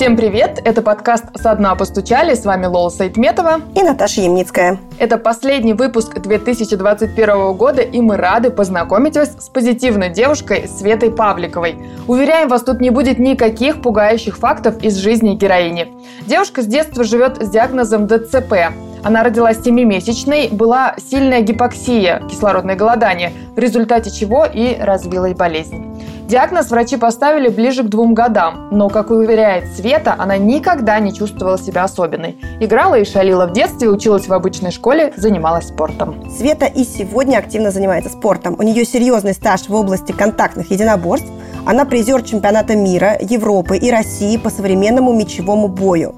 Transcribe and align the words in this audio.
Всем 0.00 0.16
привет! 0.16 0.62
Это 0.64 0.80
подкаст 0.80 1.26
«Со 1.34 1.54
дна 1.54 1.74
постучали». 1.74 2.34
С 2.34 2.46
вами 2.46 2.64
Лола 2.64 2.88
Сайтметова 2.88 3.60
и 3.74 3.82
Наташа 3.82 4.22
Ямницкая. 4.22 4.78
Это 4.98 5.18
последний 5.18 5.74
выпуск 5.74 6.18
2021 6.18 7.52
года, 7.52 7.82
и 7.82 8.00
мы 8.00 8.16
рады 8.16 8.48
познакомить 8.48 9.16
вас 9.16 9.36
с 9.38 9.50
позитивной 9.50 10.08
девушкой 10.08 10.66
Светой 10.68 11.10
Павликовой. 11.10 11.76
Уверяем 12.08 12.48
вас, 12.48 12.62
тут 12.62 12.80
не 12.80 12.88
будет 12.88 13.18
никаких 13.18 13.82
пугающих 13.82 14.38
фактов 14.38 14.82
из 14.82 14.96
жизни 14.96 15.34
героини. 15.34 15.92
Девушка 16.26 16.62
с 16.62 16.66
детства 16.66 17.04
живет 17.04 17.36
с 17.36 17.50
диагнозом 17.50 18.06
ДЦП. 18.06 18.72
Она 19.02 19.22
родилась 19.22 19.62
семимесячной, 19.62 20.48
была 20.48 20.94
сильная 20.96 21.42
гипоксия, 21.42 22.22
кислородное 22.26 22.74
голодание, 22.74 23.34
в 23.54 23.58
результате 23.58 24.10
чего 24.10 24.46
и 24.46 24.78
развилась 24.80 25.34
болезнь. 25.34 25.90
Диагноз 26.30 26.70
врачи 26.70 26.96
поставили 26.96 27.48
ближе 27.48 27.82
к 27.82 27.88
двум 27.88 28.14
годам, 28.14 28.68
но, 28.70 28.88
как 28.88 29.10
уверяет 29.10 29.64
Света, 29.74 30.14
она 30.16 30.36
никогда 30.36 31.00
не 31.00 31.12
чувствовала 31.12 31.58
себя 31.58 31.82
особенной. 31.82 32.38
Играла 32.60 33.00
и 33.00 33.04
шалила 33.04 33.48
в 33.48 33.52
детстве, 33.52 33.88
училась 33.88 34.28
в 34.28 34.32
обычной 34.32 34.70
школе, 34.70 35.12
занималась 35.16 35.66
спортом. 35.66 36.30
Света 36.30 36.66
и 36.66 36.84
сегодня 36.84 37.38
активно 37.38 37.72
занимается 37.72 38.10
спортом. 38.10 38.54
У 38.60 38.62
нее 38.62 38.84
серьезный 38.84 39.34
стаж 39.34 39.62
в 39.68 39.74
области 39.74 40.12
контактных 40.12 40.70
единоборств. 40.70 41.26
Она 41.66 41.84
призер 41.84 42.22
чемпионата 42.22 42.76
мира, 42.76 43.16
Европы 43.20 43.76
и 43.76 43.90
России 43.90 44.36
по 44.36 44.50
современному 44.50 45.12
мечевому 45.12 45.66
бою. 45.66 46.14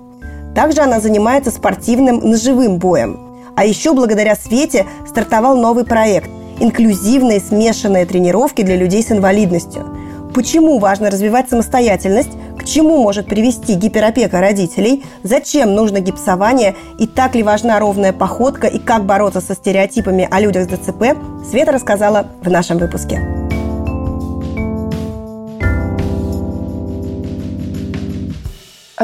Также 0.54 0.82
она 0.82 1.00
занимается 1.00 1.50
спортивным 1.50 2.18
ножевым 2.18 2.76
боем. 2.76 3.18
А 3.56 3.64
еще 3.64 3.94
благодаря 3.94 4.36
Свете 4.36 4.84
стартовал 5.08 5.56
новый 5.56 5.86
проект– 5.86 6.28
инклюзивные 6.60 7.40
смешанные 7.40 8.04
тренировки 8.04 8.60
для 8.60 8.76
людей 8.76 9.02
с 9.02 9.10
инвалидностью– 9.10 9.86
Почему 10.34 10.78
важно 10.78 11.10
развивать 11.10 11.50
самостоятельность? 11.50 12.30
К 12.58 12.64
чему 12.64 13.02
может 13.02 13.26
привести 13.26 13.74
гиперопека 13.74 14.40
родителей? 14.40 15.04
Зачем 15.22 15.74
нужно 15.74 16.00
гипсование? 16.00 16.74
И 16.98 17.06
так 17.06 17.34
ли 17.34 17.42
важна 17.42 17.78
ровная 17.78 18.14
походка? 18.14 18.66
И 18.66 18.78
как 18.78 19.04
бороться 19.04 19.42
со 19.42 19.54
стереотипами 19.54 20.26
о 20.30 20.40
людях 20.40 20.64
с 20.64 20.68
ДЦП? 20.68 21.18
Света 21.50 21.72
рассказала 21.72 22.28
в 22.42 22.48
нашем 22.48 22.78
выпуске. 22.78 23.51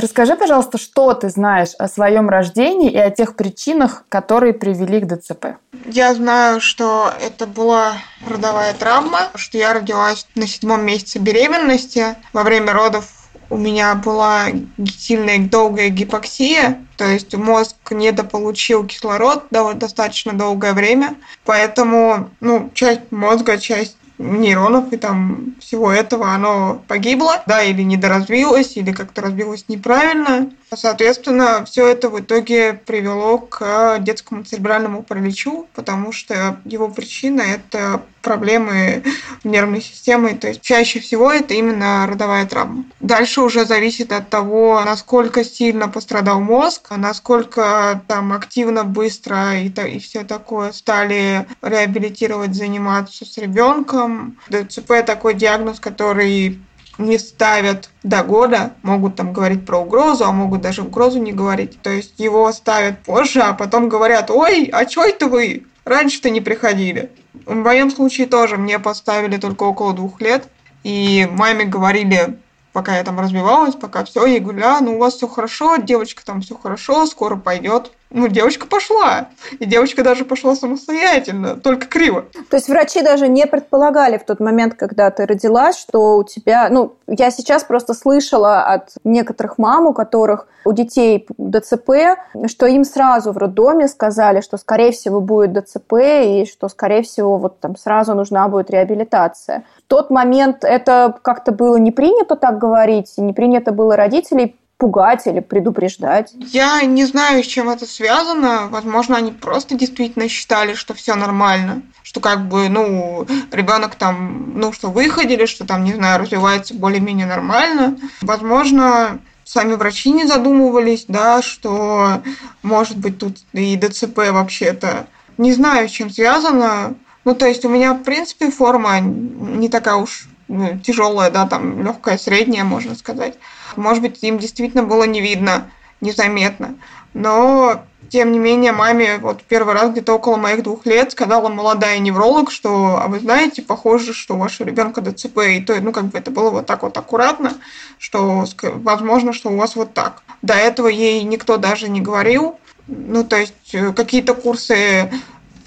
Расскажи, 0.00 0.36
пожалуйста, 0.36 0.78
что 0.78 1.12
ты 1.14 1.28
знаешь 1.28 1.70
о 1.76 1.88
своем 1.88 2.28
рождении 2.28 2.88
и 2.88 2.96
о 2.96 3.10
тех 3.10 3.34
причинах, 3.34 4.04
которые 4.08 4.52
привели 4.52 5.00
к 5.00 5.12
ДЦП. 5.12 5.58
Я 5.86 6.14
знаю, 6.14 6.60
что 6.60 7.12
это 7.20 7.48
была 7.48 7.94
родовая 8.24 8.74
травма, 8.74 9.28
что 9.34 9.58
я 9.58 9.74
родилась 9.74 10.24
на 10.36 10.46
седьмом 10.46 10.86
месяце 10.86 11.18
беременности. 11.18 12.14
Во 12.32 12.44
время 12.44 12.74
родов 12.74 13.06
у 13.50 13.56
меня 13.56 13.96
была 13.96 14.46
сильная 14.86 15.38
долгая 15.38 15.88
гипоксия, 15.88 16.84
то 16.96 17.04
есть 17.04 17.34
мозг 17.34 17.76
недополучил 17.90 18.86
кислород 18.86 19.46
достаточно 19.50 20.32
долгое 20.32 20.74
время, 20.74 21.16
поэтому 21.44 22.30
ну, 22.40 22.70
часть 22.74 23.10
мозга, 23.10 23.58
часть 23.58 23.96
нейронов 24.18 24.92
и 24.92 24.96
там 24.96 25.54
всего 25.60 25.90
этого, 25.92 26.32
оно 26.32 26.82
погибло, 26.88 27.42
да, 27.46 27.62
или 27.62 27.82
недоразвилось, 27.82 28.76
или 28.76 28.92
как-то 28.92 29.22
развилось 29.22 29.64
неправильно. 29.68 30.50
Соответственно, 30.74 31.64
все 31.64 31.88
это 31.88 32.10
в 32.10 32.20
итоге 32.20 32.74
привело 32.74 33.38
к 33.38 33.98
детскому 34.00 34.44
церебральному 34.44 35.02
параличу, 35.02 35.66
потому 35.74 36.12
что 36.12 36.60
его 36.64 36.88
причина– 36.88 37.40
это 37.42 38.02
проблемы 38.22 39.02
нервной 39.44 39.80
системы. 39.80 40.34
То 40.34 40.48
есть 40.48 40.60
чаще 40.60 41.00
всего 41.00 41.32
это 41.32 41.54
именно 41.54 42.06
родовая 42.06 42.46
травма. 42.46 42.84
Дальше 43.00 43.40
уже 43.40 43.64
зависит 43.64 44.12
от 44.12 44.28
того, 44.28 44.82
насколько 44.84 45.44
сильно 45.44 45.88
пострадал 45.88 46.40
мозг, 46.40 46.90
насколько 46.90 48.02
там 48.06 48.32
активно, 48.32 48.84
быстро 48.84 49.58
и, 49.58 49.68
и 49.68 49.98
все 49.98 50.24
такое 50.24 50.72
стали 50.72 51.46
реабилитировать, 51.62 52.54
заниматься 52.54 53.24
с 53.24 53.38
ребенком. 53.38 54.36
ДЦП 54.50 55.04
такой 55.06 55.34
диагноз, 55.34 55.80
который 55.80 56.60
не 56.98 57.18
ставят 57.18 57.90
до 58.02 58.22
года, 58.22 58.74
могут 58.82 59.16
там 59.16 59.32
говорить 59.32 59.64
про 59.64 59.78
угрозу, 59.78 60.24
а 60.24 60.32
могут 60.32 60.60
даже 60.60 60.82
угрозу 60.82 61.18
не 61.20 61.32
говорить. 61.32 61.80
То 61.80 61.90
есть 61.90 62.18
его 62.18 62.50
ставят 62.52 63.02
позже, 63.04 63.40
а 63.40 63.54
потом 63.54 63.88
говорят, 63.88 64.30
ой, 64.30 64.68
а 64.72 64.84
чё 64.84 65.04
это 65.04 65.26
вы? 65.26 65.64
Раньше-то 65.84 66.28
не 66.28 66.40
приходили. 66.40 67.10
В 67.46 67.54
моем 67.54 67.90
случае 67.90 68.26
тоже 68.26 68.56
мне 68.56 68.78
поставили 68.78 69.38
только 69.38 69.62
около 69.62 69.94
двух 69.94 70.20
лет. 70.20 70.48
И 70.82 71.28
маме 71.30 71.64
говорили, 71.64 72.38
пока 72.72 72.96
я 72.96 73.04
там 73.04 73.18
развивалась, 73.18 73.74
пока 73.74 74.04
все, 74.04 74.26
я 74.26 74.40
говорю, 74.40 74.64
а, 74.64 74.80
ну 74.80 74.96
у 74.96 74.98
вас 74.98 75.14
все 75.14 75.28
хорошо, 75.28 75.76
девочка 75.76 76.24
там 76.24 76.40
все 76.40 76.56
хорошо, 76.56 77.06
скоро 77.06 77.36
пойдет 77.36 77.92
ну, 78.10 78.28
девочка 78.28 78.66
пошла. 78.66 79.28
И 79.58 79.66
девочка 79.66 80.02
даже 80.02 80.24
пошла 80.24 80.54
самостоятельно, 80.54 81.56
только 81.56 81.86
криво. 81.86 82.24
То 82.48 82.56
есть 82.56 82.68
врачи 82.68 83.02
даже 83.02 83.28
не 83.28 83.46
предполагали 83.46 84.16
в 84.16 84.24
тот 84.24 84.40
момент, 84.40 84.74
когда 84.74 85.10
ты 85.10 85.26
родилась, 85.26 85.78
что 85.78 86.16
у 86.16 86.24
тебя... 86.24 86.68
Ну, 86.70 86.94
я 87.06 87.30
сейчас 87.30 87.64
просто 87.64 87.92
слышала 87.92 88.62
от 88.62 88.90
некоторых 89.04 89.58
мам, 89.58 89.86
у 89.86 89.92
которых 89.92 90.46
у 90.64 90.72
детей 90.72 91.26
ДЦП, 91.38 92.18
что 92.46 92.66
им 92.66 92.84
сразу 92.84 93.32
в 93.32 93.38
роддоме 93.38 93.88
сказали, 93.88 94.40
что, 94.40 94.56
скорее 94.56 94.92
всего, 94.92 95.20
будет 95.20 95.52
ДЦП, 95.52 95.92
и 95.98 96.46
что, 96.50 96.68
скорее 96.68 97.02
всего, 97.02 97.36
вот 97.36 97.60
там 97.60 97.76
сразу 97.76 98.14
нужна 98.14 98.48
будет 98.48 98.70
реабилитация. 98.70 99.64
В 99.84 99.88
тот 99.88 100.10
момент 100.10 100.64
это 100.64 101.14
как-то 101.22 101.52
было 101.52 101.76
не 101.76 101.90
принято 101.90 102.36
так 102.36 102.58
говорить, 102.58 103.14
не 103.18 103.32
принято 103.32 103.72
было 103.72 103.96
родителей 103.96 104.56
пугать 104.78 105.26
или 105.26 105.40
предупреждать? 105.40 106.32
Я 106.34 106.80
не 106.82 107.04
знаю, 107.04 107.42
с 107.42 107.46
чем 107.46 107.68
это 107.68 107.84
связано. 107.84 108.68
Возможно, 108.70 109.16
они 109.16 109.32
просто 109.32 109.74
действительно 109.74 110.28
считали, 110.28 110.74
что 110.74 110.94
все 110.94 111.16
нормально. 111.16 111.82
Что 112.02 112.20
как 112.20 112.48
бы, 112.48 112.68
ну, 112.68 113.26
ребенок 113.50 113.96
там, 113.96 114.52
ну, 114.54 114.72
что 114.72 114.90
выходили, 114.90 115.46
что 115.46 115.66
там, 115.66 115.84
не 115.84 115.94
знаю, 115.94 116.20
развивается 116.20 116.74
более-менее 116.74 117.26
нормально. 117.26 117.98
Возможно, 118.22 119.18
сами 119.44 119.74
врачи 119.74 120.12
не 120.12 120.26
задумывались, 120.26 121.06
да, 121.08 121.42
что 121.42 122.22
может 122.62 122.96
быть 122.96 123.18
тут 123.18 123.38
и 123.52 123.76
ДЦП 123.76 124.18
вообще-то. 124.30 125.08
Не 125.38 125.52
знаю, 125.52 125.88
с 125.88 125.92
чем 125.92 126.08
связано. 126.08 126.94
Ну, 127.24 127.34
то 127.34 127.46
есть 127.46 127.64
у 127.64 127.68
меня, 127.68 127.94
в 127.94 128.04
принципе, 128.04 128.50
форма 128.50 129.00
не 129.00 129.68
такая 129.68 129.96
уж 129.96 130.28
ну, 130.48 130.78
тяжелая, 130.78 131.30
да, 131.30 131.46
там 131.46 131.82
легкая, 131.84 132.18
средняя, 132.18 132.64
можно 132.64 132.94
сказать. 132.94 133.38
Может 133.76 134.02
быть, 134.02 134.22
им 134.22 134.38
действительно 134.38 134.82
было 134.82 135.04
не 135.04 135.20
видно, 135.20 135.70
незаметно. 136.00 136.74
Но, 137.14 137.82
тем 138.08 138.32
не 138.32 138.38
менее, 138.38 138.72
маме 138.72 139.18
вот 139.18 139.42
первый 139.42 139.74
раз 139.74 139.90
где-то 139.90 140.14
около 140.14 140.36
моих 140.36 140.62
двух 140.62 140.86
лет 140.86 141.12
сказала 141.12 141.48
молодая 141.48 141.98
невролог, 141.98 142.50
что, 142.50 143.00
а 143.02 143.08
вы 143.08 143.20
знаете, 143.20 143.62
похоже, 143.62 144.14
что 144.14 144.34
у 144.34 144.38
вашего 144.38 144.66
ребенка 144.66 145.00
ДЦП, 145.00 145.38
и 145.38 145.60
то, 145.60 145.78
ну, 145.80 145.92
как 145.92 146.06
бы 146.06 146.18
это 146.18 146.30
было 146.30 146.50
вот 146.50 146.66
так 146.66 146.82
вот 146.82 146.96
аккуратно, 146.96 147.54
что, 147.98 148.44
возможно, 148.62 149.32
что 149.32 149.50
у 149.50 149.56
вас 149.56 149.76
вот 149.76 149.94
так. 149.94 150.22
До 150.42 150.54
этого 150.54 150.88
ей 150.88 151.22
никто 151.22 151.56
даже 151.56 151.88
не 151.88 152.00
говорил, 152.00 152.58
ну, 152.86 153.22
то 153.22 153.36
есть 153.36 153.74
э, 153.74 153.92
какие-то 153.92 154.34
курсы 154.34 155.10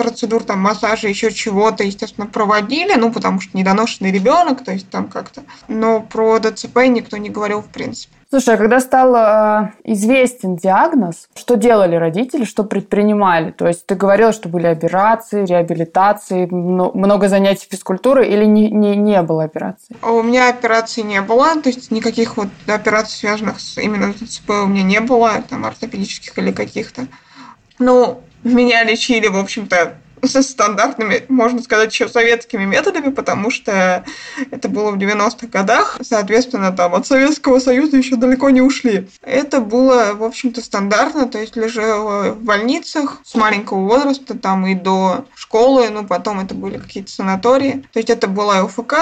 процедур, 0.01 0.43
там, 0.43 0.59
массажа, 0.59 1.07
еще 1.07 1.31
чего-то, 1.31 1.83
естественно, 1.83 2.25
проводили, 2.25 2.95
ну, 2.95 3.11
потому 3.11 3.39
что 3.39 3.55
недоношенный 3.55 4.11
ребенок, 4.11 4.63
то 4.63 4.71
есть 4.71 4.89
там 4.89 5.07
как-то. 5.07 5.43
Но 5.67 6.01
про 6.01 6.39
ДЦП 6.39 6.77
никто 6.87 7.17
не 7.17 7.29
говорил 7.29 7.61
в 7.61 7.67
принципе. 7.67 8.15
Слушай, 8.31 8.55
а 8.55 8.57
когда 8.57 8.79
стал 8.79 9.13
э, 9.13 9.71
известен 9.83 10.55
диагноз, 10.55 11.27
что 11.35 11.55
делали 11.55 11.97
родители, 11.97 12.45
что 12.45 12.63
предпринимали? 12.63 13.51
То 13.51 13.67
есть 13.67 13.85
ты 13.85 13.95
говорила, 13.95 14.31
что 14.31 14.47
были 14.47 14.67
операции, 14.67 15.45
реабилитации, 15.45 16.45
много 16.45 17.27
занятий 17.27 17.67
физкультуры 17.69 18.25
или 18.25 18.45
не, 18.45 18.71
не, 18.71 18.95
не 18.95 19.21
было 19.21 19.43
операций? 19.43 19.97
У 20.01 20.23
меня 20.23 20.47
операций 20.47 21.03
не 21.03 21.21
было, 21.21 21.61
то 21.61 21.67
есть 21.67 21.91
никаких 21.91 22.37
вот 22.37 22.47
операций, 22.67 23.17
связанных 23.17 23.59
с 23.59 23.77
именно 23.77 24.13
с 24.13 24.15
ДЦП, 24.15 24.49
у 24.63 24.67
меня 24.67 24.83
не 24.83 25.01
было, 25.01 25.43
там, 25.49 25.65
ортопедических 25.65 26.37
или 26.37 26.53
каких-то. 26.53 27.07
Ну, 27.79 28.21
меня 28.43 28.83
лечили, 28.83 29.27
в 29.27 29.37
общем-то, 29.37 29.97
со 30.23 30.43
стандартными, 30.43 31.23
можно 31.29 31.61
сказать, 31.61 31.91
еще 31.91 32.07
советскими 32.07 32.65
методами, 32.65 33.11
потому 33.11 33.49
что 33.49 34.05
это 34.51 34.69
было 34.69 34.91
в 34.91 34.97
90-х 34.97 35.47
годах. 35.47 35.97
Соответственно, 36.01 36.71
там 36.71 36.93
от 36.95 37.07
Советского 37.07 37.59
Союза 37.59 37.97
еще 37.97 38.15
далеко 38.15 38.49
не 38.49 38.61
ушли. 38.61 39.07
Это 39.21 39.61
было, 39.61 40.13
в 40.13 40.23
общем-то, 40.23 40.61
стандартно, 40.61 41.27
то 41.27 41.39
есть 41.39 41.55
лежала 41.55 42.31
в 42.33 42.41
больницах 42.41 43.21
с 43.23 43.35
маленького 43.35 43.87
возраста, 43.87 44.37
там 44.37 44.67
и 44.67 44.75
до 44.75 45.25
школы, 45.35 45.89
ну, 45.89 46.05
потом 46.05 46.39
это 46.39 46.53
были 46.53 46.77
какие-то 46.77 47.11
санатории. 47.11 47.83
То 47.91 47.99
есть 47.99 48.09
это 48.09 48.27
была 48.27 48.63
ЛФК, 48.63 48.93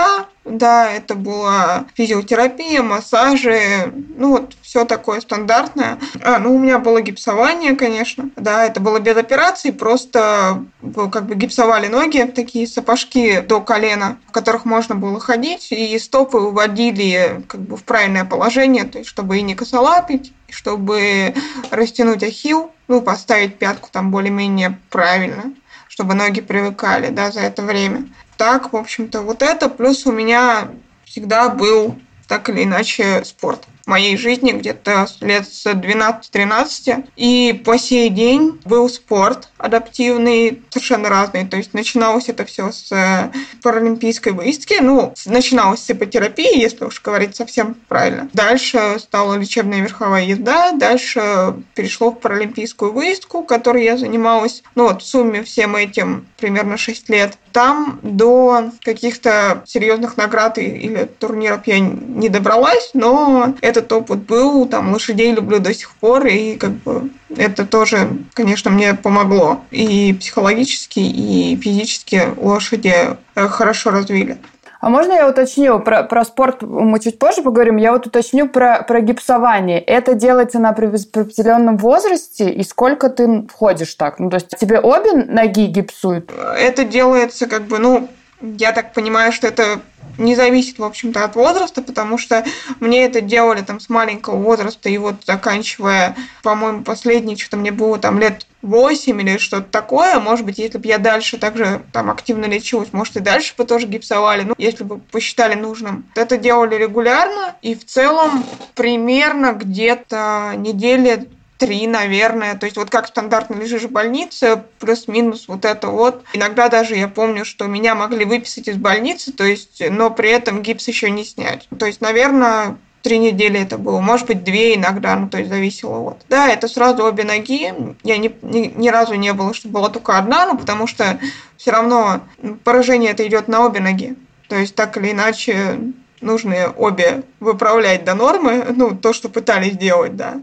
да, 0.46 0.92
это 0.92 1.16
была 1.16 1.86
физиотерапия, 1.96 2.82
массажи, 2.82 3.94
ну 4.18 4.32
вот 4.32 4.56
все 4.62 4.86
такое 4.86 5.22
стандартное. 5.22 6.00
А, 6.24 6.40
ну 6.40 6.56
у 6.56 6.60
меня 6.60 6.80
было 6.80 7.02
гипсование, 7.02 7.76
конечно, 7.76 8.30
да, 8.36 8.66
это 8.66 8.80
было 8.80 9.00
без 9.00 9.18
операции, 9.18 9.72
просто 9.72 10.66
как 11.12 11.26
бы 11.26 11.36
гипсовали 11.36 11.88
ноги, 11.88 12.24
такие 12.24 12.68
сапожки 12.68 13.42
до 13.42 13.62
колена, 13.62 14.18
в 14.28 14.32
которых 14.32 14.66
можно 14.66 14.96
было 14.96 15.20
ходить, 15.20 15.72
и 15.72 15.98
стопы 16.00 16.38
уводили 16.38 17.44
как 17.48 17.62
бы 17.62 17.78
в 17.78 17.84
правильное 17.84 18.26
положение, 18.26 18.86
то 18.86 19.00
есть 19.00 19.10
чтобы 19.10 19.38
и 19.38 19.42
не 19.42 19.56
косолапить, 19.56 20.34
чтобы 20.50 21.36
растянуть 21.70 22.24
ахилл, 22.24 22.72
ну, 22.88 23.02
поставить 23.02 23.58
пятку 23.58 23.90
там 23.92 24.10
более-менее 24.10 24.80
правильно, 24.90 25.54
чтобы 25.88 26.16
ноги 26.16 26.42
привыкали, 26.42 27.10
да, 27.10 27.32
за 27.32 27.42
это 27.42 27.62
время 27.62 28.08
так, 28.40 28.72
в 28.72 28.78
общем-то, 28.78 29.22
вот 29.22 29.42
это. 29.42 29.68
Плюс 29.68 30.06
у 30.06 30.14
меня 30.14 30.70
всегда 31.04 31.50
был 31.50 32.00
так 32.30 32.50
или 32.50 32.64
иначе 32.64 33.26
спорт 33.26 33.68
моей 33.90 34.16
жизни 34.18 34.52
где-то 34.52 35.08
лет 35.20 35.48
с 35.48 35.66
12-13. 35.66 37.10
И 37.18 37.62
по 37.66 37.78
сей 37.78 38.10
день 38.10 38.60
был 38.66 38.88
спорт 38.88 39.50
адаптивный, 39.58 40.62
совершенно 40.70 41.10
разный. 41.10 41.46
То 41.46 41.58
есть 41.58 41.74
начиналось 41.74 42.30
это 42.30 42.46
все 42.46 42.72
с 42.72 42.92
э, 42.92 43.32
паралимпийской 43.62 44.32
выездки. 44.32 44.78
Ну, 44.80 45.14
начиналось 45.26 45.84
с 45.84 45.90
ипотерапии, 45.90 46.60
если 46.60 46.86
уж 46.86 47.02
говорить 47.02 47.36
совсем 47.36 47.76
правильно. 47.88 48.30
Дальше 48.34 48.98
стала 49.00 49.36
лечебная 49.36 49.82
верховая 49.82 50.24
езда. 50.24 50.72
Дальше 50.72 51.56
перешло 51.74 52.12
в 52.12 52.20
паралимпийскую 52.20 52.94
выездку, 52.94 53.44
которой 53.44 53.84
я 53.84 53.98
занималась. 53.98 54.64
Ну 54.76 54.84
вот 54.84 55.02
в 55.02 55.06
сумме 55.06 55.44
всем 55.44 55.76
этим 55.76 56.28
примерно 56.38 56.78
6 56.78 57.10
лет. 57.10 57.38
Там 57.52 58.00
до 58.04 58.72
каких-то 58.84 59.64
серьезных 59.66 60.18
наград 60.18 60.58
или 60.58 61.06
турниров 61.06 61.66
я 61.66 61.80
не 61.80 62.30
добралась, 62.30 62.92
но 62.94 63.56
это 63.62 63.79
этот 63.80 63.92
опыт 63.94 64.20
был, 64.20 64.68
там, 64.68 64.94
лошадей 64.94 65.34
люблю 65.34 65.60
до 65.60 65.74
сих 65.74 65.92
пор, 65.96 66.26
и 66.28 66.56
как 66.56 66.72
бы 66.72 67.10
это 67.36 67.66
тоже, 67.66 68.10
конечно, 68.34 68.72
мне 68.72 68.94
помогло. 68.94 69.62
И 69.72 70.14
психологически, 70.20 71.00
и 71.00 71.60
физически 71.62 72.24
лошади 72.38 72.94
э, 73.36 73.48
хорошо 73.48 73.92
развили. 73.92 74.38
А 74.82 74.90
можно 74.90 75.12
я 75.12 75.28
уточню? 75.28 75.80
Про, 75.80 76.04
про 76.04 76.24
спорт 76.24 76.62
мы 76.62 77.00
чуть 77.02 77.20
позже 77.20 77.42
поговорим. 77.42 77.76
Я 77.76 77.92
вот 77.92 78.08
уточню 78.08 78.48
про, 78.48 78.82
про 78.84 79.02
гипсование. 79.02 79.80
Это 79.82 80.14
делается 80.14 80.60
на 80.60 80.70
определенном 80.70 81.78
возрасте? 81.78 82.50
И 82.50 82.64
сколько 82.64 83.10
ты 83.10 83.46
входишь 83.54 83.94
так? 83.96 84.20
Ну, 84.20 84.30
то 84.30 84.36
есть 84.36 84.48
тебе 84.58 84.80
обе 84.80 85.12
ноги 85.14 85.66
гипсуют? 85.66 86.32
Это 86.58 86.86
делается 86.86 87.48
как 87.48 87.64
бы, 87.64 87.80
ну, 87.80 88.08
я 88.42 88.72
так 88.72 88.94
понимаю, 88.94 89.32
что 89.32 89.48
это 89.48 89.82
не 90.18 90.36
зависит, 90.36 90.80
в 90.80 90.84
общем-то, 90.84 91.24
от 91.24 91.36
возраста, 91.36 91.82
потому 91.82 92.18
что 92.18 92.46
мне 92.80 93.06
это 93.06 93.22
делали 93.22 93.62
там 93.62 93.80
с 93.80 93.90
маленького 93.90 94.36
возраста, 94.36 94.90
и 94.90 94.98
вот 94.98 95.16
заканчивая, 95.26 96.16
по-моему, 96.44 96.84
последний, 96.84 97.38
что-то 97.38 97.58
мне 97.58 97.72
было 97.72 97.98
там 97.98 98.20
лет 98.20 98.46
8 98.62 99.22
или 99.22 99.38
что-то 99.38 99.70
такое, 99.70 100.20
может 100.20 100.46
быть, 100.46 100.58
если 100.58 100.78
бы 100.78 100.88
я 100.88 100.98
дальше 100.98 101.38
также 101.38 101.82
там 101.94 102.10
активно 102.10 102.46
лечилась, 102.46 102.90
может, 102.92 103.16
и 103.16 103.22
дальше 103.22 103.54
бы 103.58 103.66
тоже 103.66 103.88
гипсовали, 103.88 104.44
ну, 104.44 104.56
если 104.58 104.84
бы 104.84 105.00
посчитали 105.00 105.56
нужным. 105.56 106.06
Это 106.16 106.38
делали 106.38 106.76
регулярно, 106.76 107.56
и 107.62 107.74
в 107.76 107.86
целом 107.86 108.44
примерно 108.76 109.54
где-то 109.54 110.54
недели 110.58 111.30
три, 111.60 111.86
наверное. 111.88 112.56
То 112.56 112.66
есть 112.66 112.78
вот 112.78 112.90
как 112.90 113.08
стандартно 113.08 113.56
лежишь 113.56 113.84
в 113.84 113.92
больнице, 113.92 114.64
плюс-минус 114.80 115.48
вот 115.48 115.66
это 115.66 115.90
вот. 115.90 116.24
Иногда 116.34 116.70
даже 116.70 116.96
я 116.96 117.08
помню, 117.08 117.46
что 117.46 117.68
меня 117.68 117.94
могли 117.94 118.26
выписать 118.26 118.68
из 118.68 118.78
больницы, 118.78 119.32
то 119.32 119.44
есть, 119.44 119.84
но 119.92 120.10
при 120.10 120.32
этом 120.32 120.64
гипс 120.64 120.88
еще 120.88 121.12
не 121.12 121.26
снять. 121.26 121.68
То 121.78 121.86
есть, 121.86 122.00
наверное, 122.02 122.78
три 123.02 123.18
недели 123.18 123.60
это 123.60 123.78
было, 123.78 124.00
может 124.00 124.28
быть, 124.28 124.44
две 124.44 124.76
иногда, 124.76 125.16
ну, 125.18 125.30
то 125.30 125.38
есть 125.38 125.50
зависело 125.50 126.00
вот. 126.00 126.22
Да, 126.30 126.50
это 126.50 126.68
сразу 126.70 127.04
обе 127.04 127.26
ноги, 127.26 127.74
я 128.04 128.18
ни, 128.18 128.34
ни, 128.42 128.74
ни 128.76 128.90
разу 128.90 129.16
не 129.16 129.34
было, 129.34 129.54
что 129.54 129.68
была 129.68 129.90
только 129.90 130.18
одна, 130.18 130.46
ну, 130.46 130.58
потому 130.58 130.88
что 130.88 131.20
все 131.58 131.72
равно 131.72 132.22
поражение 132.64 133.12
это 133.12 133.28
идет 133.28 133.50
на 133.50 133.66
обе 133.66 133.82
ноги. 133.82 134.16
То 134.48 134.56
есть 134.56 134.76
так 134.76 134.96
или 134.98 135.12
иначе 135.12 135.80
нужно 136.22 136.74
обе 136.78 137.24
выправлять 137.42 138.06
до 138.06 138.16
нормы, 138.16 138.66
ну, 138.76 138.96
то, 138.96 139.12
что 139.12 139.28
пытались 139.28 139.78
делать, 139.78 140.16
да 140.16 140.42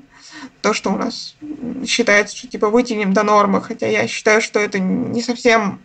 то, 0.61 0.73
что 0.73 0.91
у 0.91 0.97
нас 0.97 1.37
считается, 1.87 2.37
что 2.37 2.49
типа 2.49 2.69
вытянем 2.69 3.13
до 3.13 3.23
нормы, 3.23 3.61
хотя 3.61 3.87
я 3.87 4.07
считаю, 4.07 4.41
что 4.41 4.59
это 4.59 4.79
не 4.79 5.23
совсем 5.23 5.81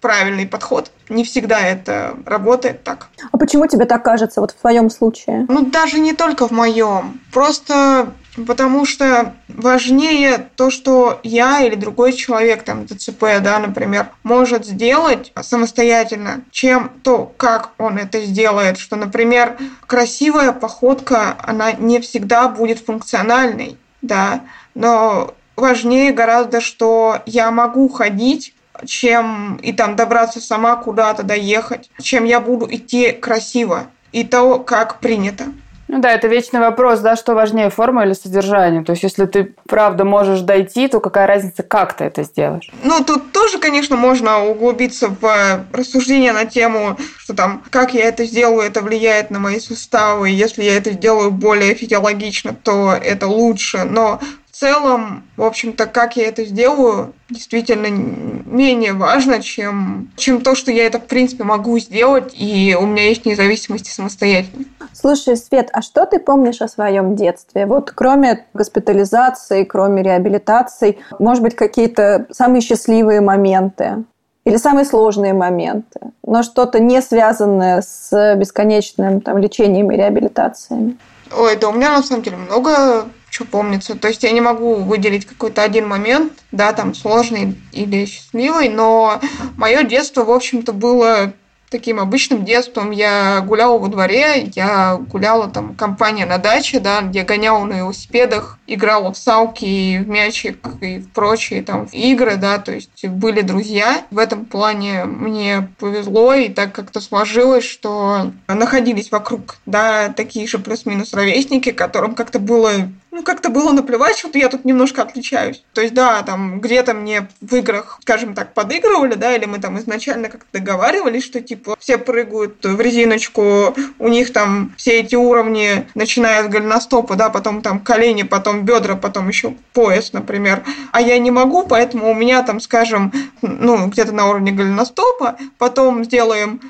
правильный 0.00 0.46
подход. 0.46 0.90
Не 1.08 1.24
всегда 1.24 1.60
это 1.60 2.16
работает 2.24 2.82
так. 2.84 3.08
А 3.30 3.36
почему 3.36 3.66
тебе 3.66 3.84
так 3.84 4.02
кажется, 4.02 4.40
вот 4.40 4.52
в 4.52 4.54
твоем 4.54 4.90
случае? 4.90 5.46
Ну, 5.48 5.66
даже 5.66 5.98
не 5.98 6.14
только 6.14 6.48
в 6.48 6.52
моем. 6.52 7.20
Просто 7.32 8.12
потому 8.46 8.86
что 8.86 9.34
важнее 9.48 10.48
то, 10.56 10.70
что 10.70 11.20
я 11.22 11.62
или 11.62 11.74
другой 11.74 12.12
человек, 12.12 12.62
там, 12.62 12.86
ДЦП, 12.86 13.24
да, 13.42 13.58
например, 13.58 14.10
может 14.22 14.66
сделать 14.66 15.32
самостоятельно, 15.42 16.42
чем 16.50 16.92
то, 17.02 17.32
как 17.36 17.70
он 17.78 17.98
это 17.98 18.20
сделает. 18.22 18.78
Что, 18.78 18.96
например, 18.96 19.56
красивая 19.86 20.52
походка, 20.52 21.36
она 21.42 21.72
не 21.72 22.00
всегда 22.00 22.48
будет 22.48 22.78
функциональной 22.78 23.76
да, 24.02 24.42
но 24.74 25.34
важнее 25.56 26.12
гораздо, 26.12 26.60
что 26.60 27.22
я 27.26 27.50
могу 27.50 27.88
ходить, 27.88 28.54
чем 28.86 29.56
и 29.56 29.72
там 29.72 29.96
добраться 29.96 30.40
сама 30.40 30.76
куда-то, 30.76 31.22
доехать, 31.22 31.90
чем 32.00 32.24
я 32.24 32.40
буду 32.40 32.66
идти 32.70 33.12
красиво 33.12 33.86
и 34.12 34.24
то, 34.24 34.58
как 34.58 35.00
принято. 35.00 35.46
Ну 35.92 35.98
да, 35.98 36.12
это 36.12 36.28
вечный 36.28 36.60
вопрос, 36.60 37.00
да, 37.00 37.16
что 37.16 37.34
важнее, 37.34 37.68
форма 37.68 38.04
или 38.04 38.12
содержание. 38.12 38.84
То 38.84 38.92
есть, 38.92 39.02
если 39.02 39.26
ты 39.26 39.56
правда 39.66 40.04
можешь 40.04 40.40
дойти, 40.40 40.86
то 40.86 41.00
какая 41.00 41.26
разница, 41.26 41.64
как 41.64 41.94
ты 41.94 42.04
это 42.04 42.22
сделаешь? 42.22 42.70
Ну, 42.84 43.02
тут 43.02 43.32
тоже, 43.32 43.58
конечно, 43.58 43.96
можно 43.96 44.44
углубиться 44.44 45.08
в 45.08 45.64
рассуждение 45.72 46.32
на 46.32 46.44
тему, 46.44 46.96
что 47.18 47.34
там, 47.34 47.64
как 47.70 47.92
я 47.92 48.04
это 48.04 48.24
сделаю, 48.24 48.60
это 48.60 48.82
влияет 48.82 49.30
на 49.30 49.40
мои 49.40 49.58
суставы. 49.58 50.30
Если 50.30 50.62
я 50.62 50.76
это 50.76 50.92
сделаю 50.92 51.32
более 51.32 51.74
физиологично, 51.74 52.54
то 52.54 52.92
это 52.92 53.26
лучше. 53.26 53.82
Но 53.82 54.20
целом, 54.60 55.24
в 55.36 55.42
общем-то, 55.42 55.86
как 55.86 56.16
я 56.16 56.28
это 56.28 56.44
сделаю, 56.44 57.14
действительно 57.30 57.86
менее 57.88 58.92
важно, 58.92 59.40
чем, 59.40 60.10
чем 60.16 60.42
то, 60.42 60.54
что 60.54 60.70
я 60.70 60.84
это, 60.86 61.00
в 61.00 61.06
принципе, 61.06 61.44
могу 61.44 61.78
сделать, 61.78 62.34
и 62.36 62.76
у 62.78 62.84
меня 62.84 63.08
есть 63.08 63.24
независимость 63.24 63.88
и 63.88 63.90
самостоятельность. 63.90 64.68
Слушай, 64.92 65.36
Свет, 65.36 65.70
а 65.72 65.80
что 65.80 66.04
ты 66.04 66.18
помнишь 66.18 66.60
о 66.60 66.68
своем 66.68 67.16
детстве? 67.16 67.64
Вот 67.64 67.90
кроме 67.90 68.46
госпитализации, 68.52 69.64
кроме 69.64 70.02
реабилитации, 70.02 70.98
может 71.18 71.42
быть, 71.42 71.56
какие-то 71.56 72.26
самые 72.30 72.60
счастливые 72.60 73.22
моменты? 73.22 74.04
Или 74.44 74.56
самые 74.56 74.86
сложные 74.86 75.34
моменты, 75.34 76.00
но 76.24 76.42
что-то 76.42 76.80
не 76.80 77.02
связанное 77.02 77.82
с 77.82 78.34
бесконечным 78.36 79.20
там, 79.20 79.36
лечением 79.36 79.92
и 79.92 79.96
реабилитациями? 79.96 80.96
Ой, 81.36 81.56
да 81.56 81.68
у 81.68 81.72
меня 81.72 81.90
на 81.90 82.02
самом 82.02 82.22
деле 82.22 82.36
много 82.36 83.06
что 83.30 83.44
помнится. 83.44 83.94
То 83.94 84.08
есть 84.08 84.22
я 84.22 84.32
не 84.32 84.40
могу 84.40 84.76
выделить 84.76 85.24
какой-то 85.24 85.62
один 85.62 85.88
момент, 85.88 86.32
да, 86.52 86.72
там 86.72 86.94
сложный 86.94 87.56
или 87.72 88.04
счастливый, 88.04 88.68
но 88.68 89.20
мое 89.56 89.84
детство, 89.84 90.24
в 90.24 90.30
общем-то, 90.30 90.72
было 90.72 91.32
таким 91.70 92.00
обычным 92.00 92.44
детством. 92.44 92.90
Я 92.90 93.40
гуляла 93.40 93.78
во 93.78 93.88
дворе, 93.88 94.50
я 94.54 94.96
гуляла 94.96 95.48
там 95.48 95.74
компания 95.74 96.26
на 96.26 96.38
даче, 96.38 96.80
да, 96.80 97.00
где 97.00 97.22
гоняла 97.22 97.64
на 97.64 97.74
велосипедах, 97.74 98.58
играла 98.66 99.12
в 99.12 99.16
салки, 99.16 99.98
в 99.98 100.08
мячик 100.08 100.68
и 100.80 100.98
в 100.98 101.08
прочие 101.10 101.62
там 101.62 101.84
игры, 101.92 102.36
да, 102.36 102.58
то 102.58 102.72
есть 102.72 103.06
были 103.06 103.40
друзья. 103.40 104.04
В 104.10 104.18
этом 104.18 104.44
плане 104.44 105.04
мне 105.04 105.68
повезло, 105.78 106.34
и 106.34 106.48
так 106.48 106.72
как-то 106.72 107.00
сложилось, 107.00 107.64
что 107.64 108.32
находились 108.48 109.12
вокруг, 109.12 109.56
да, 109.64 110.08
такие 110.08 110.46
же 110.46 110.58
плюс-минус 110.58 111.14
ровесники, 111.14 111.70
которым 111.70 112.14
как-то 112.14 112.40
было 112.40 112.72
ну, 113.10 113.22
как-то 113.22 113.48
было 113.48 113.72
наплевать, 113.72 114.16
что 114.16 114.38
я 114.38 114.48
тут 114.48 114.64
немножко 114.64 115.02
отличаюсь. 115.02 115.64
То 115.74 115.80
есть, 115.80 115.94
да, 115.94 116.22
там 116.22 116.60
где-то 116.60 116.94
мне 116.94 117.28
в 117.40 117.54
играх, 117.56 117.98
скажем 118.02 118.34
так, 118.34 118.54
подыгрывали, 118.54 119.14
да, 119.14 119.34
или 119.34 119.46
мы 119.46 119.58
там 119.58 119.78
изначально 119.78 120.28
как-то 120.28 120.46
договаривались, 120.52 121.24
что, 121.24 121.40
типа, 121.40 121.76
все 121.78 121.98
прыгают 121.98 122.64
в 122.64 122.80
резиночку, 122.80 123.74
у 123.98 124.08
них 124.08 124.32
там 124.32 124.72
все 124.76 125.00
эти 125.00 125.16
уровни, 125.16 125.88
начиная 125.94 126.44
с 126.44 126.48
голеностопа, 126.48 127.16
да, 127.16 127.30
потом 127.30 127.62
там 127.62 127.80
колени, 127.80 128.22
потом 128.22 128.64
бедра, 128.64 128.94
потом 128.94 129.28
еще 129.28 129.54
пояс, 129.72 130.12
например. 130.12 130.62
А 130.92 131.00
я 131.00 131.18
не 131.18 131.30
могу, 131.30 131.66
поэтому 131.66 132.10
у 132.10 132.14
меня 132.14 132.42
там, 132.42 132.60
скажем, 132.60 133.12
ну, 133.42 133.88
где-то 133.88 134.12
на 134.12 134.28
уровне 134.28 134.52
голеностопа, 134.52 135.36
потом 135.58 136.04
сделаем 136.04 136.60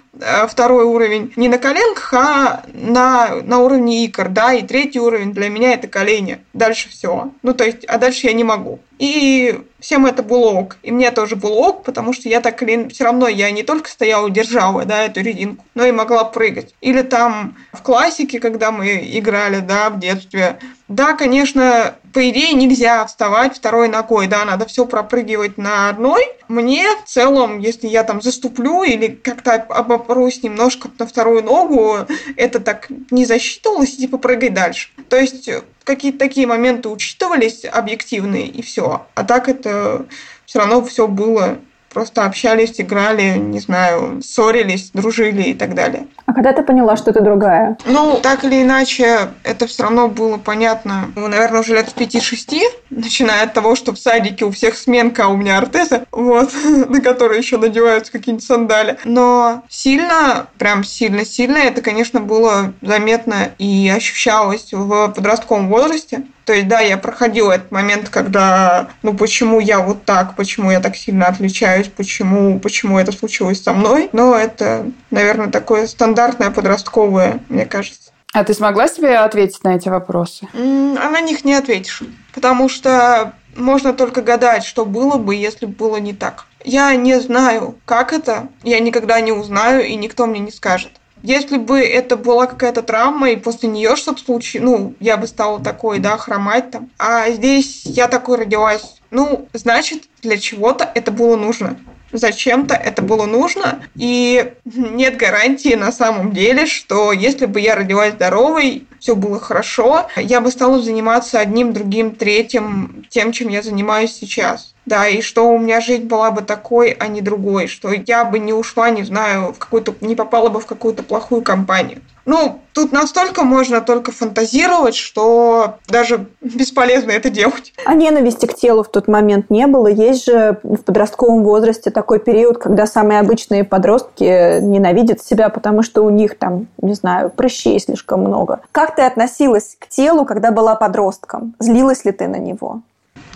второй 0.49 0.85
уровень 0.85 1.33
не 1.37 1.49
на 1.49 1.59
коленках, 1.59 2.13
а 2.15 2.63
на, 2.73 3.37
на 3.43 3.59
уровне 3.61 4.05
икр, 4.07 4.29
да, 4.29 4.53
и 4.53 4.67
третий 4.67 5.01
уровень 5.01 5.33
для 5.33 5.49
меня 5.49 5.73
это 5.73 5.89
колени 5.89 6.41
дальше 6.53 6.89
все. 6.89 7.31
Ну, 7.43 7.55
то 7.55 7.65
есть, 7.65 7.85
а 7.85 7.99
дальше 7.99 8.27
я 8.27 8.33
не 8.33 8.45
могу. 8.45 8.81
И 9.01 9.59
всем 9.81 10.05
это 10.05 10.23
было 10.23 10.51
ок. 10.51 10.77
И 10.83 10.93
мне 10.93 11.11
тоже 11.11 11.35
было 11.35 11.55
ок, 11.55 11.85
потому 11.85 12.13
что 12.13 12.29
я 12.29 12.43
так 12.43 12.63
или 12.63 12.87
все 12.91 13.05
равно 13.05 13.29
я 13.29 13.51
не 13.51 13.63
только 13.63 13.89
стояла 13.89 14.29
держала, 14.29 14.85
да, 14.85 15.05
эту 15.05 15.23
резинку, 15.23 15.65
но 15.75 15.87
и 15.87 15.91
могла 15.91 16.23
прыгать. 16.25 16.75
Или 16.83 17.01
там 17.01 17.57
в 17.73 17.83
классике, 17.83 18.39
когда 18.41 18.71
мы 18.71 19.01
играли, 19.11 19.61
да, 19.61 19.89
в 19.89 19.99
детстве, 19.99 20.59
да, 20.89 21.15
конечно, 21.15 21.95
по 22.13 22.29
идее 22.29 22.53
нельзя 22.53 23.07
вставать 23.07 23.57
второй 23.57 23.89
ногой, 23.89 24.27
да, 24.27 24.45
надо 24.45 24.67
все 24.67 24.85
пропрыгивать 24.85 25.57
на 25.57 25.89
одной. 25.89 26.23
Мне 26.49 26.85
в 27.03 27.09
целом, 27.09 27.59
если 27.59 27.89
я 27.89 28.05
там 28.05 28.21
заступлю 28.21 28.83
или 28.83 29.07
как-то 29.07 29.55
обопрусь 29.55 30.43
немножко 30.43 30.91
на 30.99 31.07
вторую 31.07 31.43
ногу, 31.43 32.07
это 32.37 32.61
так 32.61 32.89
не 33.11 33.25
засчитывалось, 33.25 33.97
типа 33.97 34.19
прыгай 34.19 34.51
дальше. 34.51 34.91
То 35.09 35.17
есть 35.17 35.49
какие-то 35.95 36.19
такие 36.19 36.47
моменты 36.47 36.89
учитывались 36.89 37.65
объективные 37.65 38.47
и 38.47 38.63
все. 38.63 39.07
А 39.15 39.25
так 39.25 39.49
это 39.49 40.07
все 40.47 40.61
равно 40.61 40.85
все 40.85 41.09
было 41.09 41.59
Просто 41.93 42.25
общались, 42.25 42.81
играли, 42.81 43.37
не 43.37 43.59
знаю, 43.59 44.23
ссорились, 44.23 44.91
дружили 44.93 45.43
и 45.43 45.55
так 45.55 45.75
далее. 45.75 46.07
А 46.27 46.33
когда 46.33 46.53
ты 46.53 46.63
поняла, 46.63 46.97
что 46.97 47.13
ты 47.13 47.21
другая? 47.21 47.77
Ну, 47.85 48.21
так 48.23 48.45
или 48.45 48.63
иначе, 48.63 49.31
это 49.43 49.67
все 49.67 49.83
равно 49.83 50.09
было 50.09 50.37
понятно, 50.37 51.11
ну, 51.17 51.27
наверное, 51.27 51.61
уже 51.61 51.75
лет 51.75 51.89
с 51.89 51.95
5-6, 51.95 52.61
начиная 52.91 53.43
от 53.43 53.55
того, 53.55 53.75
что 53.75 53.93
в 53.93 53.99
садике 53.99 54.45
у 54.45 54.53
всех 54.53 54.77
сменка, 54.77 55.25
а 55.25 55.29
у 55.29 55.37
меня 55.37 55.59
артеза, 55.59 56.05
вот, 56.13 56.53
на 56.65 57.01
которые 57.01 57.39
еще 57.39 57.59
надеваются 57.59 58.13
какие-нибудь 58.13 58.47
сандали. 58.47 58.99
Но 59.05 59.65
сильно, 59.69 60.47
прям 60.59 60.85
сильно-сильно 60.85 61.59
это, 61.59 61.83
конечно, 61.83 62.21
было 62.21 62.73
заметно 62.83 63.51
и 63.59 63.93
ощущалось 63.95 64.69
в 64.73 65.09
подростковом 65.09 65.69
возрасте. 65.69 66.23
То 66.45 66.53
есть, 66.53 66.69
да, 66.69 66.81
я 66.81 66.97
проходила 66.97 67.53
этот 67.53 67.71
момент, 67.71 68.09
когда, 68.09 68.89
ну, 69.03 69.15
почему 69.15 69.61
я 69.61 69.81
вот 69.81 70.05
так, 70.05 70.37
почему 70.37 70.71
я 70.71 70.81
так 70.81 70.97
сильно 70.97 71.27
отличаюсь, 71.27 71.89
почему, 71.89 72.59
почему 72.59 72.99
это 72.99 73.13
случилось 73.13 73.63
со 73.63 73.73
мной. 73.73 74.09
Но 74.13 74.35
это, 74.35 74.91
наверное, 75.11 75.49
такое 75.49 75.87
стандартное 75.87 76.51
подростковое, 76.51 77.41
мне 77.49 77.67
кажется. 77.67 78.11
А 78.33 78.45
ты 78.45 78.55
смогла 78.55 78.89
себе 78.89 79.19
ответить 79.19 79.65
на 79.65 79.75
эти 79.77 79.89
вопросы? 79.89 80.49
А 80.55 81.11
на 81.11 81.21
них 81.21 81.45
не 81.45 81.55
ответишь. 81.55 82.03
Потому 82.33 82.69
что 82.69 83.35
можно 83.57 83.93
только 83.93 84.23
гадать, 84.23 84.65
что 84.65 84.85
было 84.85 85.19
бы, 85.19 85.35
если 85.35 85.67
бы 85.67 85.73
было 85.73 85.97
не 85.97 86.13
так. 86.13 86.47
Я 86.65 86.95
не 86.95 87.21
знаю, 87.21 87.77
как 87.85 88.13
это, 88.13 88.49
я 88.63 88.79
никогда 88.81 89.21
не 89.21 89.33
узнаю, 89.33 89.85
и 89.85 89.97
никто 89.97 90.27
мне 90.27 90.41
не 90.41 90.53
скажет. 90.53 90.93
Если 91.23 91.59
бы 91.59 91.81
это 91.81 92.17
была 92.17 92.47
какая-то 92.47 92.83
травма, 92.83 93.31
и 93.31 93.37
после 93.37 93.69
нее 93.69 93.97
что-то 93.97 94.23
случилось, 94.23 94.65
ну, 94.65 94.95
я 95.01 95.17
бы 95.17 95.27
стала 95.27 95.61
такой, 95.61 95.99
да, 95.99 96.17
хромать 96.17 96.71
там. 96.71 96.91
А 96.99 97.31
здесь 97.31 97.83
я 97.85 98.09
такой 98.09 98.39
родилась. 98.39 98.97
Ну, 99.11 99.49
значит, 99.53 100.05
для 100.23 100.39
чего-то 100.39 100.91
это 100.95 101.11
было 101.11 101.37
нужно 101.37 101.77
зачем-то 102.13 102.75
это 102.75 103.03
было 103.03 103.27
нужно, 103.27 103.83
и 103.95 104.53
нет 104.65 105.17
гарантии 105.17 105.75
на 105.75 105.93
самом 105.93 106.33
деле, 106.33 106.67
что 106.67 107.13
если 107.13 107.47
бы 107.47 107.61
я 107.61 107.75
родилась 107.77 108.15
здоровой, 108.15 108.87
все 108.99 109.15
было 109.15 109.39
хорошо, 109.39 110.09
я 110.17 110.41
бы 110.41 110.51
стала 110.51 110.83
заниматься 110.83 111.39
одним, 111.39 111.73
другим, 111.73 112.15
третьим, 112.15 113.07
тем, 113.09 113.33
чем 113.33 113.49
я 113.49 113.63
занимаюсь 113.63 114.13
сейчас 114.13 114.75
да, 114.91 115.07
и 115.07 115.23
что 115.23 115.49
у 115.49 115.59
меня 115.59 115.81
жизнь 115.81 116.07
была 116.07 116.33
бы 116.33 116.43
такой, 116.43 116.91
а 116.91 117.07
не 117.07 117.21
другой, 117.21 117.69
что 117.69 117.91
я 117.93 118.25
бы 118.25 118.41
не 118.41 118.53
ушла, 118.53 118.91
не 118.91 119.05
знаю, 119.05 119.53
в 119.53 119.59
какую-то, 119.59 119.95
не 120.01 120.17
попала 120.17 120.49
бы 120.49 120.59
в 120.59 120.67
какую-то 120.67 121.05
плохую 121.05 121.43
компанию. 121.43 122.01
Ну, 122.27 122.61
тут 122.75 122.91
настолько 122.91 123.45
можно 123.45 123.81
только 123.81 124.11
фантазировать, 124.11 124.97
что 124.97 125.77
даже 125.89 126.27
бесполезно 126.41 127.13
это 127.13 127.31
делать. 127.31 127.73
А 127.85 127.95
ненависти 127.95 128.47
к 128.47 128.55
телу 128.55 128.83
в 128.83 128.89
тот 128.89 129.07
момент 129.07 129.49
не 129.49 129.69
было? 129.69 129.87
Есть 129.87 130.27
же 130.27 130.59
в 130.65 130.79
подростковом 130.79 131.45
возрасте 131.45 131.93
такой 131.93 132.19
период, 132.19 132.59
когда 132.59 132.87
самые 132.87 133.21
обычные 133.21 133.63
подростки 133.63 134.61
ненавидят 134.61 135.23
себя, 135.23 135.51
потому 135.51 135.83
что 135.83 136.03
у 136.03 136.11
них 136.11 136.37
там, 136.37 136.67
не 136.83 136.95
знаю, 136.95 137.31
прыщей 137.31 137.79
слишком 137.79 138.23
много. 138.23 138.61
Как 138.73 138.97
ты 138.97 139.03
относилась 139.03 139.77
к 139.79 139.87
телу, 139.87 140.25
когда 140.25 140.51
была 140.51 140.75
подростком? 140.75 141.55
Злилась 141.61 142.05
ли 142.05 142.11
ты 142.11 142.27
на 142.27 142.37
него? 142.37 142.83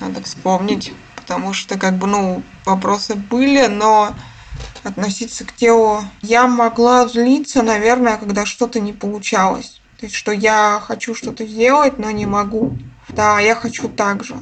Надо 0.00 0.20
вспомнить 0.20 0.92
потому 1.24 1.54
что, 1.54 1.78
как 1.78 1.94
бы, 1.94 2.06
ну, 2.06 2.42
вопросы 2.66 3.14
были, 3.14 3.66
но 3.66 4.14
относиться 4.82 5.44
к 5.46 5.52
телу 5.52 6.02
я 6.20 6.46
могла 6.46 7.08
злиться, 7.08 7.62
наверное, 7.62 8.18
когда 8.18 8.44
что-то 8.44 8.78
не 8.78 8.92
получалось. 8.92 9.80
То 9.98 10.06
есть, 10.06 10.14
что 10.14 10.32
я 10.32 10.82
хочу 10.84 11.14
что-то 11.14 11.46
сделать, 11.46 11.98
но 11.98 12.10
не 12.10 12.26
могу. 12.26 12.76
Да, 13.08 13.40
я 13.40 13.54
хочу 13.54 13.88
так 13.88 14.22
же. 14.22 14.34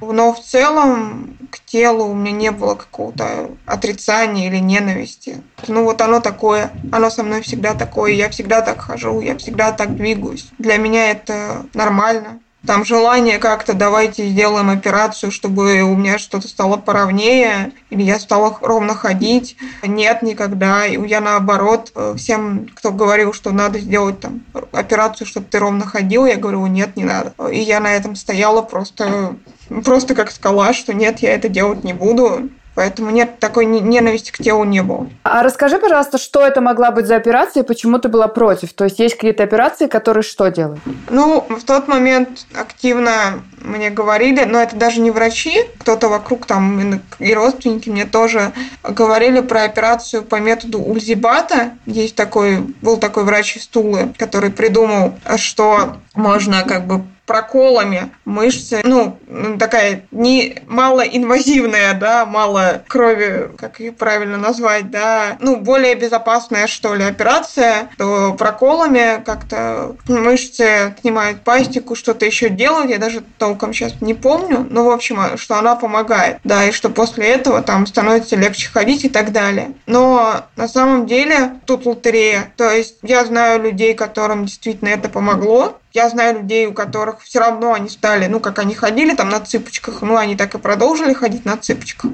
Но 0.00 0.32
в 0.32 0.40
целом 0.40 1.36
к 1.50 1.60
телу 1.66 2.06
у 2.06 2.14
меня 2.14 2.32
не 2.32 2.50
было 2.50 2.74
какого-то 2.74 3.50
отрицания 3.66 4.48
или 4.48 4.58
ненависти. 4.58 5.42
Ну 5.68 5.84
вот 5.84 6.00
оно 6.00 6.20
такое, 6.20 6.70
оно 6.90 7.10
со 7.10 7.22
мной 7.22 7.42
всегда 7.42 7.74
такое, 7.74 8.12
я 8.12 8.30
всегда 8.30 8.62
так 8.62 8.80
хожу, 8.80 9.20
я 9.20 9.36
всегда 9.36 9.72
так 9.72 9.94
двигаюсь. 9.96 10.48
Для 10.58 10.78
меня 10.78 11.10
это 11.10 11.66
нормально 11.74 12.40
там 12.66 12.84
желание 12.84 13.38
как-то 13.38 13.72
давайте 13.72 14.26
сделаем 14.28 14.68
операцию, 14.68 15.30
чтобы 15.30 15.80
у 15.82 15.96
меня 15.96 16.18
что-то 16.18 16.46
стало 16.46 16.76
поровнее, 16.76 17.72
или 17.88 18.02
я 18.02 18.18
стала 18.18 18.56
ровно 18.60 18.94
ходить. 18.94 19.56
Нет 19.82 20.20
никогда. 20.22 20.86
И 20.86 21.00
я 21.08 21.20
наоборот, 21.22 21.90
э, 21.94 22.14
всем, 22.18 22.68
кто 22.74 22.92
говорил, 22.92 23.32
что 23.32 23.50
надо 23.52 23.78
сделать 23.78 24.20
там 24.20 24.42
операцию, 24.72 25.26
чтобы 25.26 25.46
ты 25.46 25.58
ровно 25.58 25.86
ходил, 25.86 26.26
я 26.26 26.36
говорю, 26.36 26.66
нет, 26.66 26.96
не 26.96 27.04
надо. 27.04 27.32
И 27.50 27.60
я 27.60 27.80
на 27.80 27.94
этом 27.94 28.14
стояла 28.14 28.60
просто, 28.60 29.36
просто 29.82 30.14
как 30.14 30.30
скала, 30.30 30.74
что 30.74 30.92
нет, 30.92 31.20
я 31.20 31.34
это 31.34 31.48
делать 31.48 31.82
не 31.82 31.94
буду. 31.94 32.50
Поэтому 32.80 33.10
нет, 33.10 33.38
такой 33.38 33.66
ненависти 33.66 34.30
к 34.30 34.38
телу 34.38 34.64
не 34.64 34.82
было. 34.82 35.06
А 35.22 35.42
расскажи, 35.42 35.78
пожалуйста, 35.78 36.16
что 36.16 36.40
это 36.40 36.62
могла 36.62 36.92
быть 36.92 37.04
за 37.04 37.16
операция 37.16 37.62
и 37.62 37.66
почему 37.66 37.98
ты 37.98 38.08
была 38.08 38.26
против? 38.26 38.72
То 38.72 38.84
есть 38.84 38.98
есть 38.98 39.16
какие-то 39.16 39.42
операции, 39.42 39.86
которые 39.86 40.22
что 40.22 40.48
делают? 40.48 40.80
Ну, 41.10 41.44
в 41.46 41.62
тот 41.64 41.88
момент 41.88 42.46
активно 42.54 43.42
мне 43.60 43.90
говорили, 43.90 44.44
но 44.44 44.62
это 44.62 44.76
даже 44.76 45.02
не 45.02 45.10
врачи, 45.10 45.66
кто-то 45.78 46.08
вокруг 46.08 46.46
там 46.46 47.02
и 47.18 47.34
родственники 47.34 47.90
мне 47.90 48.06
тоже 48.06 48.52
говорили 48.82 49.40
про 49.40 49.64
операцию 49.64 50.22
по 50.22 50.36
методу 50.36 50.80
Ульзибата. 50.80 51.72
Есть 51.84 52.16
такой, 52.16 52.60
был 52.80 52.96
такой 52.96 53.24
врач 53.24 53.58
из 53.58 53.66
Тулы, 53.66 54.14
который 54.16 54.50
придумал, 54.50 55.18
что 55.36 55.98
можно 56.14 56.62
как 56.62 56.86
бы 56.86 57.02
проколами 57.30 58.10
мышцы, 58.24 58.80
ну, 58.82 59.16
такая 59.60 60.02
не 60.10 60.56
малоинвазивная, 60.66 61.94
да, 61.94 62.26
мало 62.26 62.82
крови, 62.88 63.52
как 63.56 63.78
ее 63.78 63.92
правильно 63.92 64.36
назвать, 64.36 64.90
да, 64.90 65.36
ну, 65.38 65.54
более 65.54 65.94
безопасная, 65.94 66.66
что 66.66 66.92
ли, 66.96 67.04
операция, 67.04 67.88
то 67.98 68.34
проколами 68.36 69.22
как-то 69.24 69.94
мышцы 70.08 70.96
снимают 71.00 71.42
пластику, 71.42 71.94
что-то 71.94 72.26
еще 72.26 72.48
делают, 72.48 72.90
я 72.90 72.98
даже 72.98 73.22
толком 73.38 73.72
сейчас 73.72 74.00
не 74.00 74.14
помню, 74.14 74.66
но, 74.68 74.86
в 74.86 74.90
общем, 74.90 75.38
что 75.38 75.54
она 75.54 75.76
помогает, 75.76 76.38
да, 76.42 76.64
и 76.64 76.72
что 76.72 76.90
после 76.90 77.28
этого 77.28 77.62
там 77.62 77.86
становится 77.86 78.34
легче 78.34 78.68
ходить 78.70 79.04
и 79.04 79.08
так 79.08 79.30
далее. 79.30 79.70
Но 79.86 80.46
на 80.56 80.66
самом 80.66 81.06
деле 81.06 81.60
тут 81.64 81.86
лотерея, 81.86 82.52
то 82.56 82.68
есть 82.68 82.96
я 83.02 83.24
знаю 83.24 83.62
людей, 83.62 83.94
которым 83.94 84.46
действительно 84.46 84.88
это 84.88 85.08
помогло, 85.08 85.76
я 85.92 86.08
знаю 86.08 86.38
людей, 86.38 86.66
у 86.66 86.72
которых 86.72 87.20
все 87.22 87.40
равно 87.40 87.72
они 87.72 87.88
стали, 87.88 88.26
ну, 88.26 88.40
как 88.40 88.58
они 88.58 88.74
ходили 88.74 89.14
там 89.14 89.28
на 89.28 89.40
цыпочках, 89.40 90.02
ну, 90.02 90.16
они 90.16 90.36
так 90.36 90.54
и 90.54 90.58
продолжили 90.58 91.12
ходить 91.12 91.44
на 91.44 91.56
цыпочках. 91.56 92.12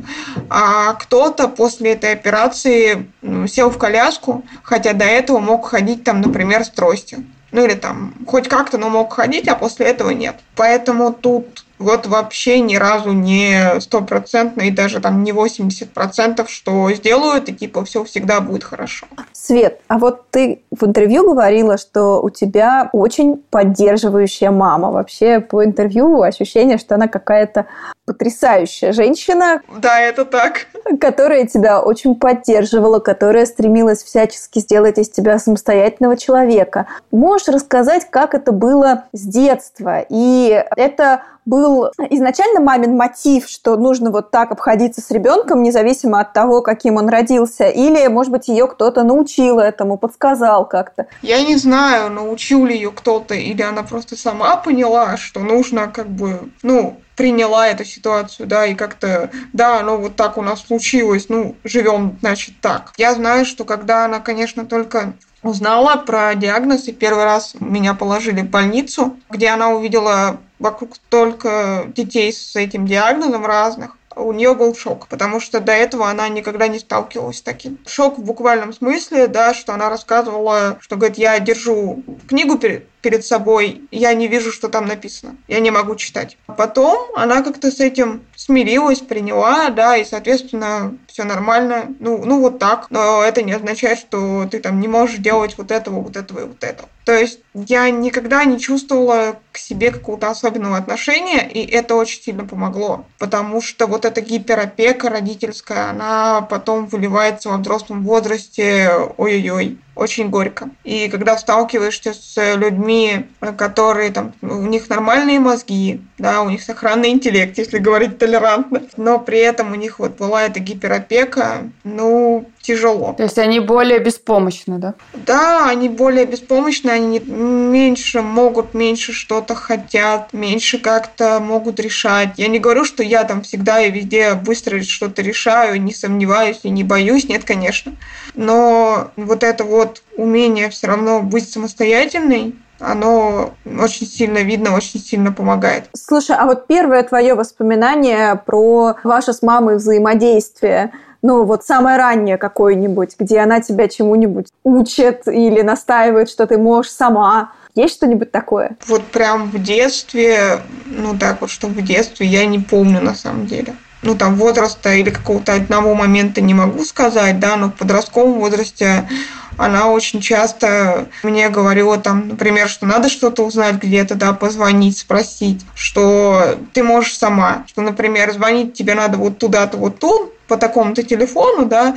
А 0.49 0.95
кто-то 0.95 1.49
после 1.49 1.93
этой 1.93 2.13
операции 2.13 3.11
сел 3.47 3.71
в 3.71 3.79
коляску, 3.79 4.45
хотя 4.63 4.93
до 4.93 5.05
этого 5.05 5.39
мог 5.39 5.69
ходить 5.69 6.05
там, 6.05 6.21
например, 6.21 6.65
с 6.65 6.71
тростью. 6.71 7.25
Ну, 7.53 7.65
или 7.65 7.75
там 7.75 8.15
хоть 8.27 8.49
как-то, 8.49 8.77
но 8.77 8.89
мог 8.89 9.13
ходить, 9.13 9.49
а 9.49 9.55
после 9.55 9.87
этого 9.87 10.11
нет. 10.11 10.37
Поэтому 10.57 11.13
тут 11.13 11.66
вот 11.79 12.07
вообще 12.07 12.61
ни 12.61 12.77
разу 12.77 13.13
не 13.13 13.81
стопроцентно 13.81 14.63
и 14.63 14.71
даже 14.71 15.01
там 15.01 15.23
не 15.23 15.33
80%, 15.33 16.47
что 16.49 16.91
сделают, 16.93 17.49
и 17.49 17.55
типа 17.55 17.85
все 17.85 18.05
всегда 18.05 18.41
будет 18.41 18.65
хорошо. 18.65 19.07
Свет, 19.33 19.81
а 19.89 19.99
вот 19.99 20.31
ты 20.31 20.63
в 20.71 20.85
интервью 20.85 21.29
говорила, 21.31 21.79
что 21.79 22.21
у 22.23 22.31
тебя 22.31 22.89
очень 22.93 23.37
поддерживающая 23.51 24.51
мама. 24.51 24.91
Вообще 24.91 25.41
по 25.41 25.65
интервью 25.65 26.23
ощущение, 26.23 26.79
что 26.79 26.95
она 26.95 27.09
какая-то 27.09 27.67
потрясающая 28.07 28.93
женщина. 28.93 29.61
Да, 29.77 30.01
это 30.01 30.25
так. 30.25 30.67
Которая 31.01 31.47
тебя 31.47 31.83
очень 31.83 32.15
поддерживала, 32.15 33.01
которая 33.01 33.45
стремилась 33.45 34.03
всячески 34.03 34.61
сделать 34.61 34.99
из 34.99 35.11
тебя 35.11 35.39
самостоятельного 35.39 36.17
человека. 36.17 36.87
Можешь 37.11 37.49
рассказать, 37.49 38.09
как 38.09 38.35
это 38.35 38.53
было 38.53 39.05
с 39.13 39.21
детства? 39.23 40.05
И 40.09 40.65
это 40.77 41.23
был 41.47 41.91
изначально 42.11 42.61
мамин 42.61 42.97
мотив, 42.97 43.49
что 43.49 43.77
нужно 43.77 44.11
вот 44.11 44.31
так 44.31 44.51
обходиться 44.51 45.01
с 45.01 45.11
ребенком, 45.11 45.63
независимо 45.63 46.21
от 46.21 46.33
того, 46.33 46.61
каким 46.61 46.97
он 46.97 47.09
родился, 47.09 47.69
или, 47.69 48.07
может 48.09 48.33
быть, 48.33 48.49
ее 48.49 48.67
кто-то 48.67 49.05
научил 49.05 49.61
этому, 49.61 49.97
подсказал 49.97 50.69
как-то? 50.69 51.07
Я 51.23 51.43
не 51.43 51.57
знаю, 51.57 52.11
научил 52.11 52.67
ли 52.67 52.75
ее 52.75 52.91
кто-то, 52.91 53.35
или 53.35 53.63
она 53.63 53.85
просто 53.85 54.17
сама 54.17 54.57
поняла, 54.57 55.17
что 55.17 55.41
нужно 55.41 55.87
как 55.87 56.09
бы, 56.09 56.51
ну, 56.63 56.97
приняла 57.17 57.69
эту 57.69 57.85
ситуацию, 57.85 58.47
да, 58.47 58.67
и 58.67 58.75
как-то, 58.75 59.31
да, 59.53 59.83
ну 59.83 59.97
вот 59.97 60.17
так 60.17 60.39
у 60.39 60.43
нас 60.43 60.61
случилось, 60.61 61.29
ну, 61.29 61.57
живем, 61.65 62.19
значит, 62.21 62.61
так. 62.61 62.93
Я 62.97 63.15
знаю, 63.15 63.45
что 63.45 63.65
когда 63.65 64.05
она, 64.05 64.21
конечно, 64.21 64.67
только 64.67 65.15
узнала 65.43 65.97
про 65.97 66.35
диагноз, 66.35 66.89
и 66.89 66.93
первый 66.93 67.25
раз 67.25 67.55
меня 67.59 67.95
положили 67.95 68.43
в 68.43 68.51
больницу, 68.51 69.17
где 69.31 69.49
она 69.49 69.71
увидела 69.71 70.39
вокруг 70.59 70.99
только 71.09 71.85
детей 71.89 72.33
с 72.33 72.57
этим 72.57 72.87
диагнозом 72.87 73.47
разных, 73.47 73.97
у 74.17 74.33
нее 74.33 74.55
был 74.55 74.75
шок, 74.75 75.09
потому 75.09 75.41
что 75.41 75.61
до 75.61 75.73
этого 75.73 76.09
она 76.09 76.29
никогда 76.29 76.69
не 76.69 76.79
сталкивалась 76.79 77.39
с 77.39 77.43
таким. 77.43 77.79
Шок 77.87 78.19
в 78.19 78.23
буквальном 78.23 78.73
смысле, 78.73 79.27
да, 79.27 79.53
что 79.53 79.75
она 79.75 79.91
рассказывала, 79.91 80.79
что, 80.81 80.97
говорит, 80.97 81.19
я 81.19 81.39
держу 81.39 82.03
книгу 82.27 82.59
перед, 82.59 82.89
перед 83.07 83.25
собой, 83.25 83.83
я 83.93 84.13
не 84.15 84.27
вижу, 84.27 84.51
что 84.51 84.69
там 84.69 84.87
написано. 84.87 85.37
Я 85.47 85.61
не 85.61 85.71
могу 85.71 85.95
читать. 85.95 86.37
Потом 86.57 87.07
она 87.15 87.43
как-то 87.43 87.71
с 87.71 87.79
этим 87.79 88.25
смирилась, 88.35 88.99
приняла, 88.99 89.71
да, 89.71 89.97
и, 89.97 90.05
соответственно, 90.05 90.99
все 91.07 91.23
нормально. 91.23 91.95
Ну, 92.01 92.25
ну 92.25 92.41
вот 92.41 92.59
так. 92.59 92.89
Но 92.91 93.23
это 93.23 93.43
не 93.43 93.53
означает, 93.53 94.01
что 94.01 94.49
ты 94.51 94.59
там 94.59 94.81
не 94.81 94.89
можешь 94.89 95.19
делать 95.19 95.57
вот 95.57 95.71
этого, 95.71 96.01
вот 96.01 96.17
этого 96.17 96.41
и 96.41 96.45
вот 96.49 96.65
этого. 96.65 96.89
То 97.05 97.13
есть 97.13 97.39
я 97.55 97.89
никогда 97.91 98.45
не 98.45 98.59
чувствовала 98.59 99.37
к 99.53 99.59
себе 99.59 99.93
какого-то 99.93 100.29
особенного 100.29 100.77
отношения, 100.77 101.49
и 101.49 101.65
это 101.65 101.95
очень 101.95 102.21
сильно 102.21 102.45
помогло. 102.45 103.07
Потому 103.21 103.63
что 103.63 103.87
вот 103.87 104.05
эта 104.05 104.21
гиперопека 104.21 105.11
родительская, 105.11 105.91
она 105.91 106.41
потом 106.41 106.87
выливается 106.87 107.51
во 107.51 107.59
взрослом 107.59 108.03
возрасте, 108.03 108.91
ой-ой-ой, 109.17 109.79
очень 109.97 110.29
горько. 110.29 110.69
И 110.85 111.09
когда 111.09 111.37
сталкиваешься 111.39 112.13
с 112.13 112.55
людьми, 112.55 113.27
которые 113.57 114.13
там, 114.13 114.35
у 114.43 114.67
них 114.67 114.89
нормальные 114.89 115.41
мозги, 115.41 116.03
да, 116.19 116.43
у 116.43 116.51
них 116.51 116.63
сохранный 116.63 117.09
интеллект, 117.09 117.57
если 117.59 117.79
говорить 117.79 118.19
толерантно, 118.19 118.83
но 118.97 119.19
при 119.19 119.39
этом 119.39 119.73
у 119.73 119.75
них 119.75 119.99
вот 119.99 120.19
была 120.19 120.45
эта 120.45 120.61
гиперопека, 120.61 121.71
ну, 121.83 122.26
тяжело. 122.61 123.15
То 123.17 123.23
есть 123.23 123.39
они 123.39 123.61
более 123.61 123.99
беспомощны, 123.99 124.79
да? 124.79 124.95
Да, 125.15 125.69
они 125.69 125.89
более 125.89 126.27
беспомощны, 126.27 126.91
они 126.91 127.21
меньше 127.21 128.23
могут, 128.23 128.75
меньше 128.75 129.13
что-то 129.13 129.55
хотят, 129.55 130.33
меньше 130.33 130.79
как-то 130.79 131.41
могут 131.41 131.81
решать. 131.81 132.31
Я 132.37 132.49
не 132.49 132.59
говорю, 132.59 132.85
что 132.85 133.03
я 133.03 133.25
там 133.25 133.43
всегда 133.43 133.81
и 133.81 133.91
везде 133.91 134.35
быстро 134.35 134.83
что-то 134.83 135.23
решаю, 135.23 135.81
не 135.81 135.93
сомневаюсь 135.93 136.61
и 136.63 136.71
не 136.71 136.85
боюсь, 136.85 137.29
нет, 137.29 137.45
конечно. 137.45 137.93
Но 138.35 139.11
вот 139.17 139.43
это 139.43 139.65
вот 139.65 140.03
умение 140.17 140.71
все 140.71 140.89
равно 140.89 141.21
быть 141.21 141.51
самостоятельной, 141.51 142.55
оно 142.79 143.55
очень 143.65 144.07
сильно 144.07 144.39
видно, 144.39 144.75
очень 144.75 145.01
сильно 145.01 145.33
помогает. 145.33 145.89
Слушай, 145.95 146.37
а 146.39 146.45
вот 146.45 146.67
первое 146.67 147.03
твое 147.03 147.35
воспоминание 147.35 148.41
про 148.45 148.97
ваше 149.03 149.33
с 149.33 149.43
мамой 149.43 149.77
взаимодействие, 149.77 150.93
ну 151.23 151.45
вот 151.45 151.65
самое 151.65 151.97
раннее 151.97 152.39
какое-нибудь, 152.39 153.17
где 153.19 153.41
она 153.41 153.61
тебя 153.61 153.89
чему-нибудь 153.89 154.47
учит 154.65 155.27
или 155.27 155.63
настаивает, 155.63 156.29
что 156.29 156.47
ты 156.47 156.59
можешь 156.59 156.93
сама. 156.93 157.53
Есть 157.75 157.97
что-нибудь 157.97 158.33
такое? 158.33 158.77
Вот 158.87 159.05
прям 159.05 159.51
в 159.51 159.63
детстве, 159.63 160.61
ну 160.87 161.17
так 161.19 161.41
вот, 161.41 161.51
что 161.51 161.67
в 161.67 161.83
детстве, 161.83 162.27
я 162.27 162.47
не 162.47 162.59
помню 162.59 163.01
на 163.01 163.15
самом 163.15 163.47
деле 163.47 163.75
ну, 164.03 164.15
там, 164.15 164.37
возраста 164.37 164.95
или 164.95 165.11
какого-то 165.11 165.55
одного 165.55 165.95
момента 165.95 166.41
не 166.41 166.55
могу 166.55 166.85
сказать, 166.85 167.41
да, 167.41 167.57
но 167.57 167.69
в 167.69 167.75
подростковом 167.75 168.35
возрасте 168.35 169.09
она 169.57 169.91
очень 169.91 170.21
часто 170.21 171.09
мне 171.23 171.49
говорила 171.49 171.99
там, 171.99 172.29
например, 172.29 172.69
что 172.69 172.87
надо 172.87 173.09
что-то 173.09 173.45
узнать 173.45 173.77
где-то, 173.77 174.15
да, 174.15 174.33
позвонить, 174.33 174.99
спросить, 174.99 175.65
что 175.75 176.57
ты 176.73 176.83
можешь 176.83 177.17
сама, 177.17 177.65
что, 177.67 177.83
например, 177.83 178.33
звонить 178.33 178.75
тебе 178.75 178.95
надо 178.95 179.17
вот 179.17 179.39
туда-то, 179.39 179.77
вот 179.77 179.99
тут, 179.99 180.33
по 180.49 180.57
такому-то 180.57 181.03
телефону, 181.03 181.67
да, 181.67 181.97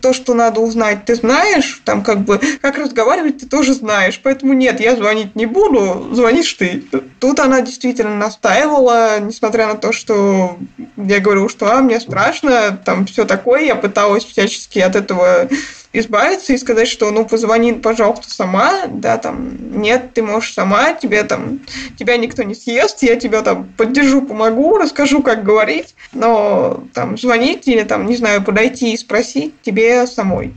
то, 0.00 0.12
что 0.12 0.34
надо 0.34 0.60
узнать, 0.60 1.04
ты 1.04 1.14
знаешь, 1.14 1.80
там 1.84 2.02
как 2.02 2.20
бы, 2.20 2.40
как 2.60 2.78
разговаривать, 2.78 3.38
ты 3.38 3.46
тоже 3.46 3.74
знаешь, 3.74 4.20
поэтому 4.22 4.52
нет, 4.52 4.80
я 4.80 4.96
звонить 4.96 5.34
не 5.34 5.46
буду, 5.46 6.08
звонишь 6.12 6.52
ты. 6.54 6.84
Тут 7.20 7.40
она 7.40 7.60
действительно 7.60 8.16
настаивала, 8.16 9.20
несмотря 9.20 9.66
на 9.66 9.74
то, 9.74 9.92
что 9.92 10.56
я 10.96 11.20
говорю, 11.20 11.48
что 11.48 11.72
а, 11.72 11.80
мне 11.80 12.00
страшно, 12.00 12.78
там 12.84 13.06
все 13.06 13.24
такое, 13.24 13.62
я 13.62 13.74
пыталась 13.74 14.24
всячески 14.24 14.78
от 14.78 14.96
этого 14.96 15.48
избавиться 15.98 16.52
и 16.52 16.58
сказать, 16.58 16.88
что 16.88 17.10
ну 17.10 17.24
позвони, 17.24 17.72
пожалуйста, 17.72 18.30
сама, 18.30 18.86
да, 18.88 19.18
там, 19.18 19.80
нет, 19.80 20.12
ты 20.14 20.22
можешь 20.22 20.54
сама, 20.54 20.92
тебе 20.92 21.24
там, 21.24 21.60
тебя 21.98 22.16
никто 22.16 22.42
не 22.42 22.54
съест, 22.54 23.02
я 23.02 23.16
тебя 23.16 23.42
там 23.42 23.72
поддержу, 23.76 24.22
помогу, 24.22 24.78
расскажу, 24.78 25.22
как 25.22 25.42
говорить, 25.42 25.94
но 26.12 26.84
там 26.94 27.16
звонить 27.16 27.68
или 27.68 27.82
там, 27.82 28.06
не 28.06 28.16
знаю, 28.16 28.42
подойти 28.42 28.92
и 28.92 28.96
спросить 28.96 29.60
тебе 29.62 30.06
самой. 30.06 30.54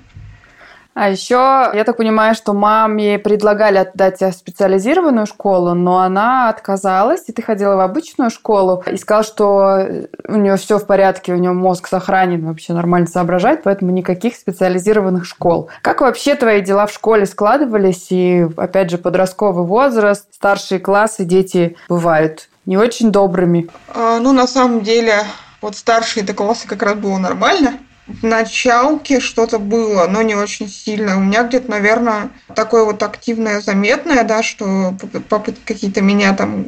А 1.00 1.10
еще, 1.10 1.72
я 1.74 1.86
так 1.86 1.96
понимаю, 1.96 2.36
что 2.36 2.52
маме 2.52 3.20
предлагали 3.20 3.78
отдать 3.78 4.18
тебя 4.18 4.32
в 4.32 4.34
специализированную 4.34 5.28
школу, 5.28 5.74
но 5.74 6.00
она 6.00 6.50
отказалась, 6.50 7.24
и 7.28 7.32
ты 7.32 7.42
ходила 7.42 7.78
в 7.78 7.80
обычную 7.80 8.30
школу, 8.30 8.84
и 8.86 8.98
сказала, 8.98 9.24
что 9.24 9.88
у 10.28 10.36
нее 10.36 10.58
все 10.58 10.78
в 10.78 10.86
порядке, 10.86 11.32
у 11.32 11.38
нее 11.38 11.54
мозг 11.54 11.88
сохранен, 11.88 12.46
вообще 12.46 12.74
нормально 12.74 13.08
соображать, 13.08 13.64
поэтому 13.64 13.92
никаких 13.92 14.36
специализированных 14.36 15.24
школ. 15.24 15.70
Как 15.84 16.02
вообще 16.02 16.36
твои 16.36 16.60
дела 16.60 16.86
в 16.86 16.92
школе 16.92 17.26
складывались? 17.26 18.08
И, 18.10 18.46
опять 18.58 18.90
же, 18.90 18.98
подростковый 18.98 19.64
возраст, 19.64 20.28
старшие 20.34 20.82
классы, 20.82 21.24
дети 21.24 21.78
бывают 21.88 22.50
не 22.66 22.78
очень 22.78 23.10
добрыми. 23.14 23.70
А, 23.96 24.20
ну, 24.20 24.34
на 24.34 24.48
самом 24.48 24.82
деле, 24.82 25.24
вот 25.62 25.78
старшие 25.78 26.26
до 26.26 26.34
класса 26.34 26.68
как 26.68 26.84
раз 26.84 26.96
было 26.96 27.18
нормально 27.18 27.76
в 28.10 28.24
началке 28.24 29.19
что-то 29.19 29.60
было, 29.60 30.08
но 30.08 30.22
не 30.22 30.36
очень 30.36 30.67
сильно. 30.67 31.17
У 31.17 31.22
меня 31.22 31.43
где-то, 31.43 31.69
наверное, 31.69 32.32
такое 32.56 32.84
вот 32.84 33.04
активное, 33.04 33.62
заметное, 33.62 34.24
да, 34.24 34.41
что 34.41 34.95
попытки 35.30 35.62
какие-то 35.63 36.02
меня 36.02 36.34
там 36.34 36.65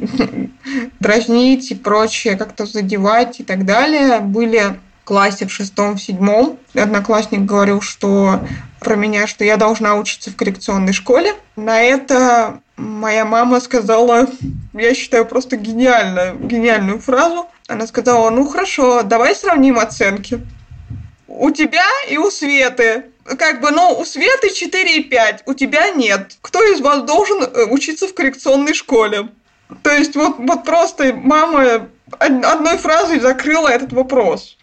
дразнить 1.00 1.70
и 1.72 1.74
прочее, 1.74 2.36
как-то 2.36 2.64
задевать 2.64 3.40
и 3.40 3.44
так 3.44 3.64
далее, 3.64 4.20
были 4.20 4.76
в 5.02 5.04
классе 5.04 5.46
в 5.46 5.52
шестом, 5.52 5.96
в 5.96 6.02
седьмом. 6.02 6.58
Одноклассник 6.74 7.40
говорил, 7.40 7.80
что 7.80 8.40
про 8.78 8.94
меня, 8.94 9.26
что 9.26 9.44
я 9.44 9.56
должна 9.56 9.96
учиться 9.96 10.30
в 10.30 10.36
коррекционной 10.36 10.92
школе. 10.92 11.34
На 11.56 11.82
это 11.82 12.60
моя 12.76 13.24
мама 13.24 13.60
сказала, 13.60 14.28
я 14.74 14.94
считаю, 14.94 15.26
просто 15.26 15.56
гениально, 15.56 16.34
гениальную 16.38 17.00
фразу. 17.00 17.46
Она 17.66 17.86
сказала, 17.88 18.30
ну 18.30 18.46
хорошо, 18.46 19.02
давай 19.02 19.34
сравним 19.34 19.78
оценки 19.78 20.40
у 21.38 21.50
тебя 21.50 21.86
и 22.08 22.18
у 22.18 22.30
Светы. 22.30 23.04
Как 23.24 23.60
бы, 23.60 23.70
ну, 23.70 23.98
у 23.98 24.04
Светы 24.04 24.48
4,5, 24.48 25.42
у 25.46 25.54
тебя 25.54 25.90
нет. 25.90 26.36
Кто 26.40 26.62
из 26.62 26.80
вас 26.80 27.02
должен 27.02 27.42
э, 27.42 27.64
учиться 27.70 28.08
в 28.08 28.14
коррекционной 28.14 28.74
школе? 28.74 29.28
То 29.82 29.90
есть 29.90 30.16
вот, 30.16 30.36
вот 30.38 30.64
просто 30.64 31.14
мама 31.14 31.88
одной 32.18 32.76
фразой 32.76 33.20
закрыла 33.20 33.68
этот 33.68 33.92
вопрос. 33.92 34.58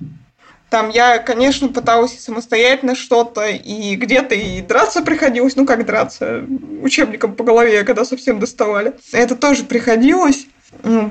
Там 0.69 0.89
я, 0.89 1.17
конечно, 1.17 1.69
пыталась 1.69 2.19
самостоятельно 2.19 2.93
что-то, 2.93 3.47
и 3.47 3.95
где-то 3.95 4.35
и 4.35 4.61
драться 4.61 5.01
приходилось, 5.01 5.55
ну 5.55 5.65
как 5.65 5.83
драться, 5.83 6.45
учебником 6.83 7.33
по 7.33 7.43
голове, 7.43 7.83
когда 7.83 8.05
совсем 8.05 8.39
доставали. 8.39 8.93
Это 9.11 9.35
тоже 9.35 9.63
приходилось, 9.63 10.45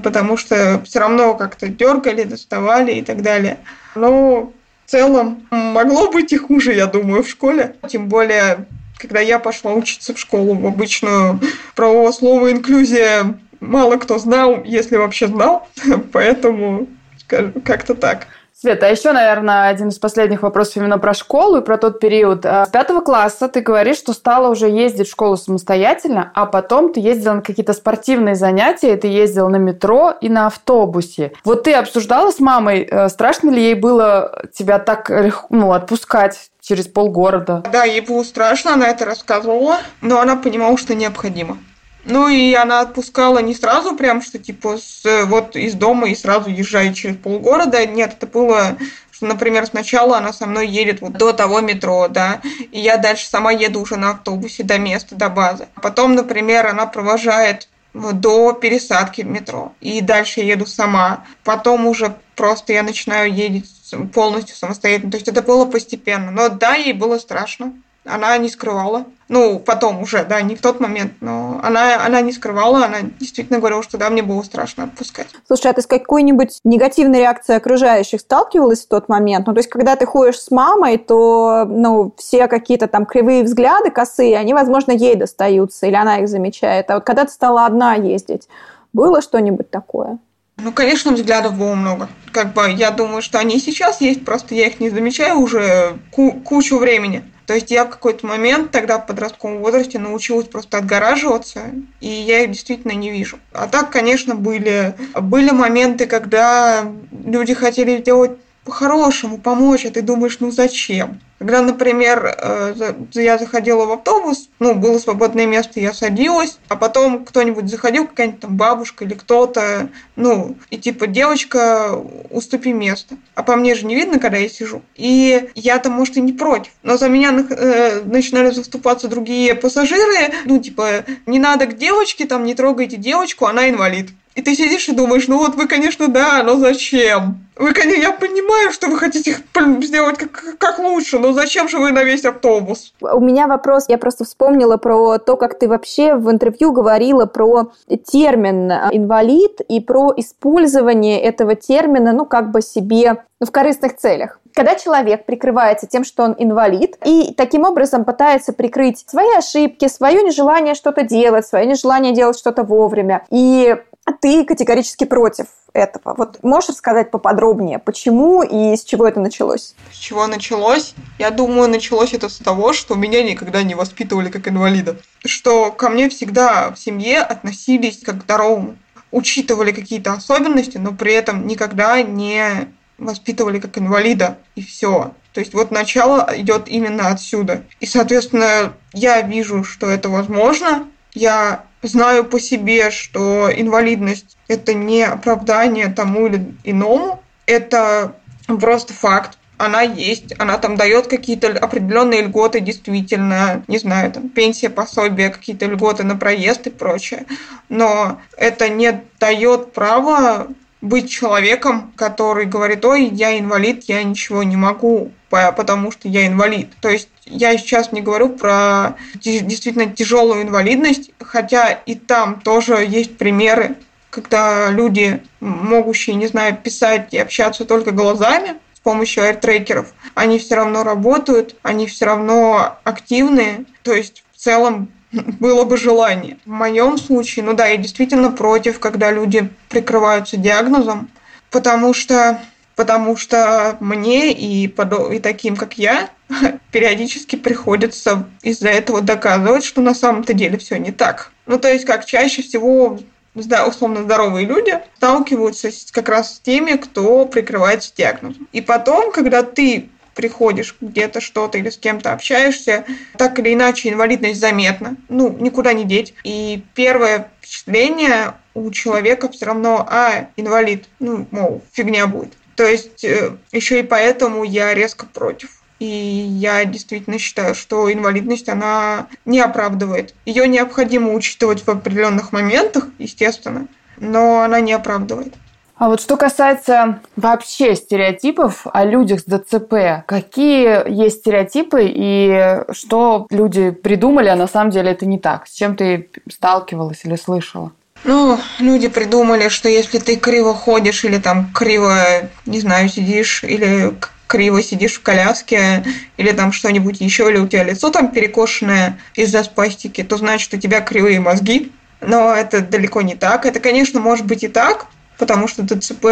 потому 0.05 0.37
что 0.37 0.81
все 0.85 1.01
равно 1.01 1.35
как-то 1.35 1.67
дергали, 1.67 2.23
доставали 2.23 2.93
и 2.93 3.03
так 3.03 3.23
далее. 3.23 3.59
Но 3.97 4.53
в 4.89 4.91
целом 4.91 5.47
могло 5.51 6.11
быть 6.11 6.33
и 6.33 6.39
хуже, 6.39 6.73
я 6.73 6.87
думаю, 6.87 7.23
в 7.23 7.29
школе. 7.29 7.77
Тем 7.91 8.09
более, 8.09 8.65
когда 8.97 9.21
я 9.21 9.39
пошла 9.39 9.75
учиться 9.75 10.15
в 10.15 10.19
школу, 10.19 10.55
в 10.55 10.67
обычную, 10.67 11.39
про 11.77 12.11
слово 12.11 12.53
инклюзия 12.53 13.39
мало 13.61 13.99
кто 13.99 14.19
знал, 14.19 14.65
если 14.65 14.97
вообще 14.97 15.27
знал, 15.27 15.69
поэтому 16.13 16.89
как-то 17.27 17.95
так. 17.95 18.29
Света, 18.61 18.87
а 18.87 18.89
еще, 18.89 19.13
наверное, 19.13 19.69
один 19.69 19.91
из 19.91 20.01
последних 20.01 20.43
вопросов 20.43 20.79
именно 20.79 20.99
про 20.99 21.15
школу 21.15 21.59
и 21.59 21.65
про 21.65 21.79
тот 21.79 22.01
период. 22.01 22.45
А, 22.45 22.67
с 22.67 22.71
пятого 22.71 23.03
класса 23.03 23.47
ты 23.47 23.61
говоришь, 23.61 23.99
что 23.99 24.13
стала 24.13 24.49
уже 24.49 24.69
ездить 24.69 25.07
в 25.07 25.13
школу 25.13 25.37
самостоятельно, 25.37 26.33
а 26.35 26.45
потом 26.45 26.93
ты 26.93 26.99
ездила 26.99 27.35
на 27.35 27.43
какие-то 27.43 27.73
спортивные 27.73 28.35
занятия, 28.35 28.97
ты 28.97 29.07
ездила 29.07 29.49
на 29.49 29.59
метро 29.59 30.13
и 30.21 30.29
на 30.29 30.49
автобусе. 30.49 31.31
Вот 31.45 31.63
ты 31.63 31.75
обсуждала 31.75 32.33
с 32.33 32.41
мамой, 32.41 32.83
э, 32.83 33.09
страшно 33.11 33.51
ли 33.51 33.63
ей 33.63 33.75
было 33.75 34.43
тебя 34.53 34.81
так 34.81 35.09
ну, 35.51 35.73
отпускать 35.73 36.51
через 36.61 36.89
полгорода? 36.89 37.63
Да, 37.71 37.85
ей 37.85 38.01
было 38.01 38.25
страшно, 38.25 38.73
она 38.73 38.89
это 38.89 39.05
рассказывала, 39.05 39.77
но 40.01 40.19
она 40.19 40.35
понимала, 40.35 40.77
что 40.77 40.97
необходимо. 40.97 41.59
Ну 42.05 42.29
и 42.29 42.55
она 42.55 42.81
отпускала 42.81 43.41
не 43.41 43.55
сразу, 43.55 43.97
прям 43.97 44.23
что 44.23 44.39
типа 44.39 44.79
с, 44.79 45.25
вот 45.27 45.57
из 45.57 45.75
дома 45.75 46.09
и 46.09 46.15
сразу 46.15 46.49
езжай 46.49 46.95
через 46.95 47.17
полгорода. 47.17 47.85
Нет, 47.87 48.15
это 48.17 48.27
было 48.27 48.77
что, 49.19 49.27
например, 49.27 49.67
сначала 49.67 50.19
она 50.19 50.33
со 50.33 50.47
мной 50.47 50.69
едет 50.69 51.01
вот 51.01 51.15
до 51.15 51.33
того 51.33 51.61
метро, 51.61 52.07
да, 52.07 52.41
и 52.71 52.79
я 52.79 52.99
дальше 52.99 53.29
сама 53.29 53.51
еду 53.51 53.81
уже 53.81 53.97
на 53.97 54.11
автобусе 54.11 54.63
до 54.63 54.79
места, 54.79 55.17
до 55.17 55.29
базы. 55.29 55.67
Потом, 55.83 56.15
например, 56.15 56.69
она 56.69 56.87
провожает 56.87 57.69
до 57.95 58.53
пересадки 58.53 59.23
в 59.23 59.27
метро. 59.27 59.73
И 59.81 60.01
дальше 60.03 60.39
я 60.39 60.53
еду 60.53 60.67
сама. 60.67 61.25
Потом 61.43 61.89
уже 61.89 62.15
просто 62.37 62.73
я 62.73 62.85
начинаю 62.85 63.35
ездить 63.35 63.69
полностью 64.15 64.55
самостоятельно. 64.55 65.11
То 65.11 65.17
есть 65.17 65.27
это 65.27 65.43
было 65.43 65.65
постепенно. 65.65 66.31
Но 66.31 66.49
да, 66.49 66.75
ей 66.75 66.93
было 66.93 67.19
страшно 67.19 67.73
она 68.09 68.37
не 68.39 68.49
скрывала. 68.49 69.05
Ну, 69.29 69.59
потом 69.59 70.01
уже, 70.01 70.25
да, 70.25 70.41
не 70.41 70.57
в 70.57 70.63
тот 70.63 70.81
момент, 70.81 71.13
но 71.21 71.61
она, 71.63 72.03
она 72.05 72.23
не 72.23 72.33
скрывала, 72.33 72.87
она 72.87 73.03
действительно 73.21 73.59
говорила, 73.59 73.83
что 73.83 73.99
да, 73.99 74.09
мне 74.09 74.23
было 74.23 74.43
страшно 74.43 74.85
отпускать. 74.85 75.27
Слушай, 75.47 75.71
а 75.71 75.75
ты 75.75 75.83
с 75.83 75.87
какой-нибудь 75.87 76.61
негативной 76.65 77.19
реакцией 77.19 77.59
окружающих 77.59 78.21
сталкивалась 78.21 78.85
в 78.85 78.89
тот 78.89 79.11
момент? 79.11 79.47
Ну, 79.47 79.53
то 79.53 79.59
есть, 79.59 79.69
когда 79.69 79.97
ты 79.97 80.07
ходишь 80.07 80.41
с 80.41 80.51
мамой, 80.51 80.97
то, 80.97 81.67
ну, 81.69 82.15
все 82.17 82.49
какие-то 82.49 82.87
там 82.87 83.05
кривые 83.05 83.43
взгляды 83.43 83.91
косые, 83.91 84.39
они, 84.39 84.55
возможно, 84.55 84.93
ей 84.93 85.15
достаются, 85.15 85.87
или 85.87 85.95
она 85.95 86.21
их 86.21 86.29
замечает. 86.29 86.91
А 86.91 86.95
вот 86.95 87.05
когда 87.05 87.27
ты 87.27 87.31
стала 87.31 87.67
одна 87.67 87.95
ездить, 87.95 88.49
было 88.95 89.21
что-нибудь 89.21 89.71
такое? 89.71 90.19
Ну, 90.61 90.73
конечно, 90.73 91.13
взглядов 91.13 91.57
было 91.57 91.75
много. 91.75 92.09
Как 92.33 92.53
бы 92.53 92.71
я 92.71 92.91
думаю, 92.91 93.23
что 93.23 93.39
они 93.39 93.59
сейчас 93.61 94.01
есть, 94.01 94.25
просто 94.25 94.55
я 94.55 94.67
их 94.67 94.81
не 94.81 94.91
замечаю 94.91 95.39
уже 95.39 95.97
кучу 96.11 96.79
времени. 96.79 97.23
То 97.47 97.55
есть 97.55 97.71
я 97.71 97.87
в 97.87 97.91
какой-то 97.91 98.27
момент 98.27 98.73
тогда 98.73 98.99
в 98.99 99.07
подростковом 99.07 99.59
возрасте 99.59 99.99
научилась 99.99 100.47
просто 100.49 100.77
отгораживаться, 100.79 101.71
и 102.01 102.09
я 102.09 102.43
их 102.43 102.51
действительно 102.51 102.93
не 102.93 103.11
вижу. 103.11 103.39
А 103.53 103.67
так, 103.69 103.91
конечно, 103.91 104.35
были, 104.35 104.95
были 105.15 105.51
моменты, 105.51 106.07
когда 106.07 106.85
люди 107.25 107.55
хотели 107.55 108.03
сделать 108.03 108.33
по-хорошему 108.65 109.39
помочь, 109.39 109.87
а 109.87 109.91
ты 109.91 110.03
думаешь, 110.03 110.41
ну 110.41 110.51
зачем? 110.51 111.21
Когда, 111.39 111.63
например, 111.63 112.35
э, 112.37 112.95
я 113.13 113.39
заходила 113.39 113.85
в 113.87 113.93
автобус, 113.93 114.49
ну, 114.59 114.75
было 114.75 114.99
свободное 114.99 115.47
место, 115.47 115.79
я 115.79 115.93
садилась, 115.93 116.59
а 116.69 116.75
потом 116.75 117.25
кто-нибудь 117.25 117.71
заходил, 117.71 118.07
какая-нибудь 118.07 118.41
там 118.41 118.57
бабушка 118.57 119.05
или 119.05 119.15
кто-то, 119.15 119.89
ну, 120.17 120.57
и 120.71 120.79
типа, 120.79 121.07
девочка, 121.07 121.95
уступи 122.31 122.73
место. 122.73 123.17
А 123.37 123.45
по 123.45 123.55
мне 123.55 123.77
же 123.77 123.87
не 123.87 123.95
видно, 123.95 124.19
когда 124.19 124.39
я 124.39 124.49
сижу. 124.49 124.83
И 124.97 125.51
я-то, 125.55 125.91
может, 125.91 126.17
и 126.17 126.21
не 126.21 126.33
против. 126.33 126.73
Но 126.83 126.97
за 126.97 127.09
меня 127.09 127.31
э, 127.31 128.03
начинали 128.05 128.51
заступаться 128.51 129.07
другие 129.07 129.55
пассажиры, 129.55 130.33
ну, 130.45 130.59
типа, 130.59 131.05
не 131.27 131.39
надо 131.39 131.67
к 131.67 131.77
девочке, 131.77 132.27
там, 132.27 132.45
не 132.45 132.55
трогайте 132.55 132.97
девочку, 132.97 133.47
она 133.47 133.69
инвалид. 133.69 134.11
И 134.39 134.41
ты 134.41 134.55
сидишь 134.55 134.89
и 134.89 134.93
думаешь, 134.93 135.27
ну 135.27 135.39
вот 135.39 135.57
вы, 135.57 135.67
конечно, 135.67 136.07
да, 136.07 136.45
но 136.45 136.59
зачем? 136.59 137.45
Вы, 137.57 137.73
конечно, 137.73 138.01
я 138.01 138.13
понимаю, 138.13 138.71
что 138.71 138.87
вы 138.87 138.97
хотите 138.97 139.37
сделать 139.83 140.17
как, 140.17 140.57
как 140.59 140.79
лучше, 140.79 141.19
но 141.19 141.28
зачем 141.33 141.69
же 141.69 141.79
вы 141.79 141.93
на 141.93 142.03
весь 142.05 142.25
автобус? 142.25 142.93
У 143.01 143.21
меня 143.21 143.47
вопрос, 143.47 143.87
я 143.89 143.99
просто 143.99 144.25
вспомнила 144.25 144.77
про 144.77 145.19
то, 145.19 145.37
как 145.37 145.59
ты 145.59 145.69
вообще 145.69 146.15
в 146.15 146.31
интервью 146.31 146.73
говорила 146.73 147.27
про 147.27 147.73
термин 148.07 148.71
инвалид 148.93 149.61
и 149.69 149.81
про 149.81 150.13
использование 150.17 151.21
этого 151.21 151.55
термина, 151.55 152.13
ну, 152.13 152.25
как 152.25 152.51
бы 152.51 152.63
себе 152.63 153.23
ну, 153.41 153.47
в 153.47 153.51
корыстных 153.51 153.97
целях. 153.97 154.41
Когда 154.55 154.75
человек 154.75 155.25
прикрывается 155.27 155.87
тем, 155.87 156.05
что 156.05 156.25
он 156.25 156.35
инвалид, 156.37 156.97
и 157.05 157.33
таким 157.35 157.65
образом 157.65 158.05
пытается 158.05 158.53
прикрыть 158.53 159.05
свои 159.09 159.33
ошибки, 159.37 159.87
свое 159.87 160.23
нежелание 160.23 160.75
что-то 160.75 161.03
делать, 161.03 161.47
свое 161.47 161.67
нежелание 161.67 162.13
делать 162.13 162.39
что-то 162.39 162.65
вовремя, 162.65 163.25
и 163.31 163.77
ты 164.13 164.45
категорически 164.45 165.05
против 165.05 165.47
этого. 165.73 166.15
Вот 166.17 166.43
можешь 166.43 166.71
рассказать 166.71 167.11
поподробнее, 167.11 167.79
почему 167.79 168.43
и 168.43 168.77
с 168.77 168.85
чего 168.85 169.07
это 169.07 169.21
началось? 169.21 169.75
С 169.93 169.97
чего 169.97 170.27
началось? 170.27 170.95
Я 171.19 171.31
думаю, 171.31 171.69
началось 171.69 172.15
это 172.15 172.29
с 172.29 172.39
того, 172.39 172.73
что 172.73 172.95
меня 172.95 173.23
никогда 173.23 173.63
не 173.63 173.75
воспитывали 173.75 174.31
как 174.31 174.49
инвалида. 174.49 174.97
Что 175.25 175.71
ко 175.71 175.89
мне 175.89 176.09
всегда 176.09 176.71
в 176.71 176.79
семье 176.79 177.21
относились 177.21 178.01
как 178.03 178.21
к 178.21 178.23
здоровому. 178.25 178.77
Учитывали 179.11 179.73
какие-то 179.73 180.13
особенности, 180.13 180.77
но 180.77 180.93
при 180.93 181.15
этом 181.15 181.47
никогда 181.47 182.03
не 182.03 182.69
воспитывали 182.99 183.59
как 183.59 183.79
инвалида. 183.79 184.39
И 184.55 184.63
все. 184.63 185.13
То 185.33 185.41
есть 185.41 185.55
вот 185.55 185.71
начало 185.71 186.29
идет 186.37 186.69
именно 186.69 187.09
отсюда. 187.09 187.63
И, 187.81 187.87
соответственно, 187.87 188.73
я 188.93 189.23
вижу, 189.23 189.65
что 189.65 189.87
это 189.87 190.09
возможно. 190.09 190.89
Я 191.15 191.65
знаю 191.83 192.25
по 192.25 192.41
себе, 192.41 192.91
что 192.91 193.51
инвалидность– 193.55 194.37
это 194.49 194.75
не 194.75 195.03
оправдание 195.05 195.89
тому 195.89 196.27
или 196.27 196.55
иному, 196.65 197.23
это 197.47 198.17
просто 198.47 198.93
факт. 198.93 199.39
Она 199.59 199.83
есть, 199.83 200.35
она 200.39 200.57
там 200.59 200.77
дает 200.77 201.09
какие-то 201.09 201.49
определенные 201.49 202.23
льготы, 202.23 202.61
действительно, 202.61 203.65
не 203.67 203.79
знаю, 203.79 204.13
там 204.13 204.29
пенсия, 204.29 204.71
пособие, 204.71 205.31
какие-то 205.31 205.67
льготы 205.67 206.05
на 206.05 206.17
проезд 206.17 206.69
и 206.69 206.71
прочее. 206.71 207.27
Но 207.69 208.21
это 208.37 208.69
не 208.69 209.03
дает 209.19 209.73
права 209.73 210.47
быть 210.81 211.11
человеком, 211.11 211.93
который 211.97 212.47
говорит, 212.47 212.85
ой, 212.85 213.07
я 213.07 213.39
инвалид, 213.39 213.85
я 213.85 214.03
ничего 214.03 214.43
не 214.43 214.57
могу, 214.57 215.13
потому 215.29 215.91
что 215.91 216.09
я 216.09 216.27
инвалид. 216.27 216.71
То 216.81 216.89
есть 216.89 217.09
я 217.25 217.57
сейчас 217.59 217.93
не 217.93 218.01
говорю 218.01 218.31
про 218.31 218.97
действительно 219.15 219.87
тяжелую 219.87 220.43
инвалидность, 220.43 221.11
хотя 221.21 221.73
и 221.73 221.95
там 221.95 222.41
тоже 222.41 222.85
есть 222.87 223.19
примеры, 223.19 223.77
когда 224.11 224.71
люди, 224.71 225.23
могущие, 225.41 226.17
не 226.17 226.27
знаю, 226.27 226.57
писать 226.57 227.13
и 227.13 227.19
общаться 227.19 227.65
только 227.65 227.91
глазами, 227.91 228.57
с 228.75 228.81
помощью 228.81 229.25
аиртрекеров, 229.25 229.93
они 230.15 230.39
все 230.39 230.55
равно 230.55 230.85
работают, 230.85 231.57
они 231.63 231.87
все 231.87 232.07
равно 232.07 232.79
активные. 232.85 233.65
То 233.83 233.93
есть 233.93 234.25
в 234.33 234.39
целом 234.39 234.89
было 235.13 235.65
бы 235.65 235.77
желание. 235.77 236.39
В 236.45 236.51
моем 236.51 236.99
случае, 236.99 237.45
ну 237.45 237.55
да, 237.55 237.67
я 237.67 237.77
действительно 237.77 238.31
против, 238.31 238.79
когда 238.81 239.11
люди 239.11 239.49
прикрываются 239.69 240.37
диагнозом, 240.37 241.11
потому 241.51 241.95
что 241.95 242.41
потому 242.77 243.17
что 243.17 243.77
мне 243.81 244.33
и, 244.33 244.67
и 244.67 245.19
таким, 245.19 245.57
как 245.57 245.79
я, 245.79 246.11
периодически 246.71 247.35
приходится 247.35 248.29
из-за 248.43 248.69
этого 248.69 249.01
доказывать, 249.01 249.65
что 249.65 249.81
на 249.81 249.95
самом-то 249.95 250.33
деле 250.33 250.59
все 250.59 250.79
не 250.79 250.93
так. 250.93 251.33
Ну, 251.47 251.59
то 251.59 251.73
есть, 251.73 251.85
как 251.85 252.05
чаще 252.05 252.41
всего 252.41 253.01
условно 253.35 254.03
здоровые 254.03 254.47
люди 254.47 254.79
сталкиваются 254.97 255.71
как 255.93 256.09
раз 256.09 256.37
с 256.37 256.41
теми, 256.41 256.77
кто 256.77 257.27
прикрывается 257.27 257.93
диагнозом. 257.97 258.49
И 258.53 258.61
потом, 258.61 259.11
когда 259.11 259.43
ты 259.43 259.89
приходишь 260.19 260.75
где-то 260.81 261.21
что-то 261.21 261.59
или 261.59 261.71
с 261.71 261.79
кем-то 261.79 262.13
общаешься, 262.13 262.85
так 263.17 263.39
или 263.39 263.55
иначе 263.55 263.89
инвалидность 263.89 264.41
заметна, 264.41 264.97
ну, 265.09 265.31
никуда 265.39 265.73
не 265.75 265.85
деть. 265.85 266.13
И 266.25 266.65
первое 266.75 267.31
впечатление 267.41 268.35
у 268.53 268.69
человека 268.73 269.29
все 269.29 269.47
равно, 269.47 269.87
а, 269.89 270.27
инвалид, 270.37 270.89
ну, 270.99 271.29
мол, 271.31 271.63
фигня 271.71 272.09
будет. 272.09 272.33
То 272.57 272.67
есть 272.67 273.05
э, 273.05 273.37
еще 273.53 273.79
и 273.79 273.85
поэтому 273.85 274.43
я 274.43 274.75
резко 274.75 275.07
против. 275.07 275.51
И 275.79 275.87
я 275.87 276.65
действительно 276.65 277.21
считаю, 277.21 277.55
что 277.55 277.93
инвалидность, 277.93 278.49
она 278.49 279.07
не 279.25 279.39
оправдывает. 279.39 280.17
Ее 280.27 280.49
необходимо 280.49 281.15
учитывать 281.15 281.65
в 281.65 281.69
определенных 281.71 282.33
моментах, 282.33 282.89
естественно, 282.99 283.69
но 283.99 284.41
она 284.41 284.59
не 284.59 284.73
оправдывает. 284.73 285.35
А 285.79 285.89
вот 285.89 286.01
что 286.01 286.17
касается 286.17 286.99
вообще 287.15 287.77
стереотипов 287.77 288.67
о 288.73 288.85
людях 288.85 289.21
с 289.21 289.25
ДЦП, 289.25 290.05
какие 290.07 290.91
есть 290.91 291.21
стереотипы 291.21 291.83
и 291.85 292.63
что 292.73 293.29
люди 293.31 293.71
придумали, 293.71 294.29
а 294.29 294.35
на 294.35 294.49
самом 294.49 294.71
деле 294.71 294.91
это 294.91 295.07
не 295.07 295.21
так? 295.21 295.47
С 295.47 295.53
чем 295.53 295.77
ты 295.77 296.11
сталкивалась 296.29 297.05
или 297.05 297.15
слышала? 297.15 297.71
Ну, 298.03 298.39
люди 298.59 298.89
придумали, 298.89 299.49
что 299.49 299.69
если 299.69 299.99
ты 299.99 300.17
криво 300.17 300.53
ходишь 300.53 301.05
или 301.05 301.19
там 301.19 301.53
криво, 301.53 302.29
не 302.45 302.61
знаю, 302.61 302.89
сидишь 302.89 303.45
или 303.45 303.95
криво 304.27 304.63
сидишь 304.63 304.95
в 304.95 305.03
коляске 305.03 305.85
или 306.17 306.33
там 306.33 306.53
что-нибудь 306.53 307.01
еще, 307.01 307.31
или 307.31 307.39
у 307.39 307.47
тебя 307.47 307.65
лицо 307.65 307.91
там 307.91 308.11
перекошенное 308.11 308.99
из-за 309.15 309.45
спастики, 309.45 310.03
то 310.03 310.17
значит 310.17 310.53
у 310.55 310.59
тебя 310.59 310.81
кривые 310.81 311.21
мозги. 311.21 311.73
Но 312.01 312.33
это 312.33 312.61
далеко 312.61 313.03
не 313.03 313.17
так. 313.17 313.47
Это, 313.47 313.59
конечно, 313.59 314.01
может 314.01 314.27
быть 314.27 314.45
и 314.45 314.49
так, 314.49 314.87
потому 315.19 315.49
что 315.49 315.63
ДЦП 315.63 316.07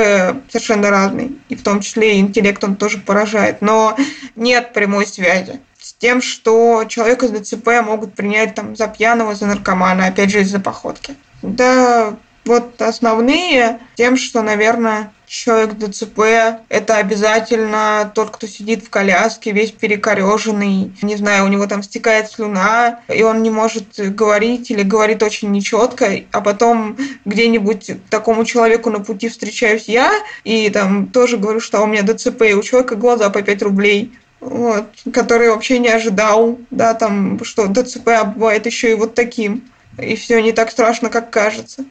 совершенно 0.51 0.91
разный, 0.91 1.39
и 1.49 1.55
в 1.55 1.63
том 1.63 1.81
числе 1.81 2.19
интеллект 2.19 2.63
он 2.65 2.77
тоже 2.77 2.99
поражает. 2.99 3.63
Но 3.63 3.97
нет 4.35 4.73
прямой 4.73 5.07
связи 5.07 5.61
с 5.81 5.95
тем, 5.95 6.21
что 6.21 6.85
человека 6.89 7.29
с 7.29 7.31
ДЦП 7.31 7.69
могут 7.85 8.15
принять 8.15 8.55
там 8.55 8.75
за 8.75 8.89
пьяного, 8.89 9.35
за 9.35 9.47
наркомана, 9.47 10.07
опять 10.07 10.31
же 10.31 10.41
из-за 10.41 10.59
походки. 10.59 11.15
Да, 11.43 12.17
вот 12.47 12.81
основные 12.81 13.81
тем, 13.97 14.17
что, 14.17 14.43
наверное, 14.43 15.13
человек 15.27 15.75
ДЦП– 15.75 16.21
это 16.69 16.97
обязательно 16.97 18.11
тот, 18.15 18.31
кто 18.31 18.47
сидит 18.47 18.85
в 18.85 18.91
коляске, 18.91 19.53
весь 19.53 19.73
перекореженный, 19.73 20.93
не 21.03 21.17
знаю, 21.17 21.45
у 21.45 21.49
него 21.49 21.67
там 21.67 21.83
стекает 21.83 22.31
слюна, 22.31 23.01
и 23.09 23.23
он 23.23 23.43
не 23.43 23.51
может 23.51 23.99
говорить 23.99 24.71
или 24.71 24.83
говорит 24.83 25.23
очень 25.23 25.51
нечетко, 25.51 26.21
а 26.31 26.41
потом 26.41 26.97
где-нибудь 27.25 28.09
такому 28.09 28.45
человеку 28.45 28.91
на 28.91 29.01
пути 29.01 29.29
встречаюсь 29.29 29.89
я, 29.89 30.13
и 30.45 30.71
там 30.71 31.09
тоже 31.09 31.37
говорю, 31.37 31.61
что 31.61 31.83
у 31.83 31.87
меня 31.87 32.03
ДЦП, 32.03 32.43
и 32.43 32.55
у 32.55 32.63
человека 32.63 32.95
глаза 32.95 33.29
по 33.31 33.43
5 33.43 33.63
рублей, 33.63 34.13
вот, 34.41 34.87
который 35.13 35.51
вообще 35.51 35.79
не 35.79 35.89
ожидал, 35.89 36.59
да, 36.71 36.95
там, 36.95 37.43
что 37.45 37.67
ДЦП 37.67 38.11
бывает 38.37 38.67
еще 38.67 38.93
и 38.93 38.95
вот 38.95 39.15
таким. 39.15 39.65
и 39.99 40.15
все 40.15 40.41
не 40.41 40.53
так 40.53 40.71
страшно, 40.71 41.09
как 41.09 41.31
кажется. 41.31 41.85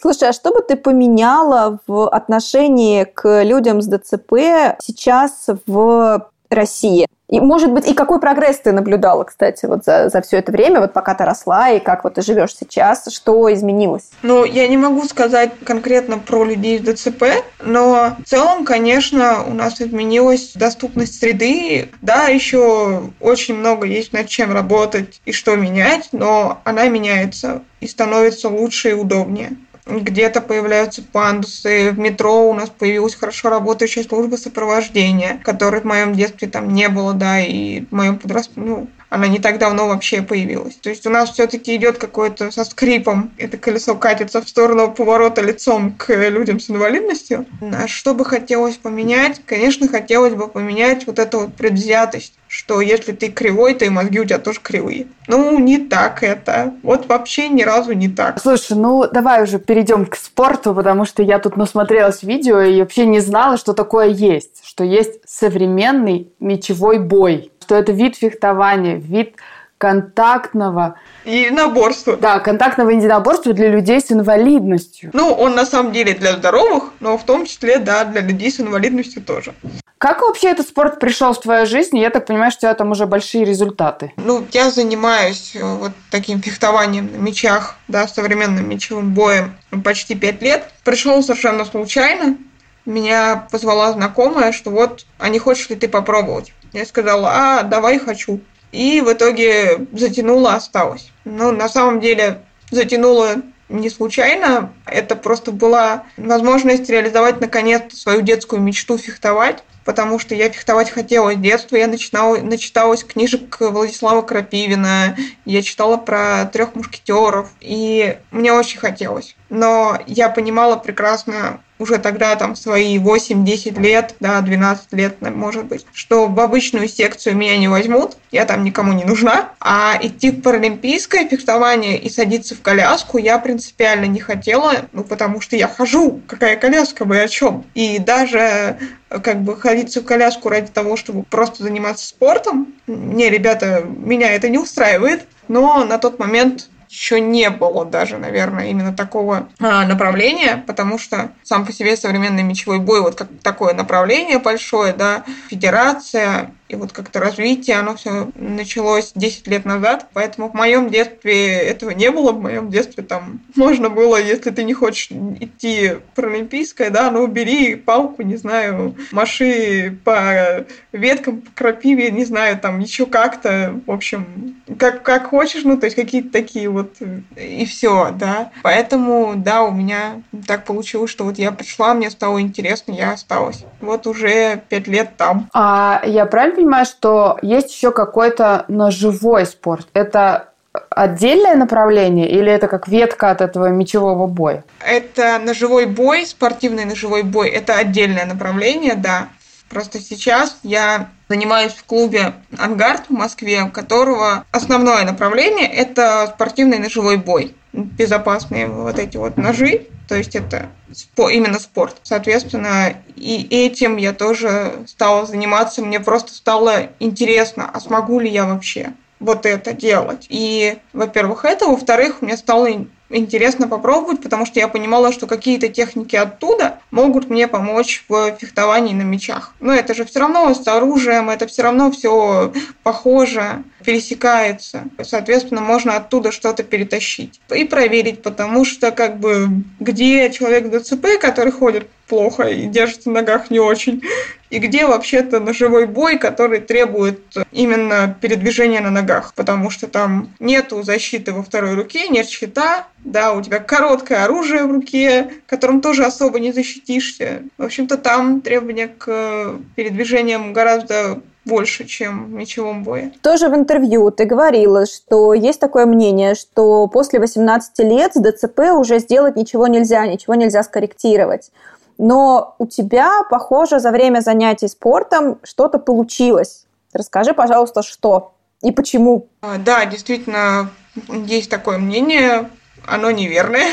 Слушай, 0.00 0.30
а 0.30 0.32
что 0.32 0.52
бы 0.52 0.62
ты 0.62 0.76
поменяла 0.76 1.78
в 1.86 2.08
отношении 2.08 3.04
к 3.04 3.42
людям 3.42 3.80
с 3.80 3.86
ДЦП 3.86 4.78
сейчас 4.80 5.46
в 5.66 6.30
России? 6.50 7.06
И, 7.30 7.38
может 7.38 7.70
быть, 7.70 7.86
и 7.86 7.94
какой 7.94 8.20
прогресс 8.20 8.58
ты 8.58 8.72
наблюдала, 8.72 9.22
кстати, 9.22 9.64
вот 9.66 9.84
за, 9.84 10.08
за 10.08 10.20
все 10.20 10.38
это 10.38 10.50
время, 10.50 10.80
вот 10.80 10.92
пока 10.92 11.14
ты 11.14 11.24
росла, 11.24 11.70
и 11.70 11.78
как 11.78 12.02
вот 12.02 12.14
ты 12.14 12.22
живешь 12.22 12.56
сейчас, 12.56 13.06
что 13.12 13.52
изменилось? 13.52 14.10
Ну, 14.22 14.44
я 14.44 14.66
не 14.66 14.76
могу 14.76 15.04
сказать 15.04 15.52
конкретно 15.64 16.18
про 16.18 16.44
людей 16.44 16.80
с 16.80 16.82
ДЦП, 16.82 17.24
но 17.62 18.16
в 18.18 18.28
целом, 18.28 18.64
конечно, 18.64 19.44
у 19.44 19.54
нас 19.54 19.80
изменилась 19.80 20.52
доступность 20.54 21.20
среды. 21.20 21.90
Да, 22.02 22.26
еще 22.26 23.04
очень 23.20 23.54
много 23.54 23.86
есть 23.86 24.12
над 24.12 24.26
чем 24.26 24.52
работать 24.52 25.20
и 25.24 25.30
что 25.30 25.54
менять, 25.54 26.08
но 26.10 26.60
она 26.64 26.88
меняется 26.88 27.62
и 27.78 27.86
становится 27.86 28.48
лучше 28.48 28.90
и 28.90 28.94
удобнее 28.94 29.56
где-то 29.98 30.40
появляются 30.40 31.02
пандусы, 31.02 31.90
в 31.90 31.98
метро 31.98 32.48
у 32.48 32.54
нас 32.54 32.70
появилась 32.70 33.14
хорошо 33.14 33.50
работающая 33.50 34.04
служба 34.04 34.36
сопровождения, 34.36 35.40
которой 35.44 35.80
в 35.80 35.84
моем 35.84 36.14
детстве 36.14 36.48
там 36.48 36.72
не 36.72 36.88
было, 36.88 37.12
да, 37.12 37.40
и 37.40 37.82
в 37.86 37.92
моем 37.92 38.18
подростке, 38.18 38.52
ну, 38.56 38.88
она 39.10 39.26
не 39.26 39.38
так 39.38 39.58
давно 39.58 39.88
вообще 39.88 40.22
появилась. 40.22 40.76
То 40.76 40.88
есть 40.88 41.06
у 41.06 41.10
нас 41.10 41.30
все-таки 41.30 41.76
идет 41.76 41.98
какое-то 41.98 42.50
со 42.50 42.64
скрипом, 42.64 43.32
это 43.36 43.58
колесо 43.58 43.94
катится 43.96 44.40
в 44.40 44.48
сторону 44.48 44.92
поворота 44.92 45.42
лицом 45.42 45.92
к 45.92 46.14
людям 46.14 46.60
с 46.60 46.70
инвалидностью. 46.70 47.44
А 47.60 47.88
что 47.88 48.14
бы 48.14 48.24
хотелось 48.24 48.76
поменять? 48.76 49.42
Конечно, 49.44 49.88
хотелось 49.88 50.34
бы 50.34 50.48
поменять 50.48 51.06
вот 51.06 51.18
эту 51.18 51.40
вот 51.40 51.54
предвзятость 51.54 52.32
что 52.50 52.80
если 52.80 53.12
ты 53.12 53.28
кривой, 53.30 53.74
то 53.74 53.84
и 53.84 53.88
мозги 53.90 54.18
у 54.18 54.24
тебя 54.24 54.40
тоже 54.40 54.58
кривые. 54.60 55.06
Ну, 55.28 55.56
не 55.60 55.78
так 55.78 56.24
это. 56.24 56.74
Вот 56.82 57.06
вообще 57.06 57.48
ни 57.48 57.62
разу 57.62 57.92
не 57.92 58.08
так. 58.08 58.40
Слушай, 58.40 58.76
ну 58.76 59.08
давай 59.08 59.44
уже 59.44 59.60
перейдем 59.60 60.04
к 60.04 60.16
спорту, 60.16 60.74
потому 60.74 61.04
что 61.04 61.22
я 61.22 61.38
тут 61.38 61.56
насмотрелась 61.56 62.24
видео 62.24 62.60
и 62.60 62.80
вообще 62.80 63.06
не 63.06 63.20
знала, 63.20 63.56
что 63.56 63.72
такое 63.72 64.08
есть. 64.08 64.62
Что 64.64 64.82
есть 64.82 65.20
современный 65.26 66.32
мечевой 66.40 66.98
бой 66.98 67.52
что 67.70 67.76
это 67.76 67.92
вид 67.92 68.16
фехтования, 68.16 68.96
вид 68.96 69.36
контактного... 69.78 70.96
Единоборства. 71.24 72.16
Да, 72.16 72.40
контактного 72.40 72.90
единоборства 72.90 73.52
для 73.52 73.68
людей 73.68 74.00
с 74.00 74.10
инвалидностью. 74.10 75.10
Ну, 75.12 75.32
он 75.32 75.54
на 75.54 75.64
самом 75.64 75.92
деле 75.92 76.14
для 76.14 76.32
здоровых, 76.32 76.90
но 76.98 77.16
в 77.16 77.22
том 77.22 77.46
числе, 77.46 77.78
да, 77.78 78.04
для 78.04 78.22
людей 78.22 78.50
с 78.50 78.58
инвалидностью 78.58 79.22
тоже. 79.22 79.54
Как 79.98 80.22
вообще 80.22 80.48
этот 80.48 80.66
спорт 80.66 80.98
пришел 80.98 81.32
в 81.32 81.40
твою 81.40 81.64
жизнь? 81.64 81.96
Я 81.96 82.10
так 82.10 82.26
понимаю, 82.26 82.50
что 82.50 82.58
у 82.58 82.62
тебя 82.62 82.74
там 82.74 82.90
уже 82.90 83.06
большие 83.06 83.44
результаты. 83.44 84.12
Ну, 84.16 84.44
я 84.50 84.70
занимаюсь 84.70 85.52
э, 85.54 85.62
вот 85.62 85.92
таким 86.10 86.42
фехтованием 86.42 87.08
на 87.12 87.18
мечах, 87.18 87.76
да, 87.86 88.08
современным 88.08 88.68
мечевым 88.68 89.14
боем 89.14 89.56
почти 89.84 90.16
пять 90.16 90.42
лет. 90.42 90.68
Пришел 90.82 91.22
совершенно 91.22 91.64
случайно. 91.64 92.36
Меня 92.84 93.46
позвала 93.52 93.92
знакомая, 93.92 94.50
что 94.50 94.70
вот, 94.70 95.06
а 95.18 95.28
не 95.28 95.38
хочешь 95.38 95.70
ли 95.70 95.76
ты 95.76 95.86
попробовать? 95.86 96.52
Я 96.72 96.86
сказала, 96.86 97.30
а, 97.32 97.62
давай 97.62 97.98
хочу. 97.98 98.40
И 98.72 99.00
в 99.00 99.12
итоге 99.12 99.86
затянула, 99.92 100.54
осталось. 100.54 101.10
Но 101.24 101.50
на 101.50 101.68
самом 101.68 102.00
деле 102.00 102.42
затянула 102.70 103.36
не 103.68 103.90
случайно. 103.90 104.72
Это 104.86 105.16
просто 105.16 105.52
была 105.52 106.04
возможность 106.16 106.88
реализовать 106.88 107.40
наконец 107.40 107.94
свою 107.94 108.20
детскую 108.20 108.62
мечту 108.62 108.98
фехтовать 108.98 109.62
потому 109.84 110.18
что 110.18 110.34
я 110.34 110.50
фехтовать 110.50 110.90
хотела 110.90 111.32
с 111.32 111.36
детства. 111.36 111.76
Я 111.76 111.88
начинала, 111.88 112.36
начиталась 112.36 113.02
книжек 113.02 113.56
Владислава 113.60 114.22
Крапивина, 114.22 115.16
я 115.44 115.62
читала 115.62 115.96
про 115.96 116.44
трех 116.52 116.74
мушкетеров, 116.74 117.50
и 117.60 118.18
мне 118.30 118.52
очень 118.52 118.78
хотелось. 118.78 119.34
Но 119.50 119.98
я 120.06 120.28
понимала 120.28 120.76
прекрасно, 120.76 121.60
уже 121.80 121.98
тогда, 121.98 122.36
там, 122.36 122.54
свои 122.54 122.98
8-10 122.98 123.80
лет, 123.80 124.14
да, 124.20 124.40
12 124.40 124.92
лет, 124.92 125.16
может 125.20 125.64
быть, 125.64 125.84
что 125.92 126.26
в 126.26 126.38
обычную 126.38 126.88
секцию 126.88 127.36
меня 127.36 127.56
не 127.56 127.68
возьмут, 127.68 128.16
я 128.30 128.44
там 128.44 128.62
никому 128.62 128.92
не 128.92 129.04
нужна, 129.04 129.50
а 129.60 129.98
идти 130.00 130.30
в 130.30 130.42
паралимпийское 130.42 131.26
фехтование 131.26 131.98
и 131.98 132.08
садиться 132.08 132.54
в 132.54 132.60
коляску 132.60 133.18
я 133.18 133.38
принципиально 133.38 134.04
не 134.04 134.20
хотела, 134.20 134.88
ну, 134.92 135.02
потому 135.02 135.40
что 135.40 135.56
я 135.56 135.66
хожу, 135.66 136.20
какая 136.28 136.56
коляска, 136.56 137.04
вы 137.04 137.20
о 137.20 137.28
чем? 137.28 137.64
И 137.74 137.98
даже 137.98 138.78
как 139.08 139.42
бы 139.42 139.56
ходиться 139.56 140.00
в 140.02 140.04
коляску 140.04 140.48
ради 140.48 140.70
того, 140.70 140.96
чтобы 140.96 141.24
просто 141.24 141.64
заниматься 141.64 142.06
спортом, 142.06 142.74
не, 142.86 143.28
ребята, 143.28 143.82
меня 143.84 144.32
это 144.32 144.48
не 144.48 144.58
устраивает, 144.58 145.26
но 145.48 145.84
на 145.84 145.98
тот 145.98 146.18
момент 146.18 146.68
еще 146.90 147.20
не 147.20 147.50
было 147.50 147.84
даже, 147.84 148.18
наверное, 148.18 148.66
именно 148.66 148.92
такого 148.92 149.48
а, 149.60 149.86
направления, 149.86 150.62
потому 150.66 150.98
что 150.98 151.30
сам 151.44 151.64
по 151.64 151.72
себе 151.72 151.96
современный 151.96 152.42
мечевой 152.42 152.80
бой, 152.80 153.00
вот 153.00 153.14
как 153.14 153.28
такое 153.42 153.74
направление 153.74 154.40
большое, 154.40 154.92
да, 154.92 155.24
федерация, 155.48 156.50
и 156.70 156.76
вот 156.76 156.92
как-то 156.92 157.18
развитие, 157.20 157.76
оно 157.78 157.96
все 157.96 158.30
началось 158.34 159.12
10 159.14 159.46
лет 159.48 159.64
назад, 159.64 160.08
поэтому 160.12 160.48
в 160.48 160.54
моем 160.54 160.88
детстве 160.88 161.58
этого 161.58 161.90
не 161.90 162.10
было, 162.10 162.32
в 162.32 162.40
моем 162.40 162.70
детстве 162.70 163.02
там 163.02 163.40
можно 163.56 163.90
было, 163.90 164.20
если 164.20 164.50
ты 164.50 164.62
не 164.62 164.74
хочешь 164.74 165.10
идти 165.10 165.94
паралимпийское, 166.14 166.90
да, 166.90 167.10
ну 167.10 167.26
бери 167.26 167.74
палку, 167.74 168.22
не 168.22 168.36
знаю, 168.36 168.94
маши 169.10 169.98
по 170.04 170.64
веткам, 170.92 171.40
по 171.40 171.50
крапиве, 171.52 172.10
не 172.10 172.24
знаю, 172.24 172.58
там 172.58 172.78
еще 172.78 173.06
как-то, 173.06 173.74
в 173.86 173.90
общем, 173.90 174.56
как, 174.78 175.02
как 175.02 175.28
хочешь, 175.28 175.64
ну, 175.64 175.76
то 175.76 175.86
есть 175.86 175.96
какие-то 175.96 176.30
такие 176.30 176.68
вот, 176.68 176.96
и 177.36 177.64
все, 177.64 178.14
да. 178.18 178.50
Поэтому, 178.62 179.34
да, 179.36 179.64
у 179.64 179.72
меня 179.72 180.22
так 180.46 180.64
получилось, 180.64 181.10
что 181.10 181.24
вот 181.24 181.38
я 181.38 181.52
пришла, 181.52 181.94
мне 181.94 182.10
стало 182.10 182.40
интересно, 182.40 182.92
я 182.92 183.12
осталась. 183.12 183.64
Вот 183.80 184.06
уже 184.06 184.62
пять 184.68 184.86
лет 184.86 185.16
там. 185.16 185.48
А 185.52 186.02
я 186.04 186.26
правильно 186.26 186.59
понимаю, 186.60 186.84
что 186.84 187.38
есть 187.42 187.72
еще 187.72 187.90
какой-то 187.90 188.66
ножевой 188.68 189.46
спорт? 189.46 189.88
Это 189.94 190.50
отдельное 190.90 191.56
направление 191.56 192.30
или 192.30 192.52
это 192.52 192.68
как 192.68 192.86
ветка 192.86 193.30
от 193.30 193.40
этого 193.40 193.68
мечевого 193.68 194.26
боя? 194.26 194.62
Это 194.84 195.38
ножевой 195.38 195.86
бой, 195.86 196.26
спортивный 196.26 196.84
ножевой 196.84 197.22
бой. 197.22 197.48
Это 197.48 197.76
отдельное 197.76 198.26
направление, 198.26 198.94
да. 198.94 199.28
Просто 199.70 200.00
сейчас 200.00 200.58
я 200.62 201.08
занимаюсь 201.28 201.72
в 201.72 201.84
клубе 201.84 202.34
«Ангард» 202.58 203.04
в 203.08 203.12
Москве, 203.12 203.62
у 203.62 203.70
которого 203.70 204.44
основное 204.50 205.04
направление– 205.04 205.68
это 205.72 206.26
спортивный 206.34 206.78
ножевой 206.78 207.16
бой. 207.16 207.54
Безопасные 207.72 208.66
вот 208.66 208.98
эти 208.98 209.16
вот 209.16 209.36
ножи, 209.36 209.86
то 210.08 210.16
есть 210.16 210.34
это 210.34 210.70
именно 211.16 211.58
спорт. 211.60 211.96
Соответственно, 212.02 212.94
и 213.14 213.46
этим 213.48 213.96
я 213.96 214.12
тоже 214.12 214.72
стала 214.86 215.24
заниматься. 215.24 215.82
Мне 215.82 216.00
просто 216.00 216.34
стало 216.34 216.88
интересно, 216.98 217.70
а 217.72 217.78
смогу 217.80 218.18
ли 218.18 218.28
я 218.28 218.46
вообще 218.46 218.92
вот 219.20 219.46
это 219.46 219.72
делать. 219.72 220.26
И, 220.28 220.78
во-первых, 220.92 221.44
это. 221.44 221.66
Во-вторых, 221.66 222.22
мне 222.22 222.36
стало 222.36 222.68
интересно 223.10 223.68
попробовать, 223.68 224.22
потому 224.22 224.46
что 224.46 224.60
я 224.60 224.68
понимала, 224.68 225.12
что 225.12 225.26
какие-то 225.26 225.68
техники 225.68 226.16
оттуда 226.16 226.78
могут 226.90 227.28
мне 227.28 227.48
помочь 227.48 228.04
в 228.08 228.36
фехтовании 228.38 228.94
на 228.94 229.02
мечах. 229.02 229.52
Но 229.60 229.74
это 229.74 229.94
же 229.94 230.04
все 230.04 230.20
равно 230.20 230.52
с 230.54 230.66
оружием, 230.66 231.28
это 231.28 231.46
все 231.46 231.62
равно 231.62 231.90
все 231.90 232.52
похоже, 232.82 233.62
пересекается. 233.84 234.84
Соответственно, 235.02 235.60
можно 235.60 235.96
оттуда 235.96 236.32
что-то 236.32 236.62
перетащить 236.62 237.40
и 237.54 237.64
проверить, 237.64 238.22
потому 238.22 238.64
что 238.64 238.92
как 238.92 239.18
бы 239.18 239.48
где 239.80 240.30
человек 240.30 240.66
в 240.66 240.78
ДЦП, 240.78 241.20
который 241.20 241.52
ходит 241.52 241.88
плохо 242.10 242.42
и 242.42 242.66
держится 242.66 243.08
на 243.08 243.20
ногах 243.20 243.50
не 243.50 243.60
очень, 243.60 244.02
и 244.50 244.58
где 244.58 244.84
вообще-то 244.84 245.38
ножевой 245.38 245.86
бой, 245.86 246.18
который 246.18 246.60
требует 246.60 247.20
именно 247.52 248.16
передвижения 248.20 248.80
на 248.80 248.90
ногах, 248.90 249.32
потому 249.34 249.70
что 249.70 249.86
там 249.86 250.34
нету 250.40 250.82
защиты 250.82 251.32
во 251.32 251.42
второй 251.42 251.74
руке, 251.74 252.08
нет 252.08 252.28
щита, 252.28 252.88
да, 252.98 253.32
у 253.32 253.42
тебя 253.42 253.60
короткое 253.60 254.24
оружие 254.24 254.64
в 254.64 254.72
руке, 254.72 255.34
которым 255.46 255.80
тоже 255.80 256.04
особо 256.04 256.40
не 256.40 256.52
защитишься. 256.52 257.42
В 257.56 257.64
общем-то, 257.64 257.96
там 257.96 258.40
требования 258.40 258.88
к 258.88 259.54
передвижениям 259.76 260.52
гораздо 260.52 261.20
больше, 261.44 261.84
чем 261.86 262.26
в 262.26 262.30
мечевом 262.30 262.82
бое. 262.82 263.12
Тоже 263.22 263.48
в 263.48 263.54
интервью 263.54 264.10
ты 264.10 264.24
говорила, 264.24 264.84
что 264.84 265.32
есть 265.32 265.60
такое 265.60 265.86
мнение, 265.86 266.34
что 266.34 266.86
после 266.88 267.18
18 267.18 267.78
лет 267.80 268.12
с 268.14 268.20
ДЦП 268.20 268.58
уже 268.76 268.98
сделать 268.98 269.36
ничего 269.36 269.66
нельзя, 269.66 270.06
ничего 270.06 270.34
нельзя 270.34 270.62
скорректировать 270.62 271.50
но 272.00 272.54
у 272.58 272.66
тебя, 272.66 273.10
похоже, 273.28 273.78
за 273.78 273.90
время 273.90 274.20
занятий 274.20 274.68
спортом 274.68 275.38
что-то 275.42 275.78
получилось. 275.78 276.64
Расскажи, 276.94 277.34
пожалуйста, 277.34 277.82
что 277.82 278.32
и 278.62 278.72
почему. 278.72 279.28
А, 279.42 279.58
да, 279.58 279.84
действительно, 279.84 280.70
есть 281.08 281.50
такое 281.50 281.76
мнение, 281.76 282.48
оно 282.86 283.10
неверное, 283.10 283.68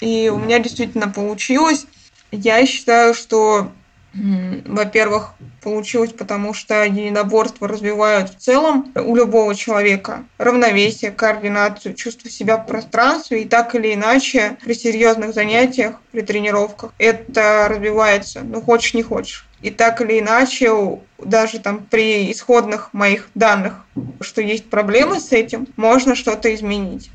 и 0.00 0.30
у 0.30 0.36
меня 0.36 0.58
действительно 0.58 1.08
получилось. 1.08 1.86
Я 2.30 2.66
считаю, 2.66 3.14
что 3.14 3.68
Во-первых, 4.14 5.32
получилось, 5.62 6.12
потому 6.12 6.52
что 6.52 6.84
единоборства 6.84 7.66
развивают 7.66 8.30
в 8.30 8.38
целом 8.38 8.92
у 8.94 9.16
любого 9.16 9.54
человека 9.54 10.24
равновесие, 10.38 11.12
координацию, 11.12 11.94
чувство 11.94 12.28
себя 12.28 12.58
в 12.58 12.66
пространстве, 12.66 13.42
и 13.42 13.48
так 13.48 13.74
или 13.74 13.94
иначе 13.94 14.56
при 14.62 14.74
серьезных 14.74 15.34
занятиях, 15.34 15.96
при 16.10 16.20
тренировках 16.20 16.92
это 16.98 17.68
развивается, 17.70 18.40
ну 18.42 18.60
хочешь 18.60 18.94
не 18.94 19.02
хочешь. 19.02 19.46
И 19.62 19.70
так 19.70 20.00
или 20.00 20.18
иначе, 20.18 20.72
даже 21.18 21.60
там 21.60 21.86
при 21.88 22.30
исходных 22.32 22.92
моих 22.92 23.30
данных, 23.34 23.84
что 24.20 24.42
есть 24.42 24.68
проблемы 24.68 25.20
с 25.20 25.32
этим, 25.32 25.68
можно 25.76 26.16
что-то 26.16 26.52
изменить. 26.54 27.10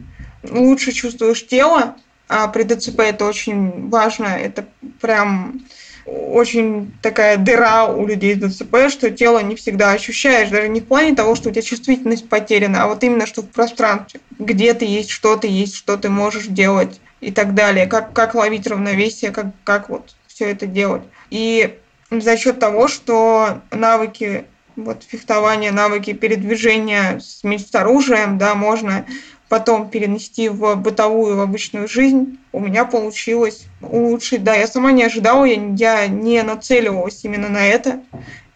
Лучше 0.50 0.94
чувствуешь 0.94 1.46
тело, 1.46 1.96
а 2.30 2.48
при 2.48 2.64
ДЦП 2.64 3.02
это 3.02 3.26
очень 3.26 3.90
важно, 3.90 4.28
это 4.28 4.66
прям 5.02 5.62
очень 6.08 6.94
такая 7.02 7.38
дыра 7.38 7.86
у 7.86 8.08
людей 8.08 8.36
с 8.36 8.38
ДЦП, 8.38 8.90
что 8.90 9.12
тело 9.12 9.40
не 9.40 9.56
всегда 9.56 9.92
ощущаешь, 9.92 10.50
даже 10.50 10.70
не 10.70 10.80
в 10.80 10.86
плане 10.86 11.14
того, 11.16 11.36
что 11.36 11.50
у 11.50 11.52
тебя 11.52 11.62
чувствительность 11.62 12.30
потеряна, 12.30 12.84
а 12.84 12.88
вот 12.88 13.04
именно 13.04 13.26
что 13.26 13.42
в 13.42 13.48
пространстве, 13.50 14.22
где 14.40 14.74
ты 14.74 14.86
есть, 14.86 15.10
что 15.10 15.36
ты 15.36 15.48
есть, 15.48 15.76
что 15.76 15.98
ты 15.98 16.10
можешь 16.10 16.48
делать 16.48 17.02
и 17.20 17.32
так 17.32 17.54
далее, 17.54 17.88
как, 17.88 18.14
как 18.14 18.36
ловить 18.36 18.68
равновесие, 18.68 19.32
как, 19.32 19.48
как 19.66 19.90
вот 19.90 20.16
все 20.28 20.46
это 20.46 20.66
делать. 20.66 21.04
И 21.30 21.78
за 22.10 22.38
счет 22.38 22.60
того, 22.60 22.88
что 22.88 23.62
навыки 23.72 24.46
вот 24.78 25.04
фехтования, 25.06 25.72
навыки 25.72 26.14
передвижения 26.14 27.20
с, 27.20 27.44
оружием, 27.74 28.38
да, 28.38 28.56
можно 28.56 29.06
потом 29.50 29.90
перенести 29.90 30.50
в 30.50 30.76
бытовую, 30.76 31.38
в 31.38 31.40
обычную 31.40 31.88
жизнь, 31.88 32.38
у 32.52 32.60
меня 32.60 32.86
получилось 32.86 33.66
улучшить. 33.82 34.44
Да, 34.44 34.56
я 34.56 34.68
сама 34.68 34.92
не 34.92 35.04
ожидала, 35.04 35.46
я, 35.46 35.56
я 35.76 36.08
не 36.08 36.42
нацеливалась 36.44 37.24
именно 37.24 37.50
на 37.50 37.68
это 37.68 38.02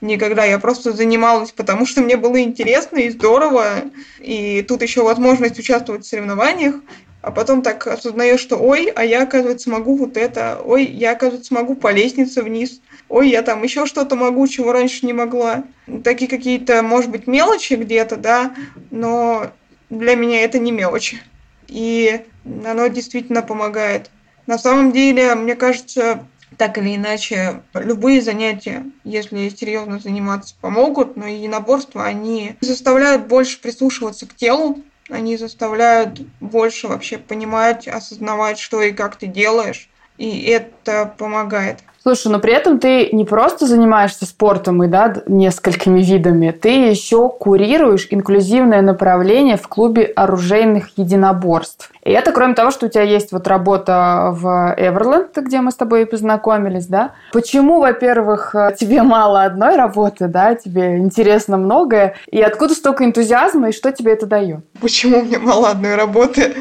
никогда. 0.01 0.43
Я 0.43 0.59
просто 0.59 0.91
занималась, 0.91 1.51
потому 1.51 1.85
что 1.85 2.01
мне 2.01 2.17
было 2.17 2.41
интересно 2.41 2.97
и 2.97 3.09
здорово. 3.09 3.83
И 4.19 4.65
тут 4.67 4.81
еще 4.81 5.03
возможность 5.03 5.59
участвовать 5.59 6.05
в 6.05 6.09
соревнованиях. 6.09 6.75
А 7.21 7.29
потом 7.29 7.61
так 7.61 7.85
осознаешь, 7.85 8.39
что 8.39 8.57
ой, 8.57 8.91
а 8.95 9.05
я, 9.05 9.21
оказывается, 9.21 9.69
могу 9.69 9.95
вот 9.95 10.17
это, 10.17 10.59
ой, 10.65 10.85
я, 10.85 11.11
оказывается, 11.11 11.53
могу 11.53 11.75
по 11.75 11.91
лестнице 11.91 12.41
вниз, 12.41 12.81
ой, 13.09 13.29
я 13.29 13.43
там 13.43 13.61
еще 13.61 13.85
что-то 13.85 14.15
могу, 14.15 14.47
чего 14.47 14.71
раньше 14.71 15.05
не 15.05 15.13
могла. 15.13 15.63
Такие 16.03 16.27
какие-то, 16.27 16.81
может 16.81 17.11
быть, 17.11 17.27
мелочи 17.27 17.75
где-то, 17.75 18.15
да, 18.15 18.55
но 18.89 19.51
для 19.91 20.15
меня 20.15 20.41
это 20.41 20.57
не 20.57 20.71
мелочи. 20.71 21.21
И 21.67 22.25
оно 22.65 22.87
действительно 22.87 23.43
помогает. 23.43 24.09
На 24.47 24.57
самом 24.57 24.91
деле, 24.91 25.35
мне 25.35 25.55
кажется, 25.55 26.25
так 26.57 26.77
или 26.77 26.95
иначе, 26.95 27.61
любые 27.73 28.21
занятия, 28.21 28.85
если 29.03 29.49
серьезно 29.49 29.99
заниматься, 29.99 30.55
помогут, 30.59 31.15
но 31.15 31.27
единоборства, 31.27 32.05
они 32.05 32.55
заставляют 32.61 33.27
больше 33.27 33.61
прислушиваться 33.61 34.25
к 34.25 34.35
телу, 34.35 34.81
они 35.09 35.37
заставляют 35.37 36.19
больше 36.39 36.87
вообще 36.87 37.17
понимать, 37.17 37.87
осознавать, 37.87 38.59
что 38.59 38.81
и 38.81 38.91
как 38.91 39.17
ты 39.17 39.27
делаешь, 39.27 39.89
и 40.17 40.41
это 40.43 41.13
помогает. 41.17 41.79
Слушай, 42.03 42.31
но 42.31 42.39
при 42.39 42.51
этом 42.51 42.79
ты 42.79 43.09
не 43.11 43.25
просто 43.25 43.67
занимаешься 43.67 44.25
спортом 44.25 44.83
и 44.83 44.87
да, 44.87 45.21
несколькими 45.27 46.01
видами, 46.01 46.49
ты 46.49 46.69
еще 46.69 47.29
курируешь 47.29 48.07
инклюзивное 48.09 48.81
направление 48.81 49.55
в 49.55 49.67
клубе 49.67 50.05
оружейных 50.15 50.97
единоборств. 50.97 51.91
И 52.03 52.11
это 52.11 52.31
кроме 52.31 52.55
того, 52.55 52.71
что 52.71 52.87
у 52.87 52.89
тебя 52.89 53.03
есть 53.03 53.31
вот 53.31 53.47
работа 53.47 54.29
в 54.31 54.73
Эверленд, 54.77 55.37
где 55.37 55.61
мы 55.61 55.69
с 55.69 55.75
тобой 55.75 56.07
познакомились, 56.07 56.87
да? 56.87 57.11
Почему, 57.33 57.79
во-первых, 57.79 58.55
тебе 58.79 59.03
мало 59.03 59.43
одной 59.43 59.75
работы, 59.75 60.27
да, 60.27 60.55
тебе 60.55 60.97
интересно 60.97 61.57
многое, 61.57 62.15
и 62.31 62.41
откуда 62.41 62.73
столько 62.73 63.05
энтузиазма, 63.05 63.69
и 63.69 63.73
что 63.73 63.91
тебе 63.91 64.13
это 64.13 64.25
дает? 64.25 64.65
Почему 64.81 65.21
мне 65.21 65.37
мало 65.37 65.69
одной 65.69 65.95
работы? 65.95 66.55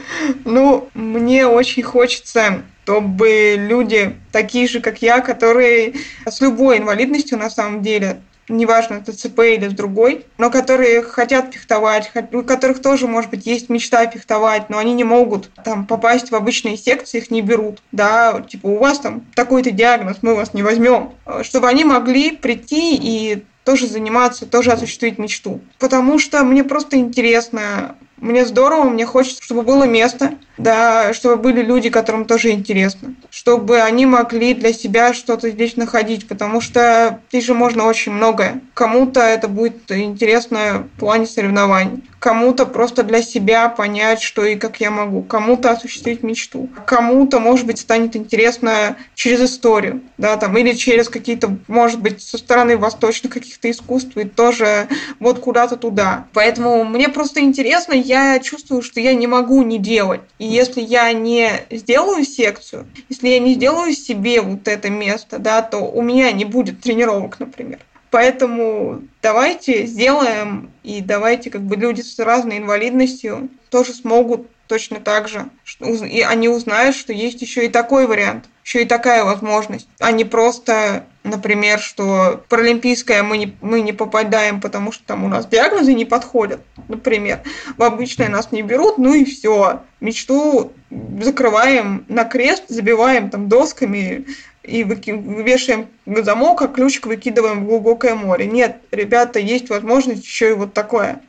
Ну, 0.45 0.89
мне 0.93 1.47
очень 1.47 1.83
хочется 1.83 2.61
чтобы 2.91 3.55
люди 3.57 4.17
такие 4.33 4.67
же, 4.67 4.81
как 4.81 5.01
я, 5.01 5.21
которые 5.21 5.95
с 6.27 6.41
любой 6.41 6.79
инвалидностью 6.79 7.39
на 7.39 7.49
самом 7.49 7.83
деле, 7.83 8.21
неважно, 8.49 9.01
ТЦП 9.01 9.39
или 9.41 9.69
с 9.69 9.73
другой, 9.73 10.27
но 10.39 10.51
которые 10.51 11.03
хотят 11.03 11.55
фехтовать, 11.55 12.11
у 12.33 12.43
которых 12.43 12.83
тоже, 12.83 13.07
может 13.07 13.31
быть, 13.31 13.47
есть 13.47 13.69
мечта 13.69 14.09
фехтовать, 14.09 14.71
но 14.71 14.79
они 14.79 14.95
не 14.95 15.05
могут 15.05 15.51
там 15.65 15.87
попасть 15.87 16.33
в 16.33 16.35
обычные 16.35 16.77
секции, 16.77 17.19
их 17.19 17.31
не 17.31 17.43
берут, 17.43 17.81
да, 17.93 18.45
типа 18.49 18.67
у 18.67 18.79
вас 18.79 18.99
там 18.99 19.25
такой-то 19.37 19.71
диагноз, 19.71 20.17
мы 20.23 20.35
вас 20.35 20.53
не 20.53 20.65
возьмем, 20.65 21.13
чтобы 21.43 21.69
они 21.69 21.85
могли 21.85 22.33
прийти 22.33 22.97
и 22.97 23.45
тоже 23.63 23.87
заниматься, 23.87 24.47
тоже 24.47 24.73
осуществить 24.73 25.19
мечту. 25.19 25.61
Потому 25.79 26.19
что 26.19 26.43
мне 26.43 26.65
просто 26.65 26.97
интересно, 26.97 27.95
мне 28.21 28.45
здорово, 28.45 28.89
мне 28.89 29.07
хочется, 29.07 29.43
чтобы 29.43 29.63
было 29.63 29.85
место, 29.85 30.35
да, 30.59 31.13
чтобы 31.15 31.37
были 31.37 31.63
люди, 31.63 31.91
которым 31.91 32.25
тоже 32.27 32.51
интересно, 32.51 33.15
чтобы 33.31 33.81
они 33.81 34.07
могли 34.07 34.55
для 34.55 34.73
себя 34.73 35.15
что-то 35.15 35.51
здесь 35.51 35.77
находить, 35.77 36.29
потому 36.29 36.61
что 36.61 37.21
здесь 37.31 37.45
же 37.45 37.55
можно 37.55 37.87
очень 37.87 38.13
многое. 38.13 38.61
Кому-то 38.75 39.21
это 39.21 39.49
будет 39.49 39.91
интересно 39.91 40.89
в 40.97 41.01
плане 41.01 41.27
соревнований, 41.27 42.05
кому-то 42.19 42.67
просто 42.67 43.03
для 43.03 43.23
себя 43.23 43.69
понять, 43.69 44.21
что 44.21 44.45
и 44.45 44.57
как 44.57 44.81
я 44.81 44.91
могу, 44.91 45.23
кому-то 45.23 45.71
осуществить 45.71 46.23
мечту, 46.23 46.69
кому-то, 46.87 47.41
может 47.41 47.67
быть, 47.67 47.79
станет 47.79 48.15
интересно 48.15 48.97
через 49.15 49.41
историю, 49.41 50.03
да, 50.19 50.37
там, 50.37 50.57
или 50.59 50.73
через 50.73 51.09
какие-то, 51.09 51.57
может 51.67 52.01
быть, 52.01 52.23
со 52.23 52.37
стороны 52.37 52.77
восточных 52.77 53.33
каких-то 53.33 53.71
искусств, 53.71 54.17
и 54.17 54.25
тоже 54.25 54.89
вот 55.19 55.39
куда-то 55.39 55.77
туда. 55.77 56.27
Поэтому 56.35 56.85
мне 56.85 57.09
просто 57.09 57.41
интересно, 57.41 57.95
я 58.11 58.41
чувствую, 58.41 58.83
что 58.83 58.99
я 58.99 59.15
не 59.15 59.29
могу 59.29 59.63
не 59.63 59.79
делать. 59.79 60.23
И 60.39 60.45
если 60.45 60.81
я 60.81 61.13
не 61.13 61.49
сделаю 61.71 62.25
секцию, 62.25 62.89
если 63.09 63.29
я 63.29 63.39
не 63.39 63.55
сделаю 63.55 63.93
себе 63.93 64.41
вот 64.41 64.67
это 64.67 64.91
место, 64.91 65.39
да, 65.39 65.63
то 65.63 65.79
у 65.79 66.03
меня 66.03 66.33
не 66.33 66.45
будет 66.45 66.81
тренировок, 66.81 67.39
например. 67.39 67.79
Поэтому 68.11 69.03
давайте 69.23 69.87
сделаем, 69.87 70.73
и 70.83 71.01
давайте 71.01 71.51
как 71.51 71.63
бы 71.63 71.77
люди 71.77 72.01
с 72.01 72.19
разной 72.19 72.59
инвалидностью 72.59 73.49
тоже 73.71 73.93
смогут 73.93 74.49
точно 74.67 74.99
так 74.99 75.29
же. 75.29 75.49
И 75.81 76.21
они 76.23 76.49
узнают, 76.49 76.97
что 76.97 77.13
есть 77.13 77.41
еще 77.41 77.67
и 77.67 77.69
такой 77.69 78.09
вариант, 78.09 78.47
еще 78.65 78.83
и 78.83 78.87
такая 78.87 79.23
возможность, 79.25 79.89
а 80.01 80.11
не 80.11 80.25
просто 80.25 81.07
например, 81.23 81.79
что 81.79 82.43
паралимпийское 82.49 83.23
мы 83.23 83.39
не, 83.39 83.57
мы 83.61 83.81
не 83.83 83.93
попадаем, 83.93 84.61
потому 84.61 84.93
что 84.93 85.05
там 85.05 85.25
у 85.25 85.29
нас 85.29 85.47
диагнозы 85.47 85.93
не 85.95 86.05
подходят, 86.05 86.61
например. 86.89 87.41
В 87.77 87.83
обычное 87.83 88.29
нас 88.29 88.53
не 88.53 88.63
берут, 88.63 88.99
ну 88.99 89.15
и 89.15 89.25
все. 89.25 89.83
Мечту 90.01 90.73
закрываем 91.21 92.05
на 92.09 92.25
крест, 92.25 92.65
забиваем 92.69 93.31
там 93.31 93.49
досками 93.49 94.27
и 94.63 94.85
выки... 94.85 95.11
вешаем 95.11 95.89
замок, 96.07 96.63
а 96.63 96.69
ключик 96.69 97.07
выкидываем 97.07 97.65
в 97.65 97.67
глубокое 97.67 98.15
море. 98.15 98.47
Нет, 98.47 98.79
ребята, 98.91 99.39
есть 99.39 99.69
возможность 99.69 100.25
еще 100.25 100.51
и 100.51 100.55
вот 100.55 100.73
такое. 100.73 101.21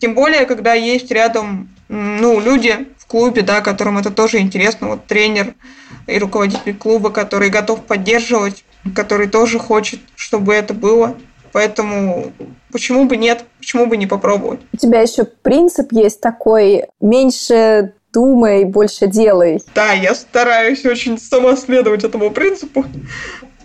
Тем 0.00 0.14
более, 0.14 0.44
когда 0.44 0.74
есть 0.74 1.10
рядом 1.10 1.68
ну, 1.88 2.40
люди 2.40 2.88
в 2.98 3.06
клубе, 3.06 3.42
да, 3.42 3.60
которым 3.60 3.98
это 3.98 4.10
тоже 4.10 4.38
интересно, 4.38 4.88
вот 4.88 5.06
тренер 5.06 5.54
и 6.06 6.18
руководитель 6.18 6.74
клуба, 6.74 7.10
который 7.10 7.48
готов 7.48 7.84
поддерживать 7.84 8.64
который 8.94 9.28
тоже 9.28 9.58
хочет, 9.58 10.00
чтобы 10.16 10.54
это 10.54 10.74
было. 10.74 11.16
Поэтому 11.52 12.32
почему 12.72 13.06
бы 13.06 13.16
нет, 13.16 13.44
почему 13.58 13.86
бы 13.86 13.96
не 13.96 14.06
попробовать? 14.06 14.60
У 14.72 14.76
тебя 14.76 15.00
еще 15.00 15.24
принцип 15.24 15.92
есть 15.92 16.20
такой, 16.20 16.84
меньше 17.00 17.94
думай, 18.12 18.64
больше 18.64 19.06
делай. 19.06 19.60
Да, 19.74 19.92
я 19.92 20.14
стараюсь 20.14 20.84
очень 20.84 21.18
самоследовать 21.18 22.04
этому 22.04 22.30
принципу. 22.30 22.84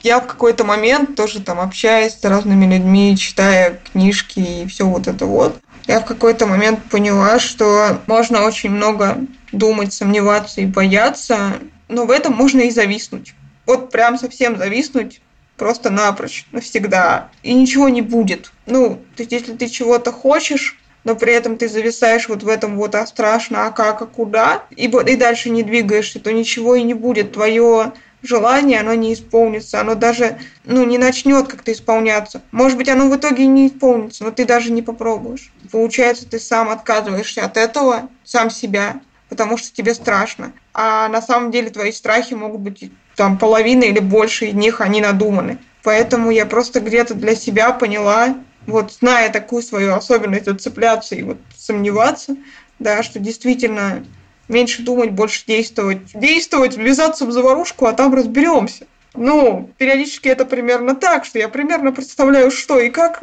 Я 0.02 0.20
в 0.20 0.28
какой-то 0.28 0.66
момент 0.66 1.16
тоже 1.16 1.42
там 1.42 1.60
общаясь 1.60 2.20
с 2.20 2.24
разными 2.24 2.66
людьми, 2.66 3.16
читая 3.18 3.80
книжки 3.92 4.40
и 4.40 4.68
все 4.68 4.86
вот 4.86 5.08
это 5.08 5.26
вот, 5.26 5.56
я 5.88 6.00
в 6.00 6.06
какой-то 6.06 6.46
момент 6.46 6.80
поняла, 6.90 7.40
что 7.40 8.00
можно 8.08 8.44
очень 8.46 8.70
много 8.70 9.18
думать, 9.52 9.94
сомневаться 9.94 10.62
и 10.62 10.66
бояться, 10.66 11.54
но 11.90 12.06
в 12.06 12.12
этом 12.12 12.34
можно 12.34 12.62
и 12.62 12.70
зависнуть 12.70 13.34
вот 13.66 13.92
прям 13.92 14.18
совсем 14.18 14.58
зависнуть 14.58 15.22
просто 15.58 15.90
напрочь, 15.90 16.46
навсегда, 16.52 17.30
и 17.44 17.54
ничего 17.54 17.90
не 17.90 18.02
будет. 18.02 18.52
Ну, 18.66 19.02
то 19.16 19.24
есть 19.24 19.32
если 19.32 19.54
ты 19.54 19.68
чего-то 19.68 20.12
хочешь, 20.12 20.78
но 21.04 21.16
при 21.16 21.34
этом 21.34 21.58
ты 21.58 21.68
зависаешь 21.68 22.28
вот 22.30 22.44
в 22.44 22.48
этом 22.48 22.78
вот, 22.78 22.96
а 22.96 23.06
страшно, 23.06 23.68
а 23.68 23.72
как, 23.72 24.02
а 24.02 24.06
куда, 24.06 24.64
и, 24.72 24.86
и 24.86 25.16
дальше 25.16 25.50
не 25.50 25.64
двигаешься, 25.64 26.20
то 26.20 26.32
ничего 26.32 26.76
и 26.76 26.84
не 26.84 26.94
будет. 26.94 27.34
Твое 27.34 27.94
желание, 28.22 28.80
оно 28.80 28.94
не 28.94 29.14
исполнится, 29.14 29.82
оно 29.82 29.96
даже, 29.96 30.40
ну, 30.64 30.86
не 30.86 30.98
начнет 30.98 31.48
как-то 31.48 31.72
исполняться. 31.72 32.42
Может 32.52 32.78
быть, 32.78 32.90
оно 32.90 33.10
в 33.10 33.16
итоге 33.16 33.46
не 33.46 33.68
исполнится, 33.68 34.24
но 34.24 34.32
ты 34.32 34.46
даже 34.46 34.72
не 34.72 34.82
попробуешь. 34.82 35.52
Получается, 35.72 36.26
ты 36.26 36.40
сам 36.40 36.70
отказываешься 36.70 37.44
от 37.44 37.58
этого, 37.58 38.10
сам 38.24 38.50
себя, 38.50 39.02
потому 39.28 39.58
что 39.58 39.74
тебе 39.74 39.94
страшно. 39.94 40.54
А 40.74 41.10
на 41.10 41.22
самом 41.22 41.52
деле 41.52 41.70
твои 41.70 41.92
страхи 41.92 42.34
могут 42.34 42.62
быть 42.62 42.92
там 43.16 43.38
половина 43.38 43.84
или 43.84 44.00
больше 44.00 44.48
из 44.48 44.54
них, 44.54 44.82
они 44.82 45.02
надуманы. 45.02 45.58
Поэтому 45.84 46.32
я 46.32 46.46
просто 46.46 46.80
где-то 46.80 47.14
для 47.14 47.36
себя 47.36 47.72
поняла, 47.72 48.36
вот 48.66 48.94
зная 48.94 49.30
такую 49.30 49.62
свою 49.62 49.94
особенность 49.94 50.46
зацепляться 50.46 51.16
и 51.16 51.24
вот 51.24 51.38
сомневаться, 51.58 52.38
да, 52.80 53.04
что 53.04 53.20
действительно 53.20 54.06
меньше 54.48 54.84
думать, 54.84 55.12
больше 55.12 55.46
действовать. 55.46 56.00
Действовать, 56.14 56.78
ввязаться 56.78 57.26
в 57.26 57.32
заварушку, 57.32 57.86
а 57.86 57.94
там 57.94 58.14
разберемся. 58.14 58.88
Ну, 59.14 59.70
периодически 59.78 60.28
это 60.28 60.46
примерно 60.46 60.96
так, 60.96 61.26
что 61.26 61.38
я 61.38 61.50
примерно 61.50 61.92
представляю, 61.92 62.50
что 62.52 62.80
и 62.80 62.90
как. 62.90 63.22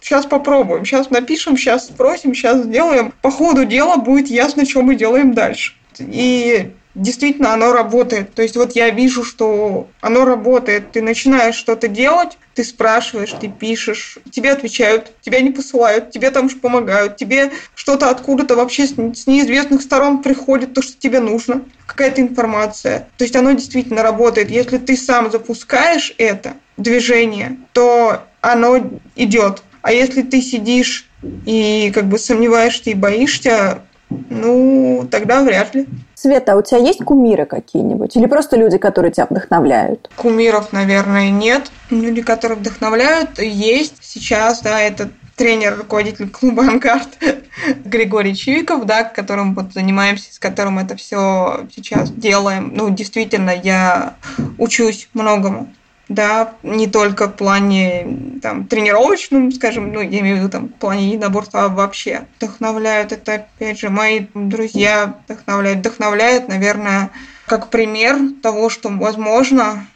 Сейчас 0.00 0.26
попробуем, 0.26 0.84
сейчас 0.84 1.10
напишем, 1.10 1.56
сейчас 1.56 1.86
спросим, 1.86 2.34
сейчас 2.34 2.64
сделаем. 2.64 3.12
По 3.22 3.30
ходу 3.30 3.64
дела 3.64 3.96
будет 3.96 4.28
ясно, 4.28 4.64
что 4.66 4.82
мы 4.82 4.94
делаем 4.94 5.34
дальше. 5.34 5.74
И 5.98 6.72
действительно 6.94 7.52
оно 7.52 7.72
работает. 7.72 8.34
То 8.34 8.42
есть 8.42 8.56
вот 8.56 8.72
я 8.72 8.90
вижу, 8.90 9.24
что 9.24 9.88
оно 10.00 10.24
работает. 10.24 10.92
Ты 10.92 11.02
начинаешь 11.02 11.54
что-то 11.54 11.88
делать, 11.88 12.38
ты 12.54 12.64
спрашиваешь, 12.64 13.34
ты 13.40 13.48
пишешь, 13.48 14.18
тебе 14.30 14.52
отвечают, 14.52 15.12
тебя 15.20 15.40
не 15.40 15.50
посылают, 15.50 16.10
тебе 16.10 16.30
там 16.30 16.50
же 16.50 16.56
помогают, 16.56 17.16
тебе 17.16 17.52
что-то 17.74 18.10
откуда-то 18.10 18.56
вообще 18.56 18.86
с 18.86 19.26
неизвестных 19.26 19.82
сторон 19.82 20.22
приходит, 20.22 20.74
то, 20.74 20.82
что 20.82 20.98
тебе 20.98 21.20
нужно, 21.20 21.62
какая-то 21.86 22.20
информация. 22.20 23.08
То 23.16 23.24
есть 23.24 23.36
оно 23.36 23.52
действительно 23.52 24.02
работает. 24.02 24.50
Если 24.50 24.78
ты 24.78 24.96
сам 24.96 25.30
запускаешь 25.30 26.12
это 26.18 26.54
движение, 26.76 27.56
то 27.72 28.24
оно 28.40 28.78
идет. 29.16 29.62
А 29.82 29.92
если 29.92 30.22
ты 30.22 30.42
сидишь 30.42 31.08
и 31.46 31.90
как 31.94 32.06
бы 32.06 32.18
сомневаешься 32.18 32.90
и 32.90 32.94
боишься, 32.94 33.82
ну, 34.10 35.06
тогда 35.10 35.42
вряд 35.42 35.74
ли. 35.74 35.86
Света, 36.14 36.52
а 36.52 36.56
у 36.56 36.62
тебя 36.62 36.78
есть 36.78 37.04
кумиры 37.04 37.46
какие-нибудь? 37.46 38.16
Или 38.16 38.26
просто 38.26 38.56
люди, 38.56 38.76
которые 38.76 39.12
тебя 39.12 39.26
вдохновляют? 39.30 40.10
Кумиров, 40.16 40.72
наверное, 40.72 41.30
нет. 41.30 41.70
Люди, 41.90 42.20
которые 42.20 42.58
вдохновляют, 42.58 43.38
есть. 43.38 43.94
Сейчас, 44.00 44.60
да, 44.60 44.80
это 44.80 45.10
тренер, 45.36 45.78
руководитель 45.78 46.28
клуба 46.28 46.64
«Анкарт» 46.64 47.08
Григорий 47.84 48.34
Чивиков, 48.34 48.84
да, 48.84 49.04
которым 49.04 49.54
вот 49.54 49.72
занимаемся, 49.72 50.34
с 50.34 50.38
которым 50.38 50.78
это 50.78 50.96
все 50.96 51.66
сейчас 51.74 52.10
делаем. 52.10 52.72
Ну, 52.74 52.90
действительно, 52.90 53.50
я 53.50 54.16
учусь 54.58 55.08
многому 55.14 55.72
да, 56.10 56.54
не 56.64 56.88
только 56.88 57.28
в 57.28 57.36
плане 57.36 58.38
там, 58.42 58.66
тренировочном, 58.66 59.52
скажем, 59.52 59.92
ну, 59.92 60.00
я 60.00 60.18
имею 60.18 60.36
в 60.36 60.38
виду 60.40 60.48
там, 60.48 60.66
в 60.66 60.72
плане 60.72 61.06
единоборства, 61.06 61.64
а 61.64 61.68
вообще. 61.68 62.26
Вдохновляют 62.36 63.12
это, 63.12 63.34
опять 63.34 63.78
же, 63.78 63.90
мои 63.90 64.26
друзья 64.34 65.14
вдохновляют. 65.24 65.78
Вдохновляют, 65.78 66.48
наверное, 66.48 67.10
как 67.46 67.70
пример 67.70 68.18
того, 68.42 68.70
что 68.70 68.88
возможно, 68.88 69.86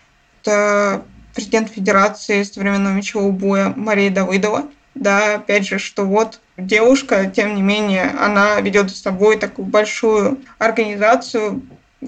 это 0.40 1.02
президент 1.34 1.70
Федерации 1.70 2.44
современного 2.44 2.94
мечевого 2.94 3.32
боя 3.32 3.72
Мария 3.74 4.10
Давыдова. 4.10 4.68
Да, 4.94 5.34
опять 5.34 5.66
же, 5.66 5.80
что 5.80 6.04
вот 6.04 6.40
девушка, 6.56 7.26
тем 7.26 7.56
не 7.56 7.62
менее, 7.62 8.14
она 8.20 8.60
ведет 8.60 8.92
с 8.92 9.02
собой 9.02 9.36
такую 9.36 9.66
большую 9.66 10.38
организацию, 10.58 11.62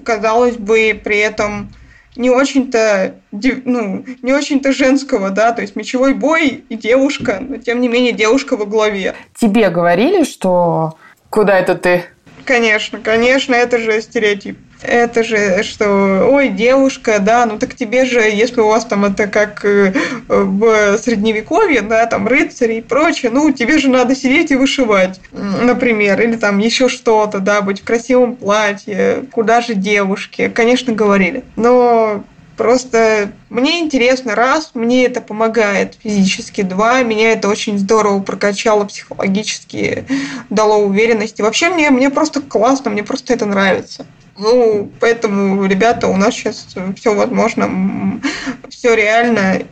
казалось 0.05 0.55
бы, 0.55 0.97
при 1.03 1.17
этом 1.17 1.73
не 2.17 2.29
очень-то 2.29 3.15
ну, 3.31 4.05
не 4.21 4.33
очень-то 4.33 4.71
женского, 4.71 5.29
да, 5.29 5.51
то 5.51 5.61
есть 5.61 5.75
мечевой 5.75 6.13
бой 6.13 6.63
и 6.69 6.75
девушка, 6.75 7.39
но 7.41 7.57
тем 7.57 7.81
не 7.81 7.87
менее 7.87 8.11
девушка 8.11 8.57
во 8.57 8.65
главе. 8.65 9.15
Тебе 9.39 9.69
говорили, 9.69 10.23
что 10.23 10.97
куда 11.29 11.57
это 11.59 11.75
ты? 11.75 12.05
Конечно, 12.47 12.99
конечно, 12.99 13.53
это 13.53 13.77
же 13.77 14.01
стереотип. 14.01 14.57
Это 14.81 15.23
же, 15.23 15.63
что, 15.63 16.29
ой, 16.31 16.47
девушка, 16.47 17.19
да, 17.19 17.45
ну 17.45 17.59
так 17.59 17.75
тебе 17.75 18.05
же, 18.05 18.21
если 18.21 18.61
у 18.61 18.67
вас 18.67 18.85
там 18.85 19.03
это 19.03 19.27
как 19.27 19.65
э, 19.65 19.91
в 20.29 20.97
средневековье, 20.97 21.81
да, 21.81 22.05
там 22.05 22.25
рыцари 22.25 22.75
и 22.75 22.81
прочее, 22.81 23.31
ну 23.31 23.51
тебе 23.51 23.79
же 23.79 23.89
надо 23.89 24.15
сидеть 24.15 24.51
и 24.51 24.55
вышивать, 24.55 25.19
например, 25.33 26.21
или 26.21 26.37
там 26.37 26.59
еще 26.59 26.87
что-то, 26.87 27.39
да, 27.39 27.61
быть 27.61 27.81
в 27.81 27.83
красивом 27.83 28.37
платье, 28.37 29.25
куда 29.31 29.59
же 29.59 29.73
девушки, 29.73 30.47
конечно, 30.47 30.93
говорили. 30.93 31.43
Но 31.57 32.23
Просто 32.57 33.31
мне 33.49 33.79
интересно, 33.79 34.33
раз, 34.33 34.71
мне 34.73 35.05
это 35.05 35.21
помогает 35.21 35.93
физически, 36.01 36.63
два, 36.63 37.03
меня 37.03 37.33
это 37.33 37.49
очень 37.49 37.77
здорово 37.77 38.19
прокачало 38.19 38.85
психологически, 38.85 40.05
дало 40.49 40.79
уверенности. 40.79 41.43
Вообще 41.43 41.69
мне, 41.69 41.91
мне 41.91 42.09
просто 42.09 42.41
классно, 42.41 42.89
мне 42.89 43.03
просто 43.03 43.33
это 43.33 43.45
нравится. 43.45 44.07
Ну, 44.39 44.91
поэтому, 44.99 45.65
ребята, 45.65 46.07
у 46.07 46.17
нас 46.17 46.33
сейчас 46.33 46.65
все 46.95 47.13
возможно, 47.13 48.21
все 48.69 48.95
реально. 48.95 49.63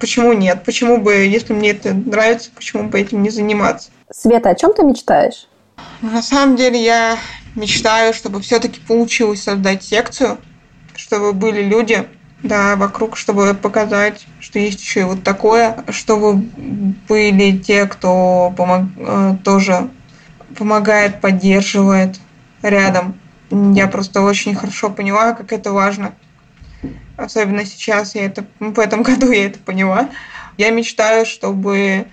Почему 0.00 0.32
нет? 0.32 0.62
Почему 0.64 0.96
бы, 0.96 1.14
если 1.14 1.52
мне 1.52 1.70
это 1.70 1.92
нравится, 1.92 2.50
почему 2.54 2.84
бы 2.84 2.98
этим 2.98 3.22
не 3.22 3.28
заниматься? 3.30 3.90
Света, 4.10 4.50
о 4.50 4.54
чем 4.54 4.72
ты 4.72 4.82
мечтаешь? 4.82 5.46
На 6.00 6.22
самом 6.22 6.56
деле 6.56 6.82
я 6.82 7.18
мечтаю, 7.54 8.14
чтобы 8.14 8.40
все-таки 8.40 8.80
получилось 8.80 9.42
создать 9.42 9.82
секцию, 9.82 10.38
чтобы 10.96 11.32
были 11.32 11.62
люди, 11.62 12.06
да, 12.42 12.76
вокруг, 12.76 13.16
чтобы 13.16 13.54
показать, 13.54 14.26
что 14.40 14.58
есть 14.58 14.80
еще 14.80 15.00
и 15.00 15.04
вот 15.04 15.22
такое, 15.22 15.84
чтобы 15.90 16.36
были 17.08 17.58
те, 17.58 17.86
кто 17.86 18.52
помог, 18.56 18.86
э, 18.96 19.36
тоже 19.44 19.90
помогает, 20.56 21.20
поддерживает 21.20 22.18
рядом 22.62 23.14
я 23.50 23.88
просто 23.88 24.22
очень 24.22 24.54
хорошо 24.54 24.90
поняла, 24.90 25.32
как 25.32 25.52
это 25.52 25.72
важно. 25.72 26.14
Особенно 27.16 27.64
сейчас 27.64 28.14
я 28.14 28.24
это, 28.26 28.46
в 28.60 28.78
этом 28.78 29.02
году 29.04 29.30
я 29.30 29.46
это 29.46 29.58
поняла. 29.58 30.08
Я 30.56 30.70
мечтаю, 30.70 31.26
чтобы 31.26 32.06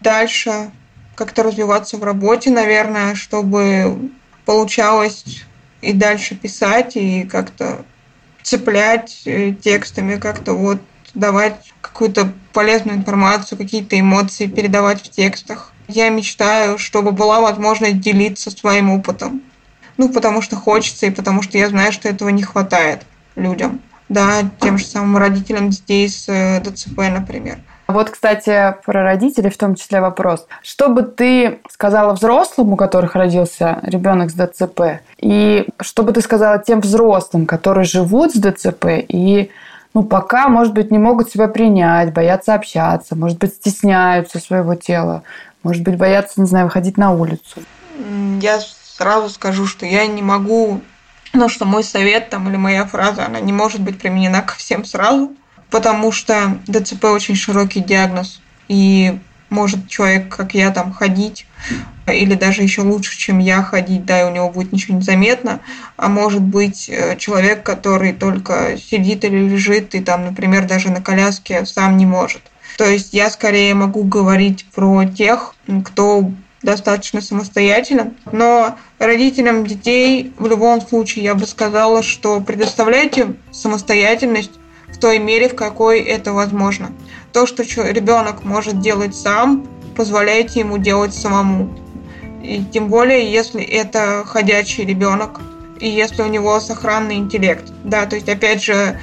дальше 0.00 0.70
как-то 1.14 1.42
развиваться 1.42 1.96
в 1.96 2.04
работе, 2.04 2.50
наверное, 2.50 3.14
чтобы 3.14 4.10
получалось 4.44 5.44
и 5.80 5.92
дальше 5.92 6.36
писать, 6.36 6.96
и 6.96 7.24
как-то 7.24 7.84
цеплять 8.46 9.22
э, 9.24 9.52
текстами, 9.52 10.16
как-то 10.16 10.52
вот 10.52 10.78
давать 11.14 11.56
какую-то 11.80 12.32
полезную 12.52 12.96
информацию, 12.96 13.58
какие-то 13.58 13.98
эмоции 13.98 14.46
передавать 14.46 15.02
в 15.02 15.10
текстах. 15.10 15.72
Я 15.88 16.10
мечтаю, 16.10 16.78
чтобы 16.78 17.10
была 17.10 17.40
возможность 17.40 17.98
делиться 17.98 18.52
своим 18.52 18.90
опытом. 18.90 19.42
Ну, 19.96 20.10
потому 20.10 20.42
что 20.42 20.54
хочется 20.54 21.06
и 21.06 21.10
потому 21.10 21.42
что 21.42 21.58
я 21.58 21.68
знаю, 21.68 21.90
что 21.90 22.08
этого 22.08 22.28
не 22.28 22.44
хватает 22.44 23.02
людям. 23.34 23.80
Да, 24.08 24.48
тем 24.60 24.78
же 24.78 24.84
самым 24.84 25.16
родителям 25.16 25.70
детей 25.70 26.08
с 26.08 26.28
э, 26.28 26.60
ДЦП, 26.60 26.98
например. 26.98 27.58
Вот, 27.86 28.10
кстати, 28.10 28.74
про 28.84 29.02
родителей 29.02 29.50
в 29.50 29.56
том 29.56 29.76
числе 29.76 30.00
вопрос. 30.00 30.46
Что 30.62 30.88
бы 30.88 31.02
ты 31.02 31.60
сказала 31.70 32.14
взрослым, 32.14 32.72
у 32.72 32.76
которых 32.76 33.14
родился 33.14 33.78
ребенок 33.82 34.30
с 34.30 34.34
ДЦП, 34.34 35.00
и 35.18 35.68
что 35.80 36.02
бы 36.02 36.12
ты 36.12 36.20
сказала 36.20 36.58
тем 36.58 36.80
взрослым, 36.80 37.46
которые 37.46 37.84
живут 37.84 38.32
с 38.32 38.38
ДЦП 38.38 38.86
и 39.08 39.50
ну, 39.94 40.02
пока, 40.02 40.50
может 40.50 40.74
быть, 40.74 40.90
не 40.90 40.98
могут 40.98 41.30
себя 41.30 41.48
принять, 41.48 42.12
боятся 42.12 42.52
общаться, 42.52 43.16
может 43.16 43.38
быть, 43.38 43.54
стесняются 43.54 44.38
своего 44.38 44.74
тела, 44.74 45.22
может 45.62 45.82
быть, 45.84 45.96
боятся, 45.96 46.38
не 46.42 46.46
знаю, 46.46 46.66
выходить 46.66 46.98
на 46.98 47.12
улицу? 47.12 47.62
Я 48.42 48.60
сразу 48.84 49.30
скажу, 49.30 49.64
что 49.66 49.86
я 49.86 50.06
не 50.06 50.20
могу, 50.20 50.82
ну, 51.32 51.48
что 51.48 51.64
мой 51.64 51.82
совет 51.82 52.28
там 52.28 52.46
или 52.50 52.56
моя 52.56 52.84
фраза, 52.84 53.24
она 53.24 53.40
не 53.40 53.54
может 53.54 53.80
быть 53.80 53.98
применена 53.98 54.42
ко 54.42 54.54
всем 54.56 54.84
сразу, 54.84 55.32
потому 55.70 56.12
что 56.12 56.58
ДЦП 56.66 57.04
очень 57.06 57.36
широкий 57.36 57.80
диагноз, 57.80 58.40
и 58.68 59.18
может 59.50 59.88
человек, 59.88 60.34
как 60.34 60.54
я, 60.54 60.70
там 60.70 60.92
ходить, 60.92 61.46
или 62.06 62.34
даже 62.34 62.62
еще 62.62 62.82
лучше, 62.82 63.16
чем 63.16 63.38
я 63.38 63.62
ходить, 63.62 64.04
да, 64.04 64.20
и 64.20 64.24
у 64.24 64.30
него 64.30 64.50
будет 64.50 64.72
ничего 64.72 64.96
не 64.96 65.02
заметно, 65.02 65.60
а 65.96 66.08
может 66.08 66.42
быть 66.42 66.88
э, 66.88 67.16
человек, 67.16 67.62
который 67.62 68.12
только 68.12 68.76
сидит 68.78 69.24
или 69.24 69.48
лежит, 69.48 69.94
и 69.94 70.00
там, 70.00 70.24
например, 70.24 70.66
даже 70.66 70.90
на 70.90 71.00
коляске 71.00 71.66
сам 71.66 71.96
не 71.96 72.06
может. 72.06 72.42
То 72.76 72.84
есть 72.84 73.12
я 73.12 73.30
скорее 73.30 73.74
могу 73.74 74.04
говорить 74.04 74.66
про 74.74 75.04
тех, 75.06 75.54
кто 75.84 76.30
достаточно 76.62 77.20
самостоятелен. 77.20 78.16
Но 78.30 78.76
родителям 78.98 79.66
детей 79.66 80.32
в 80.38 80.46
любом 80.46 80.80
случае 80.80 81.24
я 81.24 81.34
бы 81.34 81.46
сказала, 81.46 82.02
что 82.02 82.40
предоставляйте 82.40 83.34
самостоятельность 83.52 84.52
в 84.96 84.98
той 84.98 85.18
мере, 85.18 85.50
в 85.50 85.54
какой 85.54 86.00
это 86.00 86.32
возможно. 86.32 86.90
То, 87.32 87.44
что 87.46 87.62
ребенок 87.62 88.44
может 88.44 88.80
делать 88.80 89.14
сам, 89.14 89.66
позволяйте 89.94 90.60
ему 90.60 90.78
делать 90.78 91.14
самому. 91.14 91.68
И 92.42 92.64
тем 92.72 92.88
более, 92.88 93.30
если 93.30 93.62
это 93.62 94.24
ходячий 94.26 94.86
ребенок, 94.86 95.40
и 95.80 95.88
если 95.88 96.22
у 96.22 96.28
него 96.28 96.58
сохранный 96.60 97.16
интеллект. 97.16 97.70
Да, 97.84 98.06
то 98.06 98.16
есть, 98.16 98.28
опять 98.28 98.62
же, 98.62 98.98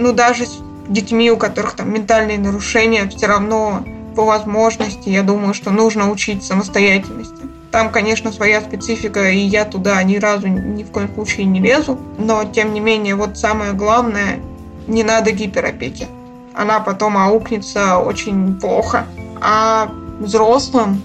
ну 0.00 0.12
даже 0.12 0.46
с 0.46 0.58
детьми, 0.88 1.30
у 1.30 1.36
которых 1.36 1.74
там 1.74 1.92
ментальные 1.92 2.38
нарушения, 2.38 3.08
все 3.08 3.26
равно 3.26 3.84
по 4.16 4.24
возможности, 4.24 5.08
я 5.08 5.22
думаю, 5.22 5.54
что 5.54 5.70
нужно 5.70 6.10
учить 6.10 6.42
самостоятельности. 6.42 7.46
Там, 7.70 7.92
конечно, 7.92 8.32
своя 8.32 8.60
специфика, 8.60 9.30
и 9.30 9.38
я 9.38 9.64
туда 9.64 10.02
ни 10.02 10.16
разу 10.16 10.48
ни 10.48 10.82
в 10.82 10.90
коем 10.90 11.14
случае 11.14 11.46
не 11.46 11.60
лезу. 11.60 11.96
Но, 12.18 12.44
тем 12.44 12.72
не 12.74 12.80
менее, 12.80 13.14
вот 13.14 13.38
самое 13.38 13.74
главное, 13.74 14.40
не 14.88 15.04
надо 15.04 15.30
гиперопеки. 15.30 16.08
она 16.54 16.80
потом 16.80 17.16
аукнется 17.16 17.98
очень 17.98 18.58
плохо. 18.58 19.06
А 19.40 19.88
взрослым, 20.18 21.00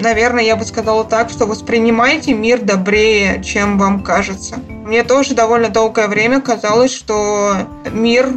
наверное, 0.00 0.42
я 0.42 0.56
бы 0.56 0.64
сказала 0.64 1.04
так, 1.04 1.30
что 1.30 1.46
воспринимайте 1.46 2.34
мир 2.34 2.60
добрее, 2.60 3.42
чем 3.44 3.78
вам 3.78 4.02
кажется. 4.02 4.56
Мне 4.68 5.04
тоже 5.04 5.34
довольно 5.34 5.68
долгое 5.68 6.08
время 6.08 6.40
казалось, 6.40 6.92
что 6.92 7.54
мир 7.92 8.32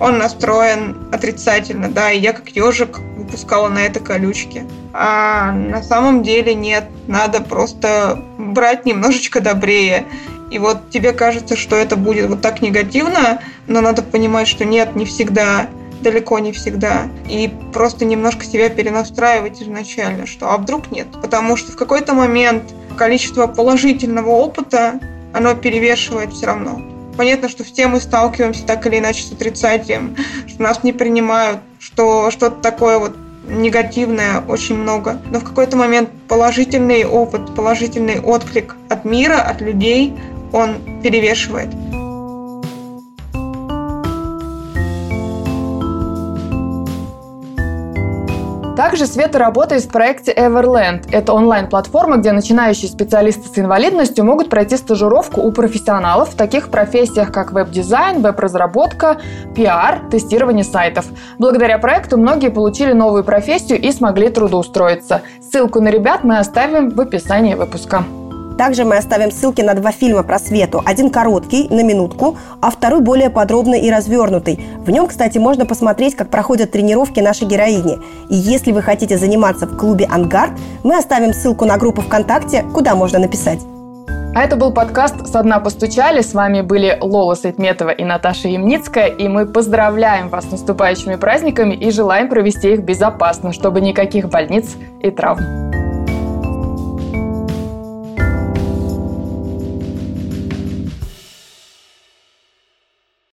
он 0.00 0.18
настроен 0.18 0.96
отрицательно, 1.12 1.88
да, 1.88 2.10
и 2.10 2.18
я 2.18 2.32
как 2.32 2.48
ежик 2.50 2.98
выпускала 3.16 3.68
на 3.68 3.80
это 3.80 4.00
колючки. 4.00 4.66
А 4.92 5.52
на 5.52 5.82
самом 5.82 6.22
деле 6.22 6.54
нет, 6.54 6.88
надо 7.06 7.40
просто 7.40 8.18
брать 8.38 8.86
немножечко 8.86 9.40
добрее. 9.40 10.06
И 10.54 10.58
вот 10.60 10.88
тебе 10.88 11.12
кажется, 11.12 11.56
что 11.56 11.74
это 11.74 11.96
будет 11.96 12.30
вот 12.30 12.40
так 12.40 12.62
негативно, 12.62 13.40
но 13.66 13.80
надо 13.80 14.02
понимать, 14.02 14.46
что 14.46 14.64
нет, 14.64 14.94
не 14.94 15.04
всегда, 15.04 15.66
далеко 16.00 16.38
не 16.38 16.52
всегда. 16.52 17.08
И 17.28 17.52
просто 17.72 18.04
немножко 18.04 18.44
себя 18.44 18.68
перенастраивать 18.68 19.60
изначально, 19.60 20.26
что 20.28 20.52
а 20.52 20.58
вдруг 20.58 20.92
нет. 20.92 21.08
Потому 21.20 21.56
что 21.56 21.72
в 21.72 21.76
какой-то 21.76 22.14
момент 22.14 22.72
количество 22.96 23.48
положительного 23.48 24.30
опыта, 24.30 25.00
оно 25.32 25.56
перевешивает 25.56 26.32
все 26.32 26.46
равно. 26.46 26.80
Понятно, 27.16 27.48
что 27.48 27.64
все 27.64 27.88
мы 27.88 28.00
сталкиваемся 28.00 28.64
так 28.64 28.86
или 28.86 29.00
иначе 29.00 29.24
с 29.24 29.32
отрицанием, 29.32 30.14
что 30.46 30.62
нас 30.62 30.84
не 30.84 30.92
принимают, 30.92 31.62
что 31.80 32.30
что-то 32.30 32.60
такое 32.60 33.00
вот 33.00 33.16
негативное 33.48 34.40
очень 34.46 34.76
много. 34.76 35.20
Но 35.30 35.40
в 35.40 35.44
какой-то 35.44 35.76
момент 35.76 36.10
положительный 36.28 37.04
опыт, 37.04 37.54
положительный 37.54 38.20
отклик 38.20 38.76
от 38.88 39.04
мира, 39.04 39.40
от 39.40 39.60
людей, 39.60 40.14
он 40.54 40.76
перевешивает. 41.02 41.68
Также 48.76 49.06
Света 49.06 49.38
работает 49.38 49.84
в 49.84 49.88
проекте 49.88 50.32
Everland. 50.32 51.08
Это 51.12 51.32
онлайн-платформа, 51.32 52.16
где 52.16 52.32
начинающие 52.32 52.90
специалисты 52.90 53.48
с 53.48 53.56
инвалидностью 53.56 54.24
могут 54.24 54.50
пройти 54.50 54.76
стажировку 54.76 55.40
у 55.40 55.52
профессионалов 55.52 56.30
в 56.30 56.36
таких 56.36 56.70
профессиях, 56.70 57.30
как 57.30 57.52
веб-дизайн, 57.52 58.20
веб-разработка, 58.20 59.20
пиар, 59.54 60.00
тестирование 60.10 60.64
сайтов. 60.64 61.06
Благодаря 61.38 61.78
проекту 61.78 62.18
многие 62.18 62.50
получили 62.50 62.92
новую 62.92 63.22
профессию 63.22 63.80
и 63.80 63.92
смогли 63.92 64.28
трудоустроиться. 64.28 65.22
Ссылку 65.40 65.80
на 65.80 65.88
ребят 65.88 66.24
мы 66.24 66.38
оставим 66.38 66.90
в 66.90 67.00
описании 67.00 67.54
выпуска. 67.54 68.04
Также 68.56 68.84
мы 68.84 68.96
оставим 68.96 69.30
ссылки 69.30 69.62
на 69.62 69.74
два 69.74 69.90
фильма 69.90 70.22
про 70.22 70.38
Свету. 70.38 70.82
Один 70.84 71.10
короткий, 71.10 71.68
на 71.70 71.82
минутку, 71.82 72.36
а 72.60 72.70
второй 72.70 73.00
более 73.00 73.30
подробный 73.30 73.80
и 73.80 73.90
развернутый. 73.90 74.64
В 74.78 74.90
нем, 74.90 75.06
кстати, 75.06 75.38
можно 75.38 75.66
посмотреть, 75.66 76.14
как 76.14 76.30
проходят 76.30 76.70
тренировки 76.70 77.20
нашей 77.20 77.48
героини. 77.48 77.98
И 78.28 78.36
если 78.36 78.72
вы 78.72 78.82
хотите 78.82 79.18
заниматься 79.18 79.66
в 79.66 79.76
клубе 79.76 80.06
«Ангард», 80.10 80.52
мы 80.84 80.96
оставим 80.96 81.32
ссылку 81.32 81.64
на 81.64 81.76
группу 81.78 82.02
ВКонтакте, 82.02 82.64
куда 82.72 82.94
можно 82.94 83.18
написать. 83.18 83.60
А 84.36 84.42
это 84.42 84.56
был 84.56 84.72
подкаст 84.72 85.28
«Со 85.28 85.42
дна 85.42 85.60
постучали». 85.60 86.20
С 86.20 86.34
вами 86.34 86.60
были 86.60 86.98
Лола 87.00 87.34
Сайтметова 87.34 87.90
и 87.90 88.04
Наташа 88.04 88.48
Ямницкая. 88.48 89.06
И 89.06 89.28
мы 89.28 89.46
поздравляем 89.46 90.28
вас 90.28 90.46
с 90.46 90.50
наступающими 90.50 91.14
праздниками 91.14 91.74
и 91.74 91.90
желаем 91.90 92.28
провести 92.28 92.72
их 92.72 92.82
безопасно, 92.82 93.52
чтобы 93.52 93.80
никаких 93.80 94.28
больниц 94.28 94.74
и 95.00 95.10
травм. 95.10 95.83